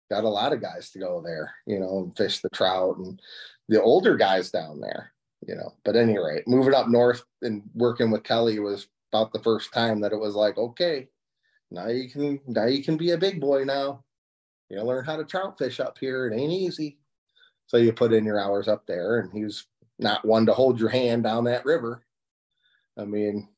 got 0.10 0.24
a 0.24 0.30
lot 0.30 0.54
of 0.54 0.62
guys 0.62 0.92
to 0.92 1.00
go 1.00 1.22
there. 1.22 1.54
You 1.68 1.80
know, 1.80 2.00
and 2.00 2.16
fish 2.16 2.40
the 2.40 2.50
trout 2.50 2.98
and 2.98 3.22
the 3.68 3.82
older 3.82 4.16
guys 4.16 4.50
down 4.50 4.80
there. 4.80 5.12
You 5.46 5.56
know, 5.56 5.74
but 5.84 5.96
any 5.96 6.18
rate, 6.18 6.48
moving 6.48 6.74
up 6.74 6.88
north 6.88 7.24
and 7.42 7.64
working 7.74 8.12
with 8.12 8.24
Kelly 8.24 8.60
was 8.60 8.88
about 9.12 9.34
the 9.34 9.40
first 9.40 9.74
time 9.74 10.00
that 10.02 10.12
it 10.12 10.20
was 10.20 10.36
like, 10.36 10.58
okay, 10.58 11.08
now 11.72 11.88
you 11.88 12.10
can 12.10 12.40
now 12.48 12.66
you 12.66 12.84
can 12.84 12.98
be 12.98 13.12
a 13.12 13.18
big 13.18 13.40
boy 13.40 13.64
now. 13.64 14.04
You 14.70 14.82
learn 14.82 15.06
how 15.06 15.18
to 15.18 15.26
trout 15.26 15.58
fish 15.58 15.80
up 15.80 15.98
here. 16.00 16.28
It 16.28 16.36
ain't 16.36 16.52
easy. 16.52 17.00
So 17.68 17.78
you 17.78 17.92
put 17.94 18.14
in 18.14 18.26
your 18.26 18.40
hours 18.40 18.68
up 18.68 18.86
there, 18.88 19.20
and 19.20 19.32
he 19.32 19.44
was 19.44 19.66
not 19.98 20.26
one 20.26 20.46
to 20.46 20.54
hold 20.54 20.80
your 20.80 20.90
hand 20.90 21.24
down 21.24 21.44
that 21.46 21.66
river. 21.66 22.04
I 22.98 23.06
mean, 23.06 23.50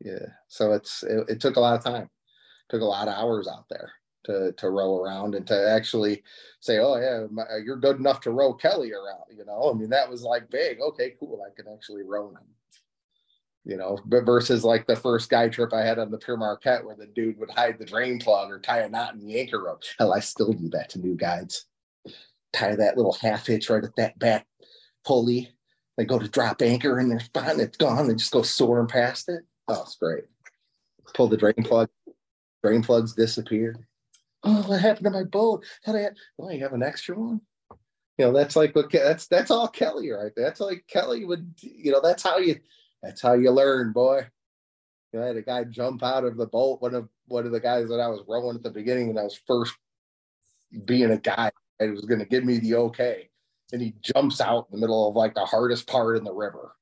yeah. 0.00 0.26
So 0.48 0.72
it's 0.72 1.02
it, 1.02 1.28
it 1.28 1.40
took 1.40 1.56
a 1.56 1.60
lot 1.60 1.76
of 1.76 1.84
time. 1.84 2.04
It 2.04 2.70
took 2.70 2.82
a 2.82 2.86
lot 2.86 3.08
of 3.08 3.14
hours 3.14 3.48
out 3.48 3.66
there 3.70 3.92
to 4.24 4.52
to 4.52 4.70
row 4.70 5.02
around 5.02 5.34
and 5.34 5.46
to 5.46 5.70
actually 5.70 6.22
say, 6.60 6.78
oh 6.78 6.96
yeah, 6.96 7.26
my, 7.30 7.44
you're 7.64 7.76
good 7.76 7.96
enough 7.98 8.20
to 8.22 8.30
row 8.30 8.52
Kelly 8.54 8.92
around. 8.92 9.24
You 9.34 9.44
know, 9.44 9.70
I 9.70 9.78
mean 9.78 9.90
that 9.90 10.10
was 10.10 10.22
like 10.22 10.50
big. 10.50 10.80
Okay, 10.80 11.14
cool. 11.18 11.42
I 11.46 11.54
can 11.54 11.72
actually 11.72 12.02
row 12.02 12.30
him 12.30 12.38
you 13.68 13.76
know, 13.76 13.98
but 14.06 14.24
versus 14.24 14.64
like 14.64 14.86
the 14.86 14.96
first 14.96 15.28
guy 15.28 15.48
trip 15.50 15.74
I 15.74 15.84
had 15.84 15.98
on 15.98 16.10
the 16.10 16.16
Pere 16.16 16.38
Marquette 16.38 16.84
where 16.84 16.96
the 16.96 17.06
dude 17.06 17.38
would 17.38 17.50
hide 17.50 17.78
the 17.78 17.84
drain 17.84 18.18
plug 18.18 18.50
or 18.50 18.58
tie 18.58 18.80
a 18.80 18.88
knot 18.88 19.12
in 19.12 19.20
the 19.20 19.38
anchor 19.38 19.62
rope. 19.62 19.82
Hell, 19.98 20.14
I 20.14 20.20
still 20.20 20.54
do 20.54 20.70
that 20.70 20.88
to 20.90 20.98
new 20.98 21.14
guides. 21.14 21.66
Tie 22.54 22.76
that 22.76 22.96
little 22.96 23.12
half 23.20 23.46
hitch 23.46 23.68
right 23.68 23.84
at 23.84 23.94
that 23.96 24.18
back 24.18 24.46
pulley. 25.04 25.50
They 25.98 26.06
go 26.06 26.18
to 26.18 26.28
drop 26.28 26.62
anchor 26.62 26.98
in 26.98 27.10
their 27.10 27.20
spot 27.20 27.50
and 27.50 27.60
it's 27.60 27.76
gone. 27.76 28.08
They 28.08 28.14
just 28.14 28.32
go 28.32 28.40
soaring 28.40 28.88
past 28.88 29.28
it. 29.28 29.42
Oh, 29.68 29.82
it's 29.82 29.96
great. 29.96 30.24
Pull 31.12 31.28
the 31.28 31.36
drain 31.36 31.62
plug. 31.62 31.90
Drain 32.64 32.82
plugs 32.82 33.14
disappear. 33.14 33.76
Oh, 34.44 34.62
what 34.62 34.80
happened 34.80 35.04
to 35.04 35.10
my 35.10 35.24
boat? 35.24 35.62
How 35.84 35.92
did 35.92 36.06
I? 36.06 36.10
Oh, 36.38 36.50
you 36.50 36.62
have 36.62 36.72
an 36.72 36.82
extra 36.82 37.18
one. 37.18 37.42
You 38.16 38.26
know, 38.26 38.32
that's 38.32 38.56
like 38.56 38.74
what 38.74 38.90
that's 38.90 39.26
that's 39.26 39.50
all 39.50 39.68
Kelly 39.68 40.10
right. 40.10 40.32
That's 40.34 40.58
like 40.58 40.84
Kelly 40.88 41.26
would. 41.26 41.52
You 41.60 41.92
know, 41.92 42.00
that's 42.00 42.22
how 42.22 42.38
you 42.38 42.56
that's 43.02 43.22
how 43.22 43.34
you 43.34 43.50
learn, 43.50 43.92
boy. 43.92 44.26
I 45.14 45.24
had 45.24 45.36
a 45.36 45.42
guy 45.42 45.64
jump 45.64 46.02
out 46.02 46.24
of 46.24 46.36
the 46.36 46.46
boat. 46.46 46.82
One 46.82 46.94
of 46.94 47.08
one 47.26 47.46
of 47.46 47.52
the 47.52 47.60
guys 47.60 47.88
that 47.88 48.00
I 48.00 48.08
was 48.08 48.22
rowing 48.28 48.56
at 48.56 48.62
the 48.62 48.70
beginning 48.70 49.08
when 49.08 49.18
I 49.18 49.22
was 49.22 49.40
first 49.46 49.74
being 50.84 51.10
a 51.10 51.18
guy, 51.18 51.50
and 51.80 51.94
was 51.94 52.04
going 52.04 52.20
to 52.20 52.26
give 52.26 52.44
me 52.44 52.58
the 52.58 52.74
okay, 52.74 53.30
and 53.72 53.80
he 53.80 53.94
jumps 54.02 54.40
out 54.40 54.66
in 54.70 54.76
the 54.76 54.80
middle 54.80 55.08
of 55.08 55.16
like 55.16 55.34
the 55.34 55.44
hardest 55.44 55.86
part 55.86 56.16
in 56.16 56.24
the 56.24 56.32
river. 56.32 56.74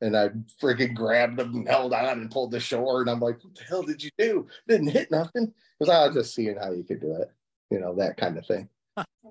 And 0.00 0.16
I 0.16 0.28
freaking 0.62 0.94
grabbed 0.94 1.40
him 1.40 1.54
and 1.56 1.68
held 1.68 1.92
on 1.92 2.20
and 2.20 2.30
pulled 2.30 2.52
the 2.52 2.60
shore. 2.60 3.00
And 3.00 3.10
I'm 3.10 3.18
like, 3.18 3.42
what 3.42 3.56
the 3.56 3.64
hell 3.64 3.82
did 3.82 4.00
you 4.00 4.10
do? 4.16 4.46
Didn't 4.68 4.86
hit 4.86 5.10
nothing. 5.10 5.52
Because 5.76 5.92
I 5.92 6.06
was 6.06 6.14
just 6.14 6.36
seeing 6.36 6.56
how 6.56 6.70
you 6.70 6.84
could 6.84 7.00
do 7.00 7.16
it, 7.16 7.32
you 7.68 7.80
know, 7.80 7.96
that 7.96 8.16
kind 8.16 8.38
of 8.38 8.46
thing 8.46 8.68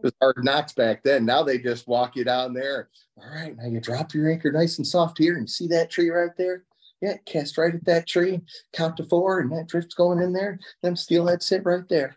was 0.03 0.13
hard 0.22 0.43
knocks 0.43 0.74
back 0.74 1.03
then. 1.03 1.26
Now 1.26 1.43
they 1.43 1.57
just 1.57 1.88
walk 1.88 2.15
you 2.15 2.24
down 2.24 2.53
there. 2.53 2.89
All 3.18 3.30
right, 3.30 3.55
now 3.57 3.68
you 3.68 3.80
drop 3.80 4.13
your 4.13 4.32
anchor 4.32 4.51
nice 4.51 4.78
and 4.78 4.88
soft 4.88 5.18
here, 5.18 5.34
and 5.34 5.43
you 5.43 5.47
see 5.47 5.68
that 5.68 5.89
tree 5.89 6.09
right 6.09 6.36
there. 6.38 6.63
Yeah, 7.01 7.18
cast 7.26 7.57
right 7.57 7.76
at 7.76 7.86
that 7.86 8.07
tree, 8.07 8.41
count 8.74 8.97
to 8.97 9.05
four, 9.05 9.39
and 9.39 9.51
that 9.51 9.68
drift's 9.68 9.93
going 9.93 10.20
in 10.20 10.34
there. 10.34 10.59
Them 10.82 10.95
steelhead 10.95 11.43
sit 11.43 11.63
right 11.63 11.88
there. 11.88 12.15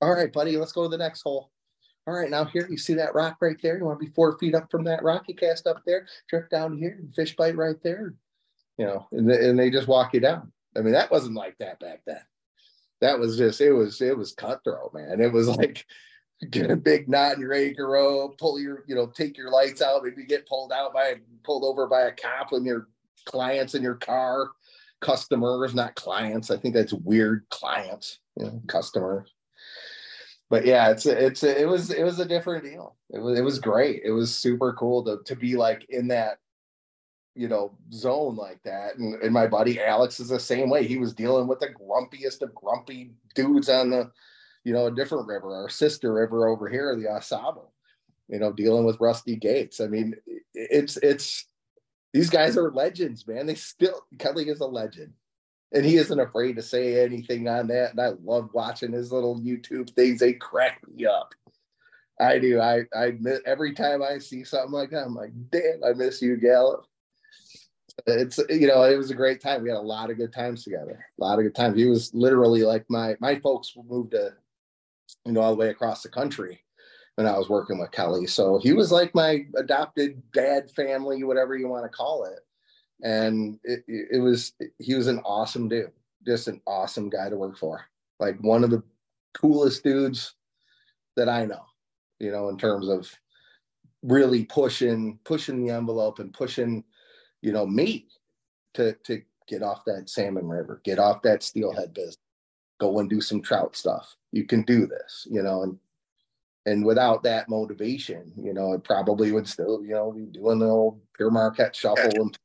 All 0.00 0.14
right, 0.14 0.32
buddy, 0.32 0.56
let's 0.56 0.72
go 0.72 0.82
to 0.82 0.88
the 0.88 0.98
next 0.98 1.22
hole. 1.22 1.50
All 2.06 2.14
right, 2.14 2.28
now 2.28 2.44
here 2.44 2.66
you 2.68 2.76
see 2.76 2.94
that 2.94 3.14
rock 3.14 3.36
right 3.40 3.56
there. 3.62 3.78
You 3.78 3.84
want 3.84 4.00
to 4.00 4.06
be 4.06 4.12
four 4.12 4.36
feet 4.38 4.54
up 4.54 4.70
from 4.70 4.84
that 4.84 5.02
rock. 5.02 5.24
You 5.28 5.34
cast 5.34 5.66
up 5.66 5.82
there, 5.86 6.06
drift 6.28 6.50
down 6.50 6.76
here, 6.76 7.00
fish 7.14 7.36
bite 7.36 7.56
right 7.56 7.80
there. 7.82 8.14
You 8.76 8.86
know, 8.86 9.06
and, 9.12 9.30
and 9.30 9.58
they 9.58 9.70
just 9.70 9.88
walk 9.88 10.12
you 10.12 10.20
down. 10.20 10.52
I 10.76 10.80
mean, 10.80 10.94
that 10.94 11.10
wasn't 11.10 11.36
like 11.36 11.56
that 11.58 11.78
back 11.78 12.00
then. 12.06 12.20
That 13.00 13.18
was 13.18 13.36
just 13.36 13.60
it 13.60 13.72
was 13.72 14.00
it 14.00 14.16
was 14.16 14.34
cutthroat, 14.34 14.94
man. 14.94 15.20
It 15.20 15.32
was 15.32 15.48
like 15.56 15.86
get 16.50 16.70
a 16.70 16.76
big 16.76 17.08
knot 17.08 17.34
in 17.34 17.40
your 17.40 17.54
anchor 17.54 17.88
rope, 17.88 18.38
pull 18.38 18.60
your, 18.60 18.84
you 18.86 18.94
know, 18.94 19.06
take 19.06 19.36
your 19.36 19.50
lights 19.50 19.82
out, 19.82 20.02
maybe 20.04 20.24
get 20.24 20.46
pulled 20.46 20.72
out 20.72 20.92
by 20.92 21.14
pulled 21.44 21.64
over 21.64 21.86
by 21.86 22.02
a 22.02 22.12
cop 22.12 22.52
and 22.52 22.66
your 22.66 22.88
clients 23.26 23.74
in 23.74 23.82
your 23.82 23.94
car, 23.94 24.50
customers, 25.00 25.74
not 25.74 25.94
clients. 25.94 26.50
I 26.50 26.56
think 26.56 26.74
that's 26.74 26.92
weird. 26.92 27.46
Clients, 27.50 28.20
you 28.38 28.46
know, 28.46 28.62
customers 28.66 29.32
but 30.52 30.66
yeah, 30.66 30.90
it's 30.90 31.06
it's 31.06 31.42
it 31.42 31.66
was 31.66 31.90
it 31.90 32.04
was 32.04 32.20
a 32.20 32.26
different 32.26 32.62
deal. 32.62 32.94
It 33.08 33.20
was 33.20 33.38
it 33.38 33.42
was 33.42 33.58
great. 33.58 34.02
It 34.04 34.10
was 34.10 34.36
super 34.36 34.74
cool 34.74 35.02
to 35.04 35.20
to 35.24 35.34
be 35.34 35.56
like 35.56 35.86
in 35.88 36.08
that 36.08 36.40
you 37.34 37.48
know 37.48 37.78
zone 37.90 38.36
like 38.36 38.62
that. 38.64 38.98
And, 38.98 39.14
and 39.22 39.32
my 39.32 39.46
buddy 39.46 39.80
Alex 39.80 40.20
is 40.20 40.28
the 40.28 40.38
same 40.38 40.68
way. 40.68 40.86
He 40.86 40.98
was 40.98 41.14
dealing 41.14 41.46
with 41.46 41.60
the 41.60 41.68
grumpiest 41.68 42.42
of 42.42 42.54
grumpy 42.54 43.12
dudes 43.34 43.70
on 43.70 43.88
the 43.88 44.10
you 44.64 44.72
know 44.72 44.86
a 44.86 44.94
different 44.94 45.26
river, 45.26 45.54
our 45.54 45.68
sister 45.68 46.12
river 46.12 46.48
over 46.48 46.68
here, 46.68 46.94
the 46.96 47.08
Au 47.08 47.20
Sable. 47.20 47.72
You 48.28 48.38
know, 48.38 48.52
dealing 48.52 48.84
with 48.84 49.00
Rusty 49.00 49.36
Gates. 49.36 49.80
I 49.80 49.88
mean, 49.88 50.14
it's 50.54 50.96
it's 50.98 51.46
these 52.12 52.30
guys 52.30 52.56
are 52.56 52.70
legends, 52.70 53.26
man. 53.26 53.46
They 53.46 53.56
still 53.56 54.06
Kelly 54.18 54.48
is 54.48 54.60
a 54.60 54.66
legend 54.66 55.12
and 55.72 55.84
he 55.84 55.96
isn't 55.96 56.20
afraid 56.20 56.56
to 56.56 56.62
say 56.62 57.02
anything 57.02 57.48
on 57.48 57.68
that. 57.68 57.92
And 57.92 58.00
I 58.00 58.12
love 58.22 58.50
watching 58.52 58.92
his 58.92 59.12
little 59.12 59.40
YouTube 59.40 59.90
things. 59.90 60.20
They 60.20 60.34
crack 60.34 60.80
me 60.88 61.06
up. 61.06 61.34
I 62.20 62.38
do. 62.38 62.60
I 62.60 62.82
I 62.94 63.16
every 63.46 63.72
time 63.72 64.02
I 64.02 64.18
see 64.18 64.44
something 64.44 64.72
like 64.72 64.90
that, 64.90 65.06
I'm 65.06 65.14
like, 65.14 65.32
damn, 65.50 65.82
I 65.84 65.92
miss 65.94 66.20
you, 66.20 66.36
Galloup. 66.36 66.84
It's 68.06 68.38
you 68.48 68.66
know, 68.66 68.82
it 68.84 68.96
was 68.96 69.10
a 69.10 69.14
great 69.14 69.40
time. 69.40 69.62
We 69.62 69.70
had 69.70 69.78
a 69.78 69.80
lot 69.80 70.10
of 70.10 70.18
good 70.18 70.32
times 70.32 70.62
together. 70.62 71.04
A 71.18 71.24
lot 71.24 71.38
of 71.38 71.44
good 71.44 71.54
times. 71.54 71.76
He 71.76 71.86
was 71.86 72.14
literally 72.14 72.62
like 72.62 72.84
my 72.88 73.16
my 73.18 73.38
folks 73.40 73.72
moved 73.88 74.12
to, 74.12 74.34
you 75.24 75.32
know, 75.32 75.40
all 75.40 75.52
the 75.52 75.58
way 75.58 75.68
across 75.68 76.02
the 76.02 76.08
country 76.08 76.60
when 77.16 77.26
I 77.26 77.36
was 77.36 77.48
working 77.48 77.78
with 77.78 77.90
Kelly. 77.90 78.26
So 78.26 78.58
he 78.58 78.72
was 78.72 78.90
like 78.90 79.14
my 79.14 79.44
adopted 79.56 80.22
dad 80.32 80.70
family, 80.70 81.24
whatever 81.24 81.56
you 81.56 81.68
want 81.68 81.84
to 81.84 81.88
call 81.88 82.24
it. 82.24 82.40
And 83.04 83.58
it, 83.64 83.84
it 83.86 84.22
was 84.22 84.52
he 84.78 84.94
was 84.94 85.08
an 85.08 85.20
awesome 85.24 85.68
dude 85.68 85.92
just 86.24 86.46
an 86.46 86.60
awesome 86.68 87.10
guy 87.10 87.28
to 87.28 87.36
work 87.36 87.58
for. 87.58 87.84
Like 88.20 88.38
one 88.40 88.62
of 88.62 88.70
the 88.70 88.82
coolest 89.34 89.82
dudes 89.82 90.34
that 91.16 91.28
i 91.28 91.44
know 91.44 91.64
you 92.18 92.30
know 92.30 92.48
in 92.48 92.58
terms 92.58 92.88
of 92.88 93.10
really 94.02 94.44
pushing 94.44 95.18
pushing 95.24 95.64
the 95.64 95.72
envelope 95.72 96.18
and 96.18 96.32
pushing 96.32 96.84
you 97.40 97.52
know 97.52 97.66
me 97.66 98.06
to 98.74 98.92
to 99.04 99.22
get 99.48 99.62
off 99.62 99.84
that 99.84 100.08
salmon 100.08 100.46
river 100.46 100.80
get 100.84 100.98
off 100.98 101.22
that 101.22 101.42
steelhead 101.42 101.92
business 101.94 102.18
go 102.82 102.98
and 102.98 103.10
do 103.10 103.20
some 103.20 103.40
trout 103.40 103.76
stuff 103.76 104.16
you 104.32 104.44
can 104.44 104.62
do 104.62 104.86
this 104.86 105.26
you 105.30 105.42
know 105.42 105.62
and 105.62 105.78
and 106.66 106.84
without 106.84 107.22
that 107.22 107.48
motivation 107.48 108.32
you 108.36 108.52
know 108.52 108.72
it 108.72 108.84
probably 108.84 109.32
would 109.32 109.48
still 109.48 109.82
you 109.82 109.90
know 109.90 110.12
be 110.12 110.26
doing 110.26 110.58
the 110.58 110.66
old 110.66 111.00
Pere 111.16 111.30
Marquette 111.30 111.74
shuffle 111.74 112.10
and 112.14 112.38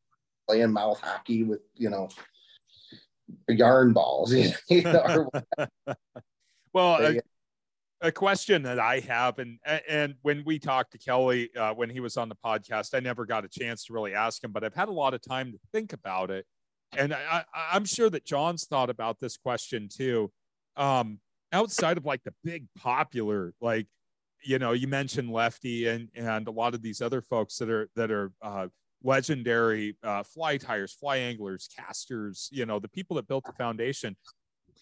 playing 0.48 0.72
mouth 0.72 1.00
hockey 1.02 1.44
with 1.44 1.62
you 1.76 1.90
know 1.90 2.10
yarn 3.48 3.94
balls. 3.94 4.34
You 4.70 4.82
know, 4.82 5.30
well, 6.74 7.02
a, 7.02 7.22
a, 8.02 8.12
question 8.12 8.64
that 8.64 8.80
I 8.80 9.00
have, 9.02 9.40
and 9.40 9.60
and 9.66 10.16
when 10.22 10.44
we 10.46 10.60
talked 10.60 10.92
to 10.92 10.98
Kelly 10.98 11.50
uh, 11.56 11.74
when 11.74 11.90
he 11.90 12.00
was 12.00 12.18
on 12.18 12.30
the 12.30 12.36
podcast, 12.36 12.94
I 12.94 13.00
never 13.00 13.26
got 13.26 13.46
a 13.46 13.48
chance 13.48 13.86
to 13.86 13.94
really 13.94 14.14
ask 14.14 14.44
him, 14.44 14.52
but 14.52 14.64
I've 14.64 14.74
had 14.74 14.90
a 14.90 14.94
lot 14.94 15.14
of 15.14 15.22
time 15.22 15.52
to 15.52 15.60
think 15.72 15.94
about 15.94 16.32
it, 16.32 16.46
and 16.96 17.14
I, 17.14 17.44
I'm 17.54 17.86
sure 17.86 18.10
that 18.10 18.26
John's 18.26 18.66
thought 18.66 18.90
about 18.90 19.20
this 19.20 19.38
question 19.38 19.90
too. 19.90 20.32
Um, 20.76 21.20
outside 21.52 21.98
of 21.98 22.06
like 22.06 22.24
the 22.24 22.34
big 22.44 22.68
popular, 22.78 23.54
like 23.62 23.88
you 24.44 24.60
know, 24.60 24.72
you 24.72 24.88
mentioned 24.88 25.32
Lefty 25.32 25.88
and 25.88 26.10
and 26.16 26.48
a 26.48 26.52
lot 26.52 26.74
of 26.74 26.82
these 26.82 27.02
other 27.02 27.22
folks 27.22 27.58
that 27.58 27.70
are 27.70 27.90
that 27.96 28.12
are 28.12 28.32
uh, 28.42 28.68
legendary 29.04 29.98
uh, 30.04 30.24
fly 30.24 30.58
tyers, 30.58 30.94
fly 30.94 31.18
anglers, 31.18 31.70
casters, 31.76 32.50
you 32.52 32.66
know, 32.66 32.80
the 32.80 32.88
people 32.88 33.16
that 33.16 33.28
built 33.28 33.46
the 33.46 33.54
foundation. 33.54 34.16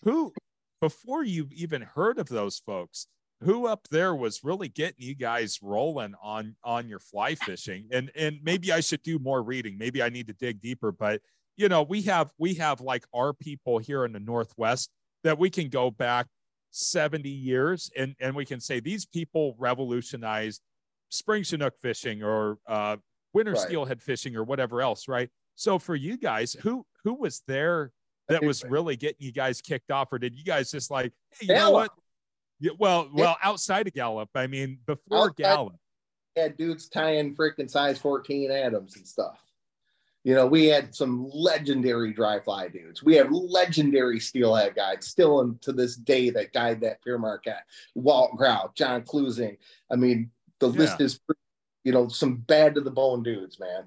Who, 0.04 0.34
before 0.82 1.24
you've 1.24 1.54
even 1.54 1.82
heard 1.82 2.20
of 2.20 2.28
those 2.28 2.60
folks, 2.60 3.08
who 3.42 3.68
up 3.68 3.88
there 3.90 4.16
was 4.16 4.44
really 4.44 4.68
getting 4.68 5.06
you 5.06 5.16
guys 5.16 5.60
rolling 5.62 6.14
on 6.22 6.56
on 6.64 6.88
your 6.88 7.00
fly 7.00 7.36
fishing? 7.36 7.88
And 7.92 8.12
and 8.16 8.40
maybe 8.44 8.72
I 8.72 8.80
should 8.80 9.04
do 9.04 9.20
more 9.20 9.42
reading. 9.42 9.78
Maybe 9.78 10.02
I 10.02 10.10
need 10.10 10.28
to 10.28 10.34
dig 10.34 10.62
deeper. 10.62 10.92
But 10.92 11.22
you 11.58 11.70
know, 11.70 11.84
we 11.84 12.02
have 12.04 12.32
we 12.38 12.56
have 12.56 12.82
like 12.82 13.06
our 13.14 13.34
people 13.34 13.78
here 13.78 14.06
in 14.06 14.12
the 14.12 14.20
Northwest 14.20 14.90
that 15.24 15.38
we 15.38 15.50
can 15.50 15.70
go 15.70 15.90
back 15.90 16.28
70 16.72 17.30
years 17.30 17.90
and 17.96 18.16
and 18.20 18.36
we 18.36 18.46
can 18.46 18.60
say 18.60 18.80
these 18.80 19.06
people 19.06 19.56
revolutionized 19.58 20.62
spring 21.10 21.44
chinook 21.44 21.74
fishing 21.82 22.22
or 22.24 22.58
uh, 22.68 22.98
winter 23.34 23.54
right. 23.54 23.62
steelhead 23.62 24.02
fishing 24.02 24.36
or 24.36 24.44
whatever 24.44 24.82
else, 24.82 25.08
right? 25.08 25.30
So 25.56 25.80
for 25.80 25.96
you 25.96 26.18
guys, 26.18 26.54
who 26.54 26.86
who 27.04 27.14
was 27.14 27.42
there 27.48 27.92
that 28.28 28.44
was 28.44 28.64
really 28.64 28.96
getting 28.96 29.18
you 29.20 29.32
guys 29.32 29.62
kicked 29.62 29.92
off, 29.92 30.12
or 30.12 30.20
did 30.20 30.36
you 30.36 30.44
guys 30.44 30.72
just 30.72 30.92
like, 30.92 31.14
hey, 31.40 31.48
you 31.48 31.54
Galloup. 31.54 31.58
know 31.58 31.72
what? 31.72 31.92
Yeah, 32.60 32.72
well, 32.80 33.10
well, 33.14 33.38
outside 33.44 33.88
of 33.88 33.94
Galloup, 33.94 34.30
I 34.34 34.48
mean, 34.48 34.80
before 34.86 35.30
outside, 35.30 35.44
Galloup, 35.44 35.76
had 36.36 36.58
dudes 36.58 36.90
tying 36.90 37.36
freaking 37.36 37.70
size 37.70 38.00
14 38.00 38.52
Adams 38.52 38.96
and 38.96 39.08
stuff. 39.08 39.40
You 40.26 40.36
know, 40.36 40.46
we 40.48 40.66
had 40.66 40.94
some 40.94 41.30
legendary 41.32 42.12
dry 42.12 42.42
fly 42.42 42.68
dudes. 42.68 43.02
We 43.04 43.16
have 43.16 43.32
legendary 43.32 44.20
steelhead 44.20 44.76
guides 44.76 45.08
still 45.08 45.40
in, 45.42 45.58
to 45.60 45.72
this 45.72 45.96
day 45.96 46.32
that 46.32 46.52
guide 46.52 46.82
that 46.82 47.02
Pere 47.02 47.20
Marquette. 47.20 47.64
Walt 47.94 48.36
Grout, 48.36 48.76
John 48.76 49.04
Kluesing. 49.04 49.58
I 49.90 49.96
mean, 49.96 50.32
the 50.60 50.72
yeah. 50.72 50.80
list 50.80 51.00
is 51.00 51.20
you 51.86 51.92
know, 51.92 52.10
some 52.10 52.36
bad 52.36 52.76
to 52.76 52.82
the 52.82 52.92
bone 52.92 53.24
dudes, 53.24 53.60
man. 53.60 53.84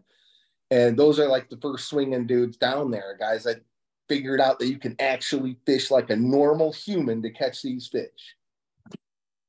And 0.71 0.97
those 0.97 1.19
are 1.19 1.29
like 1.29 1.51
the 1.51 1.59
first 1.59 1.89
swinging 1.89 2.27
dudes 2.27 2.57
down 2.57 2.91
there, 2.91 3.17
guys 3.19 3.45
that 3.45 3.61
figured 4.09 4.41
out 4.41 4.59
that 4.59 4.69
you 4.69 4.79
can 4.79 4.97
actually 5.01 5.59
fish 5.67 5.91
like 5.91 6.09
a 6.09 6.17
normal 6.17 6.73
human 6.73 7.21
to 7.23 7.31
catch 7.31 7.61
these 7.61 7.89
fish. 7.89 8.37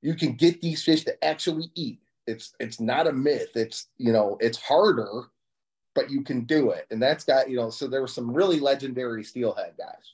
You 0.02 0.16
can 0.16 0.34
get 0.34 0.62
these 0.62 0.84
fish 0.84 1.06
to 1.06 1.24
actually 1.24 1.72
eat. 1.76 2.00
It's 2.26 2.54
it's 2.60 2.80
not 2.80 3.08
a 3.08 3.14
myth. 3.14 3.50
It's 3.56 3.88
you 3.98 4.12
know 4.12 4.38
it's 4.40 4.58
harder, 4.58 5.26
but 5.96 6.10
you 6.10 6.24
can 6.24 6.46
do 6.46 6.72
it. 6.72 6.86
And 6.92 7.02
that's 7.02 7.24
got 7.24 7.50
you 7.50 7.58
know. 7.58 7.70
So 7.70 7.88
there 7.88 8.02
were 8.02 8.08
some 8.08 8.32
really 8.32 8.60
legendary 8.60 9.24
steelhead 9.24 9.74
guys, 9.78 10.14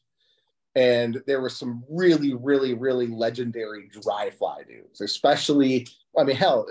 and 0.75 1.21
there 1.27 1.41
were 1.41 1.49
some 1.49 1.83
really 1.89 2.33
really 2.33 2.73
really 2.73 3.07
legendary 3.07 3.89
dry 4.01 4.29
fly 4.29 4.63
dudes. 4.67 5.01
Especially, 5.01 5.87
I 6.17 6.23
mean, 6.23 6.35
hell, 6.35 6.67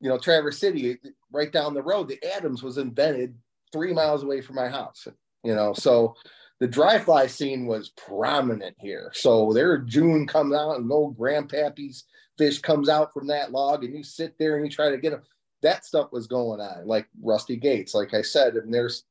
you 0.00 0.08
know, 0.08 0.18
Traverse 0.18 0.58
City, 0.58 0.98
right 1.30 1.52
down 1.52 1.74
the 1.74 1.82
road, 1.82 2.08
the 2.08 2.22
Adams 2.34 2.62
was 2.62 2.78
invented 2.78 3.36
three 3.72 3.92
miles 3.92 4.22
away 4.22 4.40
from 4.40 4.56
my 4.56 4.68
house. 4.68 5.06
You 5.44 5.54
know, 5.54 5.72
so 5.72 6.14
the 6.60 6.68
dry 6.68 6.98
fly 6.98 7.26
scene 7.26 7.66
was 7.66 7.90
prominent 7.90 8.76
here. 8.78 9.10
So 9.14 9.52
there, 9.52 9.78
June 9.78 10.26
comes 10.26 10.54
out 10.54 10.78
and 10.78 10.90
old 10.92 11.18
grandpappy's 11.18 12.04
fish 12.38 12.60
comes 12.60 12.88
out 12.88 13.12
from 13.12 13.26
that 13.28 13.52
log, 13.52 13.84
and 13.84 13.94
you 13.94 14.02
sit 14.02 14.38
there 14.38 14.56
and 14.56 14.64
you 14.64 14.70
try 14.70 14.90
to 14.90 14.98
get 14.98 15.10
them. 15.10 15.22
That 15.62 15.84
stuff 15.84 16.12
was 16.12 16.26
going 16.26 16.60
on, 16.60 16.86
like 16.86 17.06
Rusty 17.22 17.56
Gates, 17.56 17.94
like 17.94 18.14
I 18.14 18.22
said, 18.22 18.54
and 18.54 18.72
there's, 18.72 19.04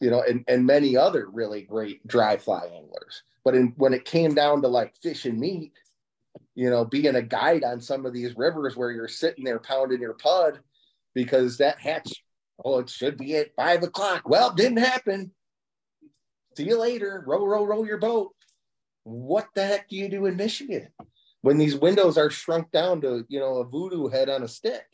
you 0.00 0.10
know, 0.10 0.22
and, 0.26 0.44
and 0.48 0.66
many 0.66 0.96
other 0.96 1.28
really 1.30 1.62
great 1.62 2.06
dry 2.06 2.36
fly 2.36 2.64
anglers. 2.64 3.22
But 3.44 3.54
in, 3.54 3.74
when 3.76 3.92
it 3.92 4.04
came 4.04 4.34
down 4.34 4.62
to 4.62 4.68
like 4.68 4.94
fish 5.02 5.26
and 5.26 5.38
meat, 5.38 5.72
you 6.54 6.70
know, 6.70 6.84
being 6.84 7.14
a 7.16 7.22
guide 7.22 7.64
on 7.64 7.80
some 7.80 8.06
of 8.06 8.12
these 8.12 8.36
rivers 8.36 8.76
where 8.76 8.90
you're 8.90 9.08
sitting 9.08 9.44
there 9.44 9.58
pounding 9.58 10.00
your 10.00 10.14
pud 10.14 10.60
because 11.14 11.58
that 11.58 11.78
hatch, 11.78 12.24
oh, 12.64 12.78
it 12.78 12.90
should 12.90 13.18
be 13.18 13.36
at 13.36 13.54
five 13.54 13.82
o'clock. 13.82 14.28
Well, 14.28 14.52
didn't 14.52 14.78
happen. 14.78 15.32
See 16.56 16.64
you 16.64 16.78
later. 16.78 17.22
Row, 17.26 17.44
row, 17.44 17.64
row 17.64 17.84
your 17.84 17.98
boat. 17.98 18.32
What 19.04 19.48
the 19.54 19.66
heck 19.66 19.88
do 19.88 19.96
you 19.96 20.08
do 20.08 20.26
in 20.26 20.36
Michigan 20.36 20.88
when 21.40 21.58
these 21.58 21.76
windows 21.76 22.16
are 22.16 22.30
shrunk 22.30 22.70
down 22.70 23.00
to, 23.00 23.24
you 23.28 23.40
know, 23.40 23.58
a 23.58 23.64
voodoo 23.64 24.08
head 24.08 24.28
on 24.28 24.42
a 24.42 24.48
stick? 24.48 24.86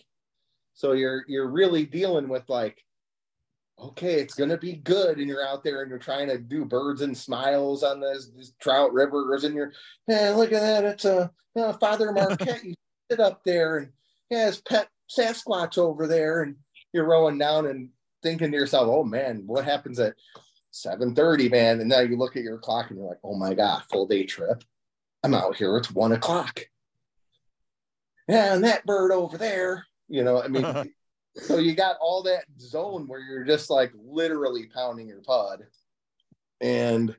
So 0.78 0.92
you're 0.92 1.24
you're 1.26 1.50
really 1.50 1.84
dealing 1.84 2.28
with 2.28 2.48
like 2.48 2.84
okay, 3.80 4.14
it's 4.14 4.34
going 4.34 4.50
to 4.50 4.56
be 4.56 4.74
good. 4.74 5.18
And 5.18 5.28
you're 5.28 5.46
out 5.46 5.62
there 5.62 5.82
and 5.82 5.90
you're 5.90 5.98
trying 5.98 6.28
to 6.28 6.38
do 6.38 6.64
birds 6.64 7.02
and 7.02 7.16
smiles 7.16 7.82
on 7.82 8.00
this, 8.00 8.30
this 8.36 8.52
trout 8.60 8.92
rivers. 8.92 9.44
And 9.44 9.54
you're, 9.54 9.72
yeah, 10.08 10.30
look 10.30 10.52
at 10.52 10.60
that. 10.60 10.84
It's 10.84 11.04
a 11.04 11.30
uh, 11.56 11.72
Father 11.74 12.12
Marquette. 12.12 12.64
you 12.64 12.74
sit 13.10 13.20
up 13.20 13.42
there 13.44 13.78
and 13.78 13.92
yeah, 14.30 14.46
his 14.46 14.60
pet 14.60 14.88
Sasquatch 15.16 15.78
over 15.78 16.06
there. 16.06 16.42
And 16.42 16.56
you're 16.92 17.06
rowing 17.06 17.38
down 17.38 17.66
and 17.66 17.90
thinking 18.22 18.50
to 18.50 18.56
yourself, 18.56 18.88
oh 18.90 19.04
man, 19.04 19.44
what 19.46 19.64
happens 19.64 20.00
at 20.00 20.14
7.30, 20.72 21.50
man? 21.50 21.80
And 21.80 21.88
now 21.88 22.00
you 22.00 22.16
look 22.16 22.36
at 22.36 22.42
your 22.42 22.58
clock 22.58 22.90
and 22.90 22.98
you're 22.98 23.08
like, 23.08 23.20
oh 23.22 23.36
my 23.36 23.54
God, 23.54 23.82
full 23.90 24.06
day 24.06 24.24
trip. 24.24 24.64
I'm 25.22 25.34
out 25.34 25.56
here. 25.56 25.76
It's 25.76 25.90
one 25.90 26.12
o'clock. 26.12 26.66
yeah, 28.28 28.54
and 28.54 28.64
that 28.64 28.86
bird 28.86 29.12
over 29.12 29.38
there, 29.38 29.87
you 30.08 30.24
know, 30.24 30.42
I 30.42 30.48
mean, 30.48 30.64
so 31.34 31.58
you 31.58 31.74
got 31.74 31.96
all 32.00 32.22
that 32.24 32.44
zone 32.58 33.06
where 33.06 33.20
you're 33.20 33.44
just 33.44 33.70
like 33.70 33.92
literally 33.94 34.66
pounding 34.66 35.08
your 35.08 35.22
pod. 35.22 35.66
And 36.60 37.14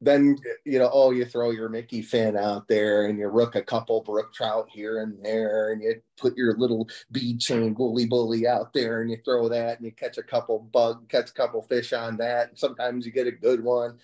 then 0.00 0.36
you 0.64 0.78
know, 0.78 0.90
oh, 0.92 1.10
you 1.10 1.24
throw 1.24 1.50
your 1.50 1.68
Mickey 1.68 2.02
Finn 2.02 2.36
out 2.36 2.68
there 2.68 3.06
and 3.06 3.18
you 3.18 3.26
rook 3.26 3.56
a 3.56 3.62
couple 3.62 4.00
brook 4.00 4.32
trout 4.32 4.68
here 4.70 5.02
and 5.02 5.22
there, 5.24 5.72
and 5.72 5.82
you 5.82 6.00
put 6.16 6.36
your 6.36 6.54
little 6.56 6.88
bead 7.10 7.40
chain 7.40 7.74
bully 7.74 8.06
bully 8.06 8.46
out 8.46 8.72
there 8.72 9.02
and 9.02 9.10
you 9.10 9.18
throw 9.24 9.48
that 9.48 9.78
and 9.78 9.84
you 9.84 9.92
catch 9.92 10.16
a 10.16 10.22
couple 10.22 10.60
bug, 10.60 11.08
catch 11.08 11.30
a 11.30 11.34
couple 11.34 11.62
fish 11.62 11.92
on 11.92 12.16
that. 12.18 12.58
Sometimes 12.58 13.04
you 13.04 13.12
get 13.12 13.26
a 13.26 13.32
good 13.32 13.62
one. 13.62 13.98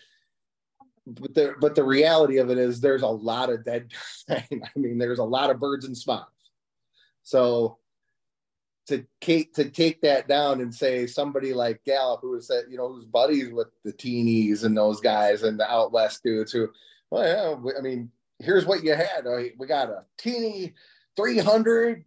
But 1.06 1.34
the 1.34 1.54
but 1.60 1.74
the 1.74 1.84
reality 1.84 2.38
of 2.38 2.50
it 2.50 2.58
is 2.58 2.80
there's 2.80 3.02
a 3.02 3.08
lot 3.08 3.50
of 3.50 3.64
dead 3.64 3.92
time. 4.28 4.62
I 4.64 4.78
mean, 4.78 4.98
there's 4.98 5.20
a 5.20 5.24
lot 5.24 5.50
of 5.50 5.60
birds 5.60 5.84
and 5.84 5.96
spots. 5.96 6.30
So 7.22 7.78
to 8.86 9.04
take 9.20 9.54
to 9.54 9.70
take 9.70 10.00
that 10.02 10.28
down 10.28 10.60
and 10.60 10.74
say 10.74 11.06
somebody 11.06 11.52
like 11.54 11.80
Galloup, 11.86 12.20
who 12.20 12.30
was 12.30 12.50
uh, 12.50 12.62
you 12.68 12.76
know 12.76 12.88
who's 12.88 13.06
buddies 13.06 13.52
with 13.52 13.68
the 13.84 13.92
teenies 13.92 14.64
and 14.64 14.76
those 14.76 15.00
guys 15.00 15.42
and 15.42 15.58
the 15.58 15.70
out 15.70 15.92
west 15.92 16.22
dudes 16.22 16.52
who, 16.52 16.68
well, 17.10 17.24
yeah, 17.24 17.72
I 17.78 17.80
mean, 17.80 18.10
here's 18.38 18.66
what 18.66 18.84
you 18.84 18.94
had. 18.94 19.24
We 19.58 19.66
got 19.66 19.88
a 19.88 20.04
teeny 20.18 20.74
300 21.16 22.04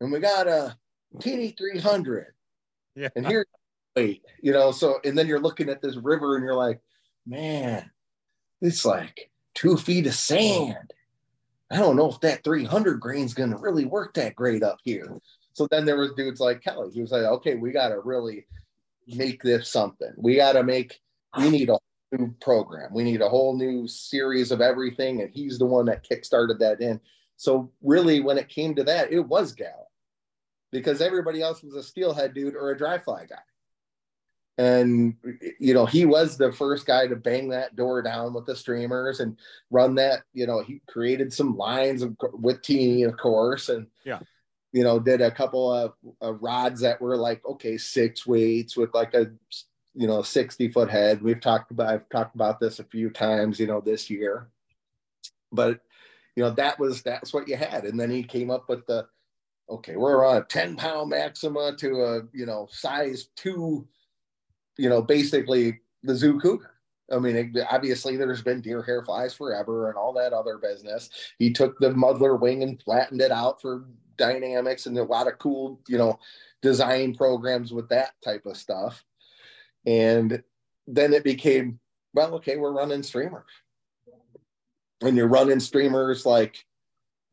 and 0.00 0.12
we 0.12 0.20
got 0.20 0.48
a 0.48 0.76
teeny 1.20 1.54
300. 1.56 2.26
Yeah. 2.94 3.08
And 3.16 3.26
here, 3.26 3.46
wait, 3.96 4.22
you 4.42 4.52
know, 4.52 4.72
so 4.72 4.98
and 5.04 5.16
then 5.16 5.26
you're 5.26 5.40
looking 5.40 5.68
at 5.68 5.80
this 5.80 5.96
river 5.96 6.36
and 6.36 6.44
you're 6.44 6.54
like, 6.54 6.80
man, 7.26 7.90
it's 8.60 8.84
like 8.84 9.30
two 9.54 9.76
feet 9.76 10.06
of 10.06 10.14
sand. 10.14 10.92
I 11.70 11.76
don't 11.76 11.96
know 11.96 12.10
if 12.10 12.20
that 12.20 12.44
300 12.44 13.00
grain's 13.00 13.34
going 13.34 13.50
to 13.50 13.56
really 13.56 13.84
work 13.84 14.14
that 14.14 14.34
great 14.34 14.62
up 14.62 14.78
here. 14.84 15.18
So 15.58 15.66
then 15.68 15.84
there 15.84 15.96
was 15.96 16.12
dudes 16.12 16.38
like 16.38 16.62
Kelly. 16.62 16.92
He 16.94 17.00
was 17.00 17.10
like, 17.10 17.24
okay, 17.24 17.56
we 17.56 17.72
got 17.72 17.88
to 17.88 17.98
really 17.98 18.46
make 19.08 19.42
this 19.42 19.68
something. 19.68 20.12
We 20.16 20.36
got 20.36 20.52
to 20.52 20.62
make, 20.62 21.00
we 21.36 21.50
need 21.50 21.68
a 21.68 21.80
new 22.12 22.32
program. 22.40 22.94
We 22.94 23.02
need 23.02 23.22
a 23.22 23.28
whole 23.28 23.56
new 23.56 23.88
series 23.88 24.52
of 24.52 24.60
everything. 24.60 25.20
And 25.20 25.32
he's 25.32 25.58
the 25.58 25.66
one 25.66 25.86
that 25.86 26.08
kickstarted 26.08 26.60
that 26.60 26.80
in. 26.80 27.00
So 27.38 27.72
really, 27.82 28.20
when 28.20 28.38
it 28.38 28.48
came 28.48 28.76
to 28.76 28.84
that, 28.84 29.12
it 29.12 29.18
was 29.18 29.52
Gal 29.52 29.90
because 30.70 31.00
everybody 31.00 31.42
else 31.42 31.60
was 31.64 31.74
a 31.74 31.82
steelhead 31.82 32.34
dude 32.34 32.54
or 32.54 32.70
a 32.70 32.78
dry 32.78 32.98
fly 32.98 33.26
guy. 33.26 33.42
And, 34.58 35.16
you 35.58 35.74
know, 35.74 35.86
he 35.86 36.04
was 36.04 36.36
the 36.36 36.52
first 36.52 36.86
guy 36.86 37.08
to 37.08 37.16
bang 37.16 37.48
that 37.48 37.74
door 37.74 38.00
down 38.00 38.32
with 38.32 38.46
the 38.46 38.54
streamers 38.54 39.18
and 39.18 39.36
run 39.72 39.96
that, 39.96 40.20
you 40.32 40.46
know, 40.46 40.62
he 40.62 40.82
created 40.86 41.32
some 41.32 41.56
lines 41.56 42.02
of, 42.02 42.16
with 42.32 42.62
Teeny, 42.62 43.02
of 43.02 43.16
course. 43.16 43.70
And, 43.70 43.88
yeah 44.04 44.20
you 44.72 44.84
know, 44.84 44.98
did 44.98 45.20
a 45.20 45.30
couple 45.30 45.72
of, 45.72 45.94
of 46.20 46.42
rods 46.42 46.80
that 46.80 47.00
were 47.00 47.16
like, 47.16 47.44
okay, 47.44 47.78
six 47.78 48.26
weights 48.26 48.76
with 48.76 48.92
like 48.94 49.14
a, 49.14 49.30
you 49.94 50.06
know, 50.06 50.22
60 50.22 50.68
foot 50.70 50.90
head. 50.90 51.22
We've 51.22 51.40
talked 51.40 51.70
about, 51.70 51.88
I've 51.88 52.08
talked 52.10 52.34
about 52.34 52.60
this 52.60 52.78
a 52.78 52.84
few 52.84 53.10
times, 53.10 53.58
you 53.58 53.66
know, 53.66 53.80
this 53.80 54.10
year, 54.10 54.48
but 55.50 55.80
you 56.36 56.44
know, 56.44 56.50
that 56.50 56.78
was, 56.78 57.02
that's 57.02 57.32
what 57.32 57.48
you 57.48 57.56
had. 57.56 57.84
And 57.84 57.98
then 57.98 58.10
he 58.10 58.22
came 58.22 58.50
up 58.50 58.68
with 58.68 58.86
the, 58.86 59.06
okay, 59.70 59.96
we're 59.96 60.24
on 60.24 60.36
a 60.36 60.44
10 60.44 60.76
pound 60.76 61.10
maxima 61.10 61.74
to 61.76 62.02
a, 62.02 62.22
you 62.32 62.46
know, 62.46 62.68
size 62.70 63.28
two, 63.36 63.86
you 64.76 64.88
know, 64.88 65.02
basically 65.02 65.80
the 66.02 66.14
zoo 66.14 66.38
cougar. 66.38 66.70
I 67.10 67.18
mean, 67.18 67.54
obviously, 67.70 68.16
there's 68.16 68.42
been 68.42 68.60
deer 68.60 68.82
hair 68.82 69.02
flies 69.02 69.34
forever 69.34 69.88
and 69.88 69.96
all 69.96 70.12
that 70.12 70.34
other 70.34 70.58
business. 70.58 71.08
He 71.38 71.52
took 71.52 71.78
the 71.78 71.94
muddler 71.94 72.36
wing 72.36 72.62
and 72.62 72.80
flattened 72.82 73.22
it 73.22 73.32
out 73.32 73.62
for 73.62 73.86
dynamics 74.18 74.86
and 74.86 74.98
a 74.98 75.02
lot 75.02 75.26
of 75.26 75.38
cool, 75.38 75.80
you 75.88 75.96
know, 75.96 76.18
design 76.60 77.14
programs 77.14 77.72
with 77.72 77.88
that 77.88 78.12
type 78.22 78.44
of 78.46 78.56
stuff. 78.56 79.04
And 79.86 80.42
then 80.86 81.12
it 81.12 81.24
became, 81.24 81.78
well, 82.14 82.34
okay, 82.34 82.56
we're 82.56 82.72
running 82.72 83.02
streamers. 83.02 83.50
And 85.00 85.16
you're 85.16 85.28
running 85.28 85.60
streamers 85.60 86.26
like 86.26 86.64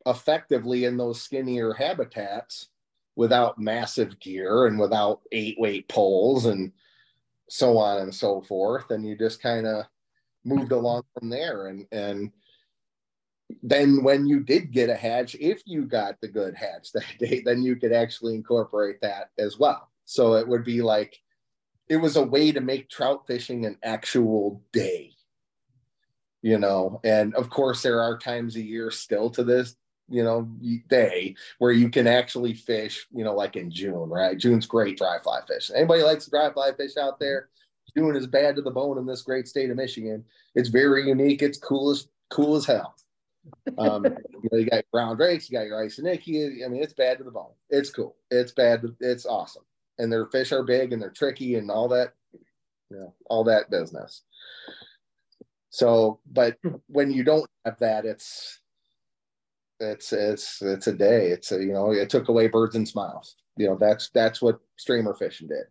effectively 0.06 0.84
in 0.84 0.96
those 0.96 1.20
skinnier 1.20 1.72
habitats 1.72 2.68
without 3.16 3.58
massive 3.58 4.20
gear 4.20 4.66
and 4.66 4.78
without 4.78 5.20
eight 5.32 5.56
weight 5.58 5.88
poles 5.88 6.46
and 6.46 6.72
so 7.48 7.76
on 7.78 8.02
and 8.02 8.14
so 8.14 8.40
forth. 8.42 8.90
And 8.90 9.06
you 9.06 9.16
just 9.16 9.42
kind 9.42 9.66
of 9.66 9.84
moved 10.44 10.70
along 10.70 11.02
from 11.18 11.28
there. 11.28 11.66
And, 11.66 11.86
and, 11.90 12.30
then 13.62 14.02
when 14.02 14.26
you 14.26 14.40
did 14.40 14.72
get 14.72 14.90
a 14.90 14.94
hatch, 14.94 15.36
if 15.38 15.62
you 15.66 15.84
got 15.84 16.20
the 16.20 16.28
good 16.28 16.54
hatch 16.54 16.92
that 16.92 17.04
day, 17.18 17.42
then 17.44 17.62
you 17.62 17.76
could 17.76 17.92
actually 17.92 18.34
incorporate 18.34 19.00
that 19.02 19.30
as 19.38 19.58
well. 19.58 19.90
So 20.04 20.34
it 20.34 20.46
would 20.46 20.64
be 20.64 20.82
like 20.82 21.18
it 21.88 21.96
was 21.96 22.16
a 22.16 22.22
way 22.22 22.52
to 22.52 22.60
make 22.60 22.88
trout 22.88 23.26
fishing 23.26 23.64
an 23.64 23.78
actual 23.82 24.62
day. 24.72 25.12
You 26.42 26.58
know, 26.58 27.00
and 27.02 27.34
of 27.34 27.50
course 27.50 27.82
there 27.82 28.00
are 28.00 28.18
times 28.18 28.54
a 28.54 28.62
year 28.62 28.90
still 28.92 29.30
to 29.30 29.42
this, 29.42 29.74
you 30.08 30.22
know, 30.22 30.48
day 30.88 31.34
where 31.58 31.72
you 31.72 31.88
can 31.88 32.06
actually 32.06 32.54
fish, 32.54 33.06
you 33.12 33.24
know, 33.24 33.34
like 33.34 33.56
in 33.56 33.70
June, 33.70 34.08
right? 34.08 34.38
June's 34.38 34.66
great 34.66 34.96
dry 34.96 35.18
fly 35.22 35.40
fish. 35.48 35.72
Anybody 35.74 36.02
likes 36.02 36.26
dry 36.26 36.52
fly 36.52 36.70
fish 36.76 36.96
out 36.96 37.18
there? 37.18 37.48
June 37.96 38.14
is 38.14 38.26
bad 38.26 38.54
to 38.56 38.62
the 38.62 38.70
bone 38.70 38.98
in 38.98 39.06
this 39.06 39.22
great 39.22 39.48
state 39.48 39.70
of 39.70 39.76
Michigan. 39.76 40.24
It's 40.54 40.68
very 40.68 41.08
unique. 41.08 41.42
It's 41.42 41.58
cool 41.58 41.90
as 41.90 42.06
cool 42.30 42.54
as 42.54 42.66
hell. 42.66 42.94
Um, 43.78 44.04
you 44.04 44.48
know, 44.50 44.58
you 44.58 44.66
got 44.66 44.84
brown 44.92 45.16
drakes, 45.16 45.50
you 45.50 45.58
got 45.58 45.66
your 45.66 45.84
Isonychia. 45.84 46.64
I 46.64 46.68
mean, 46.68 46.82
it's 46.82 46.94
bad 46.94 47.18
to 47.18 47.24
the 47.24 47.30
bone. 47.30 47.52
It's 47.70 47.90
cool. 47.90 48.16
It's 48.30 48.52
bad. 48.52 48.82
It's 49.00 49.26
awesome. 49.26 49.64
And 49.98 50.12
their 50.12 50.26
fish 50.26 50.52
are 50.52 50.62
big 50.62 50.92
and 50.92 51.00
they're 51.00 51.10
tricky 51.10 51.56
and 51.56 51.70
all 51.70 51.88
that, 51.88 52.14
you 52.90 52.98
know, 52.98 53.14
all 53.28 53.44
that 53.44 53.70
business. 53.70 54.22
So, 55.70 56.20
but 56.30 56.58
when 56.88 57.10
you 57.10 57.24
don't 57.24 57.48
have 57.64 57.78
that, 57.80 58.04
it's 58.04 58.60
it's 59.80 60.12
it's 60.12 60.62
it's 60.62 60.86
a 60.86 60.92
day. 60.92 61.28
It's 61.28 61.52
a 61.52 61.62
you 61.62 61.72
know, 61.72 61.92
it 61.92 62.08
took 62.08 62.28
away 62.28 62.48
birds 62.48 62.76
and 62.76 62.88
smiles. 62.88 63.36
You 63.56 63.68
know, 63.68 63.76
that's 63.78 64.10
that's 64.10 64.40
what 64.40 64.60
streamer 64.76 65.14
fishing 65.14 65.48
did. 65.48 65.64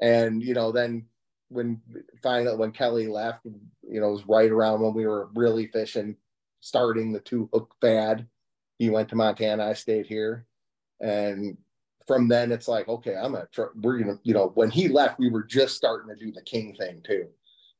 And 0.00 0.42
you 0.42 0.54
know, 0.54 0.72
then 0.72 1.06
when 1.48 1.80
finally 2.22 2.56
when 2.56 2.72
Kelly 2.72 3.06
left, 3.06 3.44
you 3.44 4.00
know, 4.00 4.08
it 4.08 4.12
was 4.12 4.26
right 4.26 4.50
around 4.50 4.80
when 4.80 4.94
we 4.94 5.06
were 5.06 5.28
really 5.34 5.68
fishing 5.68 6.16
starting 6.62 7.12
the 7.12 7.20
two 7.20 7.50
hook 7.52 7.74
fad. 7.80 8.26
He 8.78 8.88
went 8.88 9.10
to 9.10 9.16
Montana. 9.16 9.66
I 9.66 9.74
stayed 9.74 10.06
here, 10.06 10.46
and 11.00 11.58
from 12.06 12.28
then 12.28 12.50
it's 12.50 12.68
like, 12.68 12.88
okay, 12.88 13.14
I'm 13.14 13.32
gonna. 13.32 13.48
Try, 13.52 13.66
we're 13.80 13.98
gonna, 13.98 14.18
you 14.22 14.32
know, 14.32 14.52
when 14.54 14.70
he 14.70 14.88
left, 14.88 15.18
we 15.18 15.28
were 15.28 15.42
just 15.42 15.76
starting 15.76 16.08
to 16.08 16.24
do 16.24 16.32
the 16.32 16.42
king 16.42 16.74
thing 16.74 17.02
too. 17.04 17.28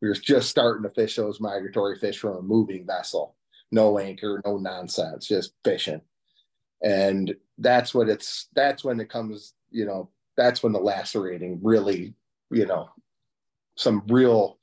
We 0.02 0.08
were 0.08 0.14
just 0.14 0.50
starting 0.50 0.82
to 0.82 0.90
fish 0.90 1.16
those 1.16 1.40
migratory 1.40 1.98
fish 1.98 2.18
from 2.18 2.36
a 2.36 2.42
moving 2.42 2.86
vessel, 2.86 3.36
no 3.70 3.98
anchor, 3.98 4.42
no 4.44 4.58
nonsense, 4.58 5.26
just 5.26 5.54
fishing, 5.64 6.02
and 6.82 7.34
that's 7.58 7.94
what 7.94 8.08
it's. 8.08 8.48
That's 8.54 8.84
when 8.84 9.00
it 9.00 9.08
comes. 9.08 9.54
You 9.70 9.86
know, 9.86 10.10
that's 10.36 10.62
when 10.62 10.72
the 10.72 10.80
lacerating 10.80 11.60
really, 11.62 12.14
you 12.50 12.66
know, 12.66 12.90
some 13.76 14.02
real 14.08 14.58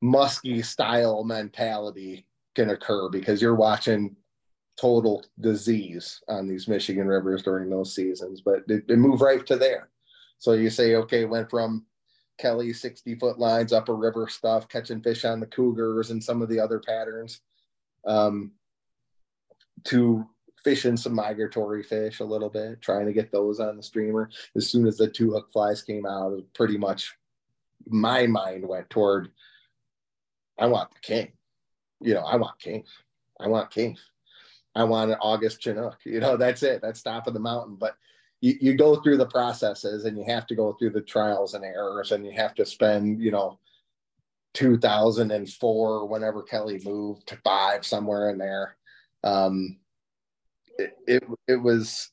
musky 0.00 0.62
style 0.62 1.24
mentality 1.24 2.26
can 2.58 2.70
occur 2.70 3.08
because 3.08 3.40
you're 3.40 3.54
watching 3.54 4.16
total 4.76 5.24
disease 5.40 6.20
on 6.28 6.48
these 6.48 6.66
Michigan 6.66 7.06
rivers 7.06 7.44
during 7.44 7.70
those 7.70 7.94
seasons, 7.94 8.40
but 8.40 8.64
it 8.66 8.98
moved 8.98 9.22
right 9.22 9.46
to 9.46 9.54
there. 9.54 9.90
So 10.38 10.54
you 10.54 10.68
say, 10.68 10.96
okay, 10.96 11.24
went 11.24 11.50
from 11.50 11.86
Kelly 12.36 12.72
60 12.72 13.14
foot 13.14 13.38
lines, 13.38 13.72
upper 13.72 13.94
river 13.94 14.26
stuff, 14.28 14.68
catching 14.68 15.00
fish 15.00 15.24
on 15.24 15.38
the 15.38 15.46
cougars 15.46 16.10
and 16.10 16.22
some 16.22 16.42
of 16.42 16.48
the 16.48 16.58
other 16.58 16.80
patterns, 16.80 17.42
um, 18.04 18.50
to 19.84 20.26
fishing 20.64 20.96
some 20.96 21.14
migratory 21.14 21.84
fish 21.84 22.18
a 22.18 22.24
little 22.24 22.50
bit, 22.50 22.82
trying 22.82 23.06
to 23.06 23.12
get 23.12 23.30
those 23.30 23.60
on 23.60 23.76
the 23.76 23.82
streamer. 23.84 24.30
As 24.56 24.68
soon 24.68 24.84
as 24.88 24.96
the 24.96 25.06
two 25.06 25.30
hook 25.30 25.52
flies 25.52 25.82
came 25.82 26.06
out, 26.06 26.40
pretty 26.54 26.76
much 26.76 27.14
my 27.86 28.26
mind 28.26 28.66
went 28.66 28.90
toward 28.90 29.30
I 30.58 30.66
want 30.66 30.90
the 30.90 30.98
king 30.98 31.30
you 32.00 32.14
know, 32.14 32.20
I 32.20 32.36
want 32.36 32.58
kings. 32.58 32.88
I 33.40 33.48
want 33.48 33.70
kings. 33.70 34.00
I 34.74 34.84
want 34.84 35.10
an 35.10 35.16
August 35.20 35.60
Chinook. 35.60 35.98
You 36.04 36.20
know, 36.20 36.36
that's 36.36 36.62
it. 36.62 36.80
That's 36.80 37.02
top 37.02 37.26
of 37.26 37.34
the 37.34 37.40
mountain. 37.40 37.76
But 37.76 37.96
you, 38.40 38.54
you 38.60 38.74
go 38.74 38.96
through 38.96 39.16
the 39.16 39.26
processes 39.26 40.04
and 40.04 40.16
you 40.16 40.24
have 40.24 40.46
to 40.48 40.54
go 40.54 40.74
through 40.74 40.90
the 40.90 41.00
trials 41.00 41.54
and 41.54 41.64
errors 41.64 42.12
and 42.12 42.24
you 42.24 42.32
have 42.32 42.54
to 42.54 42.66
spend, 42.66 43.20
you 43.20 43.30
know, 43.30 43.58
2004, 44.54 46.06
whenever 46.06 46.42
Kelly 46.42 46.80
moved 46.84 47.26
to 47.28 47.36
five, 47.44 47.84
somewhere 47.84 48.30
in 48.30 48.38
there. 48.38 48.76
Um, 49.24 49.78
it, 50.78 50.96
it, 51.06 51.24
it 51.48 51.56
was, 51.56 52.10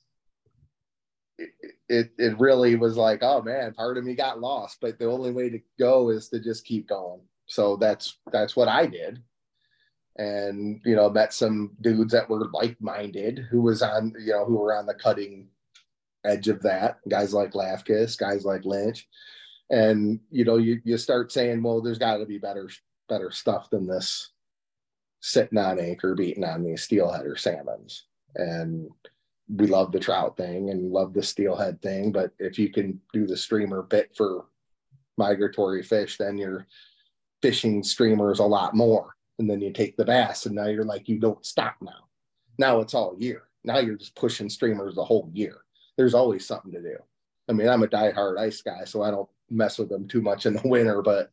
it, 1.38 2.12
it 2.18 2.40
really 2.40 2.76
was 2.76 2.98
like, 2.98 3.20
oh 3.22 3.42
man, 3.42 3.74
part 3.74 3.98
of 3.98 4.04
me 4.04 4.16
got 4.16 4.42
lost, 4.42 4.78
but 4.82 4.98
the 4.98 5.06
only 5.06 5.32
way 5.32 5.50
to 5.50 5.60
go 5.78 6.10
is 6.10 6.30
to 6.30 6.40
just 6.40 6.66
keep 6.66 6.88
going. 6.88 7.22
So 7.46 7.78
that's, 7.78 8.18
that's 8.32 8.56
what 8.56 8.68
I 8.68 8.88
did 8.88 9.22
and 10.18 10.80
you 10.86 10.96
know 10.96 11.10
met 11.10 11.34
some 11.34 11.72
dudes 11.82 12.14
that 12.14 12.30
were 12.30 12.50
like-minded 12.54 13.40
who 13.50 13.62
was 13.62 13.82
on 13.82 14.14
you 14.20 14.32
know 14.32 14.46
who 14.46 14.56
were 14.56 14.76
on 14.76 14.86
the 14.86 14.94
cutting 14.94 15.48
edge 16.24 16.48
of 16.48 16.62
that 16.62 17.00
guys 17.08 17.34
like 17.34 17.52
Lafkas, 17.52 18.18
guys 18.18 18.46
like 18.46 18.66
Lynch. 18.66 19.08
And 19.70 20.20
you 20.32 20.46
know 20.46 20.58
you, 20.58 20.82
you 20.84 20.98
start 20.98 21.32
saying 21.32 21.62
well 21.62 21.82
there's 21.82 22.00
got 22.00 22.18
to 22.18 22.26
be 22.26 22.38
better 22.38 22.70
better 23.10 23.32
stuff 23.32 23.70
than 23.70 23.88
this 23.88 24.32
sitting 25.22 25.58
on 25.58 25.80
anchor 25.80 26.16
beating 26.16 26.44
on 26.44 26.64
these 26.64 26.84
steelhead 26.84 27.26
or 27.26 27.36
salmons. 27.36 28.06
And 28.36 28.90
we 29.48 29.68
love 29.68 29.92
the 29.92 30.00
trout 30.00 30.38
thing 30.38 30.70
and 30.70 30.92
love 30.92 31.14
the 31.14 31.22
steelhead 31.22 31.82
thing 31.82 32.12
but 32.12 32.32
if 32.40 32.58
you 32.58 32.72
can 32.72 33.00
do 33.14 33.28
the 33.28 33.38
streamer 33.38 33.84
bit 33.84 34.10
for 34.16 34.46
migratory 35.18 35.84
fish 35.84 36.18
then 36.18 36.36
you're 36.36 36.66
fishing 37.44 37.84
streamers 37.84 38.40
a 38.40 38.44
lot 38.44 38.74
more 38.74 39.15
and 39.40 39.50
then 39.50 39.62
you 39.62 39.72
take 39.72 39.98
the 39.98 40.06
bass 40.06 40.46
and 40.46 40.56
now 40.56 40.68
you're 40.68 40.86
like 40.86 41.10
you 41.10 41.20
don't 41.20 41.46
stop 41.46 41.76
now. 41.82 42.08
Now 42.58 42.80
it's 42.80 42.94
all 42.94 43.16
year. 43.18 43.44
Now 43.64 43.80
you're 43.80 43.98
just 43.98 44.16
pushing 44.16 44.50
streamers 44.50 44.96
the 44.96 45.04
whole 45.04 45.30
year. 45.34 45.58
There's 45.98 46.14
always 46.14 46.46
something 46.46 46.72
to 46.72 46.82
do. 46.82 46.98
I 47.48 47.54
mean 47.54 47.70
i'm 47.70 47.84
a 47.84 47.88
diehard 47.88 48.40
ice 48.40 48.62
guy 48.62 48.86
so 48.86 49.04
i 49.04 49.12
don't 49.12 49.30
mess 49.50 49.78
with 49.78 49.90
them 49.90 50.08
too 50.08 50.22
much 50.22 50.46
in 50.46 50.54
the 50.54 50.62
winter 50.66 51.02
but 51.04 51.32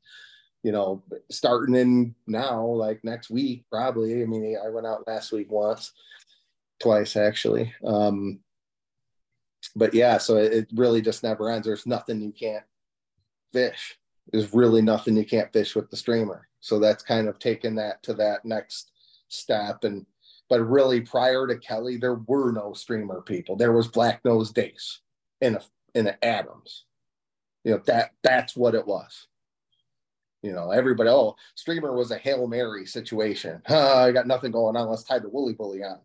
you 0.62 0.70
know 0.70 1.02
starting 1.30 1.74
in 1.74 2.14
now 2.26 2.64
like 2.66 3.02
next 3.02 3.30
week 3.30 3.64
probably 3.70 4.22
i 4.22 4.26
mean 4.26 4.56
i 4.62 4.68
went 4.68 4.86
out 4.86 5.06
last 5.06 5.32
week 5.32 5.50
once 5.50 5.92
twice 6.80 7.16
actually. 7.16 7.72
Um 7.84 8.40
but 9.76 9.94
yeah 9.94 10.18
so 10.18 10.36
it 10.36 10.68
really 10.74 11.00
just 11.00 11.22
never 11.22 11.48
ends. 11.48 11.66
There's 11.66 11.86
nothing 11.86 12.20
you 12.20 12.32
can't 12.32 12.64
fish. 13.52 13.96
There's 14.30 14.52
really 14.52 14.82
nothing 14.82 15.16
you 15.16 15.24
can't 15.24 15.52
fish 15.52 15.74
with 15.74 15.88
the 15.90 15.96
streamer 15.96 16.48
so 16.62 16.78
that's 16.78 17.02
kind 17.02 17.28
of 17.28 17.38
taken 17.38 17.74
that 17.74 18.02
to 18.04 18.14
that 18.14 18.44
next 18.44 18.92
step. 19.28 19.84
And 19.84 20.06
but 20.48 20.60
really 20.60 21.00
prior 21.00 21.46
to 21.46 21.56
kelly 21.58 21.96
there 21.96 22.14
were 22.14 22.52
no 22.52 22.72
streamer 22.72 23.20
people. 23.20 23.56
There 23.56 23.72
was 23.72 23.88
black 23.88 24.24
nose 24.24 24.52
dace 24.52 25.00
in 25.40 25.56
a 25.56 25.60
in 25.94 26.06
a 26.06 26.24
adams. 26.24 26.84
You 27.64 27.72
know 27.72 27.82
that 27.86 28.12
that's 28.22 28.56
what 28.56 28.74
it 28.74 28.86
was. 28.86 29.26
You 30.42 30.52
know 30.52 30.70
everybody 30.70 31.10
oh 31.10 31.36
streamer 31.56 31.94
was 31.94 32.12
a 32.12 32.18
hail 32.18 32.46
mary 32.46 32.86
situation. 32.86 33.60
I 33.68 34.12
got 34.12 34.28
nothing 34.28 34.52
going 34.52 34.76
on. 34.76 34.88
Let's 34.88 35.02
tie 35.02 35.18
the 35.18 35.28
woolly 35.28 35.54
bully 35.54 35.82
on. 35.82 35.98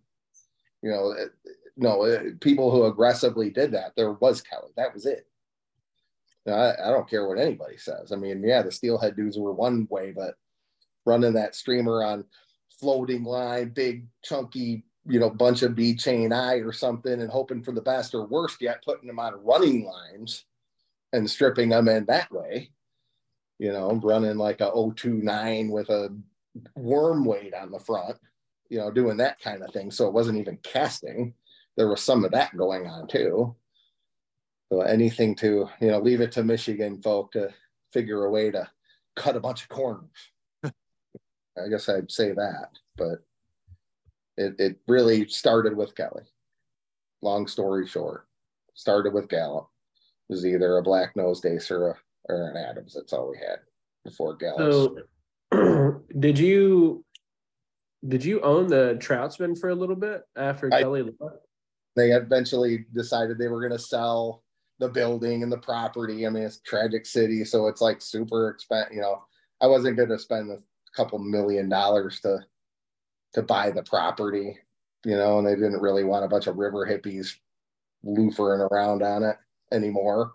You 0.82 0.90
know 0.90 1.12
it, 1.12 1.32
no 1.76 2.04
it, 2.06 2.42
people 2.42 2.72
who 2.72 2.86
aggressively 2.86 3.52
did 3.52 3.74
that 3.74 3.94
there 3.96 4.14
was 4.14 4.42
kelly. 4.42 4.72
That 4.76 4.94
was 4.94 5.06
it. 5.06 5.28
I, 6.48 6.74
I 6.82 6.92
don't 6.92 7.10
care 7.10 7.28
what 7.28 7.38
anybody 7.38 7.78
says. 7.78 8.12
I 8.12 8.16
mean 8.16 8.44
yeah 8.44 8.64
the 8.64 8.72
steelhead 8.72 9.16
dudes 9.16 9.38
were 9.38 9.54
one 9.54 9.88
way 9.92 10.14
but 10.16 10.34
running 11.08 11.34
that 11.34 11.56
streamer 11.56 12.04
on 12.04 12.24
floating 12.80 13.24
line 13.24 13.70
big 13.70 14.06
chunky 14.24 14.84
you 15.08 15.20
know 15.20 15.30
bunch 15.30 15.64
of 15.64 15.74
b 15.74 15.96
chain 15.96 16.32
eye 16.32 16.58
or 16.58 16.72
something 16.72 17.22
and 17.22 17.32
hoping 17.32 17.64
for 17.64 17.72
the 17.72 17.82
best 17.82 18.14
or 18.14 18.28
worst 18.28 18.62
yet 18.62 18.84
putting 18.84 19.08
them 19.08 19.18
on 19.18 19.34
running 19.44 19.84
lines 19.86 20.46
and 21.14 21.30
stripping 21.30 21.70
them 21.70 21.88
in 21.88 22.06
that 22.06 22.32
way. 22.32 22.70
You 23.60 23.72
know, 23.72 23.92
running 24.04 24.38
like 24.38 24.62
a 24.62 24.70
029 24.70 25.70
with 25.70 25.90
a 25.90 26.16
worm 26.76 27.26
weight 27.26 27.54
on 27.54 27.72
the 27.72 27.80
front, 27.80 28.18
you 28.70 28.78
know, 28.78 28.92
doing 28.92 29.18
that 29.18 29.40
kind 29.40 29.64
of 29.64 29.74
thing. 29.74 29.90
So 29.90 30.08
it 30.08 30.14
wasn't 30.14 30.38
even 30.38 30.58
casting. 30.58 31.34
There 31.76 31.88
was 31.88 32.02
some 32.02 32.24
of 32.24 32.32
that 32.32 32.56
going 32.56 32.86
on 32.88 33.08
too. 33.08 33.56
So 34.72 34.82
anything 34.82 35.36
to, 35.38 35.70
you 35.80 35.88
know, 35.88 36.00
leave 36.00 36.22
it 36.22 36.32
to 36.34 36.44
Michigan 36.44 37.02
folk 37.02 37.32
to 37.32 37.52
figure 37.92 38.26
a 38.26 38.30
way 38.30 38.52
to 38.52 38.70
cut 39.16 39.36
a 39.36 39.40
bunch 39.40 39.64
of 39.64 39.70
corners. 39.70 40.32
I 41.64 41.70
guess 41.70 41.90
I'd 41.90 42.12
say 42.12 42.32
that, 42.34 42.70
but 42.96 43.24
it, 44.38 44.56
it 44.60 44.78
really 44.88 45.28
started 45.28 45.76
with 45.76 45.96
Kelly. 45.96 46.24
Long 47.22 47.48
story 47.48 47.88
short, 47.88 48.28
started 48.76 49.14
with 49.14 49.28
Galloup 49.28 49.68
was 50.30 50.46
either 50.46 50.78
a 50.78 50.84
black 50.84 51.16
nose 51.16 51.40
dace 51.40 51.72
or, 51.72 51.90
a, 51.90 51.96
or 52.30 52.50
an 52.50 52.58
Adams. 52.58 52.94
That's 52.94 53.14
all 53.14 53.32
we 53.32 53.38
had 53.38 53.60
before 54.04 54.38
Galloup's. 54.38 55.02
So, 55.54 56.02
did 56.20 56.38
you 56.38 57.04
did 58.08 58.24
you 58.24 58.42
own 58.42 58.68
the 58.68 58.98
Troutsman 59.02 59.58
for 59.58 59.70
a 59.70 59.76
little 59.76 59.96
bit 59.96 60.24
after 60.36 60.72
I, 60.74 60.82
Kelly 60.82 61.04
left? 61.04 61.38
They 61.96 62.12
eventually 62.12 62.86
decided 62.94 63.38
they 63.38 63.48
were 63.48 63.60
going 63.60 63.78
to 63.78 63.84
sell 63.84 64.44
the 64.80 64.88
building 64.88 65.42
and 65.42 65.52
the 65.52 65.58
property. 65.58 66.28
I 66.28 66.30
mean, 66.30 66.44
it's 66.44 66.60
tragic 66.60 67.06
city, 67.08 67.44
so 67.44 67.68
it's 67.68 67.82
like 67.82 68.02
super 68.02 68.50
expensive. 68.50 68.94
You 68.94 69.02
know, 69.02 69.24
I 69.62 69.68
wasn't 69.68 69.98
going 69.98 70.10
to 70.10 70.20
spend 70.20 70.52
a 70.52 70.58
couple 70.98 71.20
million 71.20 71.70
dollars 71.70 72.20
to 72.22 72.40
to 73.34 73.44
buy 73.44 73.72
the 73.72 73.84
property. 73.84 74.58
You 75.06 75.16
know, 75.16 75.38
and 75.38 75.48
they 75.48 75.56
didn't 75.56 75.82
really 75.82 76.04
want 76.04 76.26
a 76.26 76.28
bunch 76.28 76.48
of 76.48 76.58
river 76.58 76.86
hippies 76.86 77.36
loofering 78.04 78.68
around 78.72 79.04
on 79.04 79.24
it 79.24 79.38
anymore. 79.72 80.34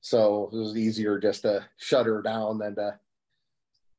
So 0.00 0.48
it 0.52 0.56
was 0.56 0.76
easier 0.76 1.18
just 1.18 1.42
to 1.42 1.66
shut 1.76 2.06
her 2.06 2.22
down 2.22 2.58
than 2.58 2.76
to 2.76 2.98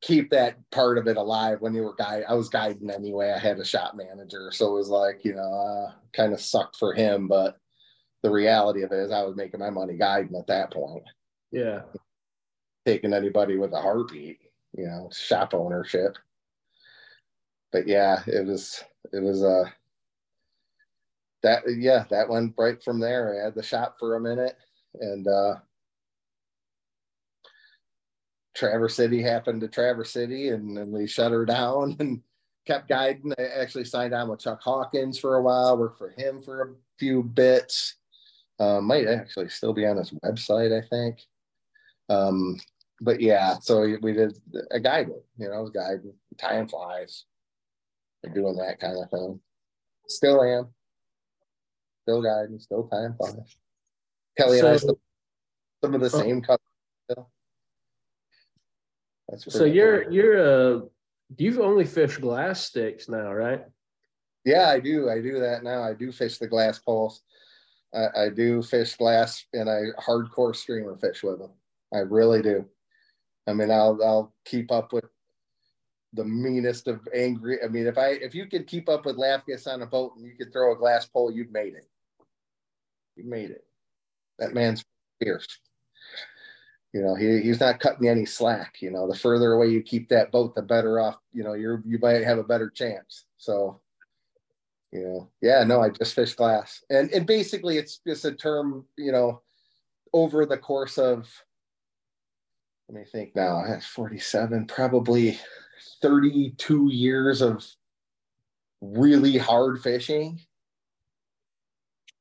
keep 0.01 0.31
that 0.31 0.57
part 0.71 0.97
of 0.97 1.07
it 1.07 1.17
alive 1.17 1.61
when 1.61 1.75
you 1.75 1.83
were 1.83 1.93
guy 1.93 2.23
I 2.27 2.33
was 2.33 2.49
guiding 2.49 2.89
anyway. 2.89 3.31
I 3.31 3.39
had 3.39 3.59
a 3.59 3.65
shop 3.65 3.95
manager. 3.95 4.49
So 4.51 4.67
it 4.69 4.77
was 4.77 4.89
like, 4.89 5.23
you 5.23 5.35
know, 5.35 5.41
uh, 5.41 5.91
kind 6.13 6.33
of 6.33 6.41
sucked 6.41 6.77
for 6.77 6.93
him. 6.93 7.27
But 7.27 7.57
the 8.23 8.31
reality 8.31 8.81
of 8.81 8.91
it 8.91 8.99
is 8.99 9.11
I 9.11 9.23
was 9.23 9.35
making 9.35 9.59
my 9.59 9.69
money 9.69 9.97
guiding 9.97 10.35
at 10.35 10.47
that 10.47 10.71
point. 10.71 11.03
Yeah. 11.51 11.81
Taking 12.85 13.13
anybody 13.13 13.57
with 13.57 13.73
a 13.73 13.81
heartbeat, 13.81 14.39
you 14.77 14.85
know, 14.85 15.09
shop 15.11 15.53
ownership. 15.53 16.17
But 17.71 17.87
yeah, 17.87 18.21
it 18.27 18.45
was 18.45 18.83
it 19.11 19.21
was 19.21 19.43
uh 19.43 19.65
that 21.43 21.63
yeah, 21.77 22.05
that 22.09 22.29
went 22.29 22.53
right 22.57 22.81
from 22.83 22.99
there. 22.99 23.39
I 23.39 23.45
had 23.45 23.55
the 23.55 23.63
shop 23.63 23.97
for 23.99 24.15
a 24.15 24.21
minute 24.21 24.55
and 24.99 25.27
uh 25.27 25.55
Traverse 28.53 28.95
City 28.95 29.21
happened 29.21 29.61
to 29.61 29.67
Traverse 29.67 30.11
City 30.11 30.49
and 30.49 30.75
then 30.75 30.91
we 30.91 31.07
shut 31.07 31.31
her 31.31 31.45
down 31.45 31.95
and 31.99 32.21
kept 32.67 32.89
guiding. 32.89 33.33
I 33.37 33.43
actually 33.43 33.85
signed 33.85 34.13
on 34.13 34.29
with 34.29 34.41
Chuck 34.41 34.61
Hawkins 34.61 35.17
for 35.17 35.35
a 35.35 35.41
while, 35.41 35.77
worked 35.77 35.97
for 35.97 36.13
him 36.17 36.41
for 36.41 36.61
a 36.61 36.73
few 36.99 37.23
bits. 37.23 37.95
Uh, 38.59 38.79
might 38.79 39.07
actually 39.07 39.49
still 39.49 39.73
be 39.73 39.87
on 39.87 39.97
his 39.97 40.11
website, 40.23 40.77
I 40.77 40.85
think. 40.87 41.21
Um, 42.09 42.59
but 43.01 43.19
yeah, 43.19 43.57
so 43.59 43.97
we 44.01 44.13
did 44.13 44.37
a 44.71 44.79
guide, 44.79 45.09
you 45.37 45.49
know, 45.49 45.67
guiding, 45.67 46.13
tying 46.37 46.67
flies, 46.67 47.25
doing 48.33 48.55
that 48.57 48.79
kind 48.79 48.97
of 48.97 49.09
thing. 49.09 49.39
Still 50.07 50.43
am 50.43 50.69
still 52.03 52.21
guiding, 52.21 52.59
still 52.59 52.87
time 52.87 53.15
flies. 53.17 53.57
Kelly 54.37 54.59
so, 54.59 54.65
and 54.67 54.75
I 54.75 54.77
still 54.77 54.99
some 55.83 55.95
of 55.95 56.01
the 56.01 56.11
oh. 56.13 56.21
same 56.21 56.41
colors 56.41 56.59
still. 57.09 57.31
so 59.37 59.65
you're 59.65 60.03
cool. 60.05 60.13
you're 60.13 60.77
uh 60.77 60.79
you've 61.37 61.59
only 61.59 61.85
fished 61.85 62.21
glass 62.21 62.61
sticks 62.65 63.09
now, 63.09 63.31
right? 63.33 63.63
Yeah, 64.45 64.69
I 64.69 64.79
do. 64.79 65.09
I 65.09 65.21
do 65.21 65.39
that 65.39 65.63
now. 65.63 65.83
I 65.83 65.93
do 65.93 66.11
fish 66.11 66.37
the 66.37 66.47
glass 66.47 66.79
poles. 66.79 67.21
I, 67.93 68.23
I 68.23 68.29
do 68.29 68.61
fish 68.61 68.95
glass 68.95 69.45
and 69.53 69.69
I 69.69 69.81
hardcore 70.01 70.55
streamer 70.55 70.97
fish 70.97 71.23
with 71.23 71.39
them. 71.39 71.51
I 71.93 71.99
really 71.99 72.41
do. 72.41 72.65
I 73.47 73.53
mean, 73.53 73.71
I'll 73.71 73.99
I'll 74.03 74.33
keep 74.45 74.71
up 74.71 74.93
with 74.93 75.05
the 76.13 76.25
meanest 76.25 76.87
of 76.87 77.07
angry. 77.13 77.63
I 77.63 77.67
mean, 77.67 77.87
if 77.87 77.97
I 77.97 78.09
if 78.09 78.35
you 78.35 78.45
could 78.45 78.67
keep 78.67 78.89
up 78.89 79.05
with 79.05 79.17
Lafkas 79.17 79.67
on 79.67 79.81
a 79.81 79.85
boat 79.85 80.13
and 80.15 80.25
you 80.25 80.33
could 80.35 80.51
throw 80.51 80.73
a 80.73 80.77
glass 80.77 81.05
pole, 81.05 81.31
you've 81.31 81.51
made 81.51 81.73
it. 81.73 81.87
You 83.15 83.25
made 83.25 83.51
it. 83.51 83.65
That 84.39 84.53
man's 84.53 84.83
fierce. 85.21 85.47
You 86.93 87.01
know, 87.01 87.15
he, 87.15 87.41
he's 87.41 87.61
not 87.61 87.79
cutting 87.79 88.09
any 88.09 88.25
slack. 88.25 88.81
You 88.81 88.91
know, 88.91 89.07
the 89.07 89.17
further 89.17 89.53
away 89.53 89.67
you 89.67 89.81
keep 89.81 90.09
that 90.09 90.31
boat, 90.31 90.55
the 90.55 90.61
better 90.61 90.99
off. 90.99 91.17
You 91.33 91.43
know, 91.43 91.53
you're 91.53 91.81
you 91.85 91.97
might 91.99 92.23
have 92.23 92.37
a 92.37 92.43
better 92.43 92.69
chance. 92.69 93.25
So, 93.37 93.79
you 94.91 95.03
know, 95.03 95.29
yeah, 95.41 95.63
no, 95.63 95.81
I 95.81 95.89
just 95.89 96.13
fish 96.13 96.35
glass, 96.35 96.83
and 96.89 97.09
and 97.11 97.25
basically 97.25 97.77
it's 97.77 98.01
just 98.05 98.25
a 98.25 98.33
term. 98.33 98.85
You 98.97 99.13
know, 99.13 99.41
over 100.11 100.45
the 100.45 100.57
course 100.57 100.97
of 100.97 101.29
let 102.91 102.99
me 102.99 103.05
think 103.05 103.35
now, 103.35 103.63
that's 103.65 103.85
47, 103.85 104.67
probably 104.67 105.39
32 106.01 106.89
years 106.91 107.41
of 107.41 107.65
really 108.81 109.37
hard 109.37 109.81
fishing, 109.81 110.39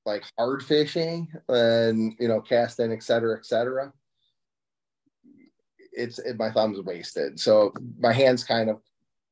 like 0.06 0.22
hard 0.38 0.62
fishing 0.62 1.28
and, 1.48 2.14
you 2.20 2.28
know, 2.28 2.40
casting, 2.40 2.92
et 2.92 3.02
cetera, 3.02 3.36
et 3.36 3.44
cetera. 3.44 3.92
It's 5.92 6.20
it, 6.20 6.38
my 6.38 6.52
thumb's 6.52 6.80
wasted. 6.82 7.40
So 7.40 7.74
my 7.98 8.12
hand's 8.12 8.44
kind 8.44 8.70
of 8.70 8.80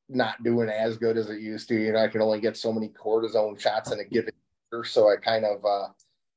not 0.09 0.43
doing 0.43 0.67
as 0.67 0.97
good 0.97 1.15
as 1.15 1.29
it 1.29 1.39
used 1.39 1.69
to. 1.69 1.75
You 1.75 1.93
know, 1.93 2.03
I 2.03 2.09
can 2.09 2.21
only 2.21 2.41
get 2.41 2.57
so 2.57 2.73
many 2.73 2.89
cortisone 2.89 3.57
shots 3.57 3.91
in 3.91 3.99
a 4.01 4.03
given 4.03 4.33
year. 4.73 4.83
So 4.83 5.09
I 5.09 5.15
kind 5.15 5.45
of 5.45 5.63
uh, 5.63 5.87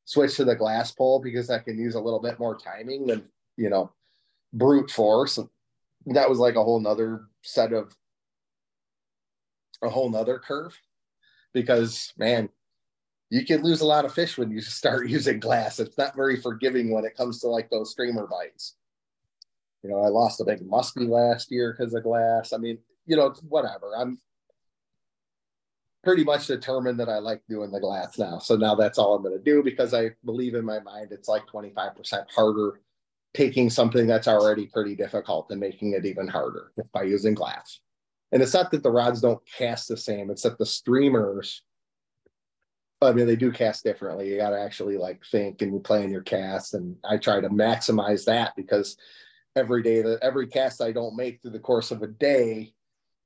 switched 0.04 0.36
to 0.36 0.44
the 0.44 0.54
glass 0.54 0.92
pole 0.92 1.20
because 1.20 1.50
I 1.50 1.58
can 1.58 1.76
use 1.76 1.96
a 1.96 2.00
little 2.00 2.20
bit 2.20 2.38
more 2.38 2.56
timing 2.56 3.06
than, 3.06 3.24
you 3.56 3.68
know, 3.68 3.90
brute 4.52 4.90
force. 4.90 5.38
That 6.06 6.28
was 6.28 6.38
like 6.38 6.56
a 6.56 6.64
whole 6.64 6.80
nother 6.80 7.26
set 7.42 7.72
of 7.72 7.94
a 9.82 9.88
whole 9.88 10.10
nother 10.10 10.38
curve 10.38 10.78
because 11.52 12.12
man, 12.16 12.48
you 13.30 13.44
can 13.44 13.62
lose 13.62 13.80
a 13.80 13.86
lot 13.86 14.04
of 14.04 14.14
fish 14.14 14.36
when 14.36 14.50
you 14.50 14.60
start 14.60 15.08
using 15.08 15.40
glass. 15.40 15.80
It's 15.80 15.98
not 15.98 16.16
very 16.16 16.40
forgiving 16.40 16.90
when 16.90 17.04
it 17.04 17.16
comes 17.16 17.40
to 17.40 17.48
like 17.48 17.70
those 17.70 17.90
streamer 17.90 18.26
bites. 18.26 18.76
You 19.82 19.90
know, 19.90 20.00
I 20.00 20.08
lost 20.08 20.40
a 20.40 20.44
big 20.44 20.60
muskie 20.60 21.08
last 21.08 21.50
year 21.50 21.74
because 21.76 21.92
of 21.92 22.04
glass. 22.04 22.52
I 22.52 22.58
mean, 22.58 22.78
you 23.04 23.16
know, 23.16 23.34
whatever. 23.48 23.96
I'm 23.96 24.18
pretty 26.04 26.24
much 26.24 26.46
determined 26.46 27.00
that 27.00 27.08
I 27.08 27.18
like 27.18 27.42
doing 27.48 27.72
the 27.72 27.80
glass 27.80 28.18
now. 28.18 28.38
So 28.38 28.56
now 28.56 28.74
that's 28.74 28.98
all 28.98 29.14
I'm 29.14 29.22
going 29.22 29.36
to 29.36 29.42
do 29.42 29.62
because 29.62 29.92
I 29.94 30.10
believe 30.24 30.54
in 30.54 30.64
my 30.64 30.80
mind 30.80 31.08
it's 31.10 31.28
like 31.28 31.46
25% 31.46 32.30
harder 32.30 32.80
taking 33.34 33.70
something 33.70 34.06
that's 34.06 34.28
already 34.28 34.66
pretty 34.66 34.94
difficult 34.94 35.46
and 35.50 35.60
making 35.60 35.92
it 35.92 36.04
even 36.04 36.28
harder 36.28 36.72
by 36.92 37.02
using 37.02 37.34
glass. 37.34 37.80
And 38.30 38.42
it's 38.42 38.54
not 38.54 38.70
that 38.70 38.82
the 38.82 38.90
rods 38.90 39.20
don't 39.20 39.40
cast 39.46 39.88
the 39.88 39.96
same, 39.96 40.30
it's 40.30 40.42
that 40.42 40.58
the 40.58 40.66
streamers, 40.66 41.62
I 43.00 43.12
mean, 43.12 43.26
they 43.26 43.36
do 43.36 43.50
cast 43.50 43.84
differently. 43.84 44.30
You 44.30 44.36
got 44.36 44.50
to 44.50 44.60
actually 44.60 44.96
like 44.96 45.22
think 45.30 45.60
and 45.60 45.72
you 45.72 45.80
plan 45.80 46.10
your 46.10 46.22
cast. 46.22 46.74
And 46.74 46.96
I 47.04 47.16
try 47.16 47.40
to 47.40 47.48
maximize 47.48 48.24
that 48.26 48.54
because 48.56 48.96
every 49.56 49.82
day 49.82 50.02
that 50.02 50.20
every 50.22 50.46
cast 50.46 50.80
I 50.80 50.92
don't 50.92 51.16
make 51.16 51.42
through 51.42 51.50
the 51.50 51.58
course 51.58 51.90
of 51.90 52.02
a 52.02 52.06
day, 52.06 52.72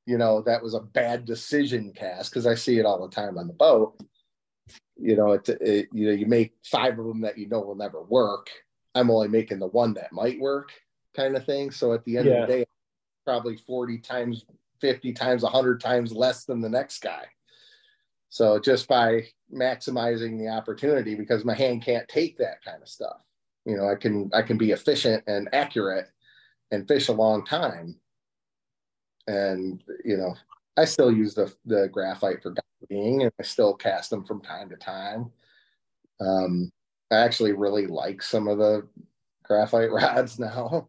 you 0.07 0.18
know, 0.18 0.40
that 0.42 0.62
was 0.62 0.74
a 0.74 0.80
bad 0.80 1.24
decision 1.24 1.92
cast 1.92 2.30
because 2.30 2.46
I 2.46 2.54
see 2.54 2.78
it 2.78 2.86
all 2.86 3.07
the 3.07 3.14
time 3.14 3.38
on 3.38 3.48
the 3.48 3.52
boat. 3.52 4.00
You 4.96 5.16
know, 5.16 5.32
it, 5.32 5.48
it, 5.48 5.88
you 5.92 6.07
know, 6.07 6.12
you 6.12 6.26
make 6.26 6.54
five 6.64 6.98
of 6.98 7.07
them 7.07 7.20
that 7.20 7.38
you 7.38 7.48
know 7.48 7.61
will 7.61 7.74
never 7.76 8.02
work. 8.02 8.48
I'm 8.97 9.11
only 9.11 9.28
making 9.28 9.59
the 9.59 9.66
one 9.66 9.94
that 9.94 10.12
might 10.12 10.40
work, 10.40 10.72
kind 11.14 11.36
of 11.36 11.44
thing. 11.44 11.70
So 11.70 11.92
at 11.92 12.05
the 12.05 12.16
end 12.16 12.26
yeah. 12.26 12.42
of 12.42 12.49
the 12.49 12.55
day, 12.55 12.66
probably 13.24 13.57
40 13.57 13.99
times 13.99 14.44
50 14.80 15.12
times, 15.12 15.42
100 15.42 15.80
times 15.80 16.12
less 16.12 16.44
than 16.44 16.61
the 16.61 16.68
next 16.68 17.03
guy. 17.03 17.24
So 18.28 18.59
just 18.59 18.88
by 18.88 19.24
maximizing 19.55 20.38
the 20.38 20.49
opportunity, 20.49 21.14
because 21.14 21.44
my 21.44 21.55
hand 21.55 21.82
can't 21.82 22.09
take 22.09 22.38
that 22.38 22.64
kind 22.64 22.82
of 22.82 22.88
stuff, 22.88 23.20
you 23.64 23.76
know, 23.76 23.88
I 23.88 23.94
can 23.94 24.30
I 24.34 24.42
can 24.42 24.59
be 24.59 24.72
efficient 24.72 25.24
and 25.26 25.49
accurate 25.53 26.09
and 26.70 26.86
fish 26.86 27.09
a 27.09 27.12
long 27.12 27.44
time. 27.44 27.97
And 29.26 29.82
you 30.05 30.16
know, 30.16 30.34
I 30.76 30.84
still 30.84 31.12
use 31.12 31.34
the 31.34 31.53
the 31.64 31.88
graphite 31.88 32.42
for 32.42 32.55
guiding, 32.90 33.22
and 33.22 33.32
I 33.40 33.42
still 33.42 33.74
cast 33.74 34.11
them 34.11 34.24
from 34.24 34.40
time 34.40 34.68
to 34.70 34.76
time. 34.76 35.30
Um, 36.20 36.70
I 37.11 37.16
actually 37.16 37.52
really 37.52 37.86
like 37.86 38.22
some 38.22 38.48
of 38.48 38.59
the 38.59 38.86
graphite 39.44 39.90
rods 39.92 40.38
now. 40.38 40.88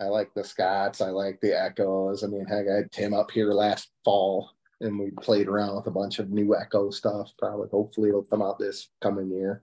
I 0.00 0.04
like 0.04 0.34
the 0.34 0.44
Scotts. 0.44 1.00
I 1.00 1.08
like 1.08 1.40
the 1.40 1.58
Echoes. 1.58 2.22
I 2.22 2.26
mean, 2.26 2.44
heck, 2.44 2.66
I 2.68 2.76
had 2.76 2.92
Tim 2.92 3.14
up 3.14 3.30
here 3.30 3.52
last 3.52 3.90
fall 4.04 4.50
and 4.80 4.98
we 4.98 5.10
played 5.22 5.48
around 5.48 5.76
with 5.76 5.86
a 5.86 5.90
bunch 5.90 6.18
of 6.18 6.30
new 6.30 6.54
Echo 6.54 6.90
stuff. 6.90 7.32
Probably, 7.38 7.68
hopefully, 7.70 8.10
it'll 8.10 8.22
come 8.22 8.42
out 8.42 8.58
this 8.58 8.88
coming 9.00 9.30
year. 9.30 9.62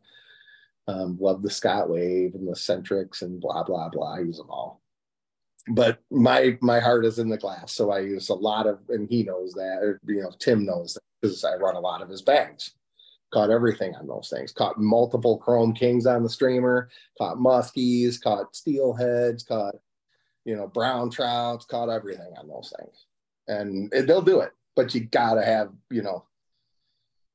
Um, 0.88 1.18
love 1.20 1.42
the 1.42 1.50
Scott 1.50 1.90
Wave 1.90 2.36
and 2.36 2.48
the 2.48 2.54
Centrics 2.54 3.22
and 3.22 3.40
blah 3.40 3.64
blah 3.64 3.90
blah. 3.90 4.16
I 4.16 4.20
use 4.20 4.38
them 4.38 4.50
all. 4.50 4.82
But 5.70 6.00
my 6.12 6.58
my 6.62 6.80
heart 6.80 7.06
is 7.06 7.20
in 7.20 7.30
the 7.30 7.38
glass, 7.38 7.74
so 7.74 7.92
I 7.92 8.00
use 8.00 8.30
a 8.30 8.34
lot 8.34 8.68
of, 8.68 8.80
and 8.90 9.08
he 9.10 9.24
knows 9.24 9.54
that, 9.54 9.80
or 9.82 10.00
you 10.06 10.22
know, 10.22 10.32
Tim 10.40 10.66
knows 10.66 10.96
that 10.96 11.02
because 11.22 11.44
I 11.46 11.56
run 11.56 11.76
a 11.76 11.80
lot 11.80 12.02
of 12.02 12.10
his 12.10 12.22
bags. 12.22 12.74
Caught 13.34 13.50
everything 13.50 13.96
on 13.96 14.08
those 14.08 14.32
things. 14.34 14.52
Caught 14.52 14.80
multiple 14.80 15.38
Chrome 15.38 15.74
Kings 15.74 16.06
on 16.06 16.24
the 16.24 16.30
streamer. 16.30 16.90
Caught 17.18 17.38
muskies. 17.38 18.22
Caught 18.22 18.54
steelheads. 18.54 19.46
Caught 19.48 19.76
you 20.46 20.56
know, 20.56 20.68
brown 20.68 21.10
trouts, 21.10 21.66
caught 21.66 21.90
everything 21.90 22.34
on 22.38 22.48
those 22.48 22.74
things. 22.78 23.06
And 23.48 23.92
they'll 24.08 24.22
do 24.22 24.42
it, 24.42 24.52
but 24.76 24.94
you 24.94 25.02
got 25.02 25.36
to 25.36 25.44
have, 25.44 25.72
you 25.90 26.02
know, 26.02 26.26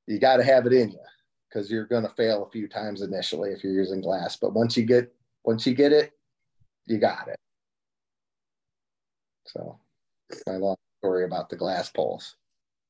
you 0.06 0.18
got 0.18 0.38
to 0.38 0.44
have 0.44 0.66
it 0.66 0.72
in 0.72 0.90
you 0.90 1.00
because 1.48 1.70
you're 1.70 1.86
going 1.86 2.02
to 2.02 2.14
fail 2.14 2.44
a 2.44 2.50
few 2.50 2.68
times 2.68 3.02
initially 3.02 3.50
if 3.50 3.62
you're 3.62 3.72
using 3.72 4.00
glass. 4.00 4.36
But 4.36 4.54
once 4.54 4.76
you 4.76 4.84
get, 4.84 5.12
once 5.44 5.66
you 5.66 5.74
get 5.74 5.92
it, 5.92 6.12
you 6.86 6.98
got 6.98 7.28
it. 7.28 7.38
So 9.46 9.78
my 10.46 10.56
long 10.56 10.76
story 11.00 11.24
about 11.24 11.48
the 11.48 11.56
glass 11.56 11.90
poles. 11.90 12.36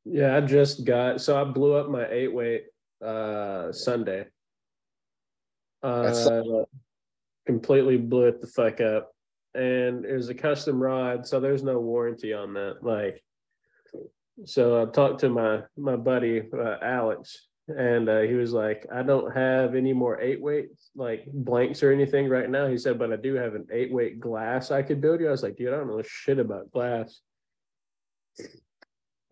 Yeah, 0.04 0.36
I 0.36 0.40
just 0.40 0.84
got, 0.84 1.20
so 1.20 1.40
I 1.40 1.44
blew 1.44 1.74
up 1.74 1.88
my 1.88 2.06
eight 2.08 2.32
weight 2.32 2.66
uh 3.02 3.72
Sunday. 3.72 4.26
Uh, 5.82 6.64
completely 7.46 7.96
blew 7.96 8.24
it 8.24 8.40
the 8.40 8.46
fuck 8.46 8.80
up 8.80 9.12
and 9.54 10.04
it 10.04 10.14
was 10.14 10.28
a 10.28 10.34
custom 10.34 10.80
rod, 10.80 11.26
so 11.26 11.40
there's 11.40 11.62
no 11.62 11.80
warranty 11.80 12.32
on 12.32 12.54
that. 12.54 12.76
Like, 12.82 13.22
so 14.44 14.82
I 14.82 14.90
talked 14.90 15.20
to 15.20 15.28
my 15.28 15.62
my 15.76 15.96
buddy 15.96 16.42
uh, 16.52 16.76
Alex, 16.82 17.48
and 17.66 18.08
uh, 18.08 18.20
he 18.20 18.34
was 18.34 18.52
like, 18.52 18.86
"I 18.92 19.02
don't 19.02 19.34
have 19.34 19.74
any 19.74 19.92
more 19.92 20.20
eight 20.20 20.40
weight 20.40 20.68
like 20.94 21.26
blanks 21.32 21.82
or 21.82 21.92
anything 21.92 22.28
right 22.28 22.48
now." 22.48 22.68
He 22.68 22.78
said, 22.78 22.98
"But 22.98 23.12
I 23.12 23.16
do 23.16 23.34
have 23.34 23.54
an 23.54 23.66
eight 23.72 23.92
weight 23.92 24.20
glass 24.20 24.70
I 24.70 24.82
could 24.82 25.00
build 25.00 25.20
you." 25.20 25.28
I 25.28 25.32
was 25.32 25.42
like, 25.42 25.56
"Dude, 25.56 25.72
I 25.72 25.76
don't 25.76 25.88
know 25.88 26.02
shit 26.02 26.38
about 26.38 26.70
glass." 26.70 27.20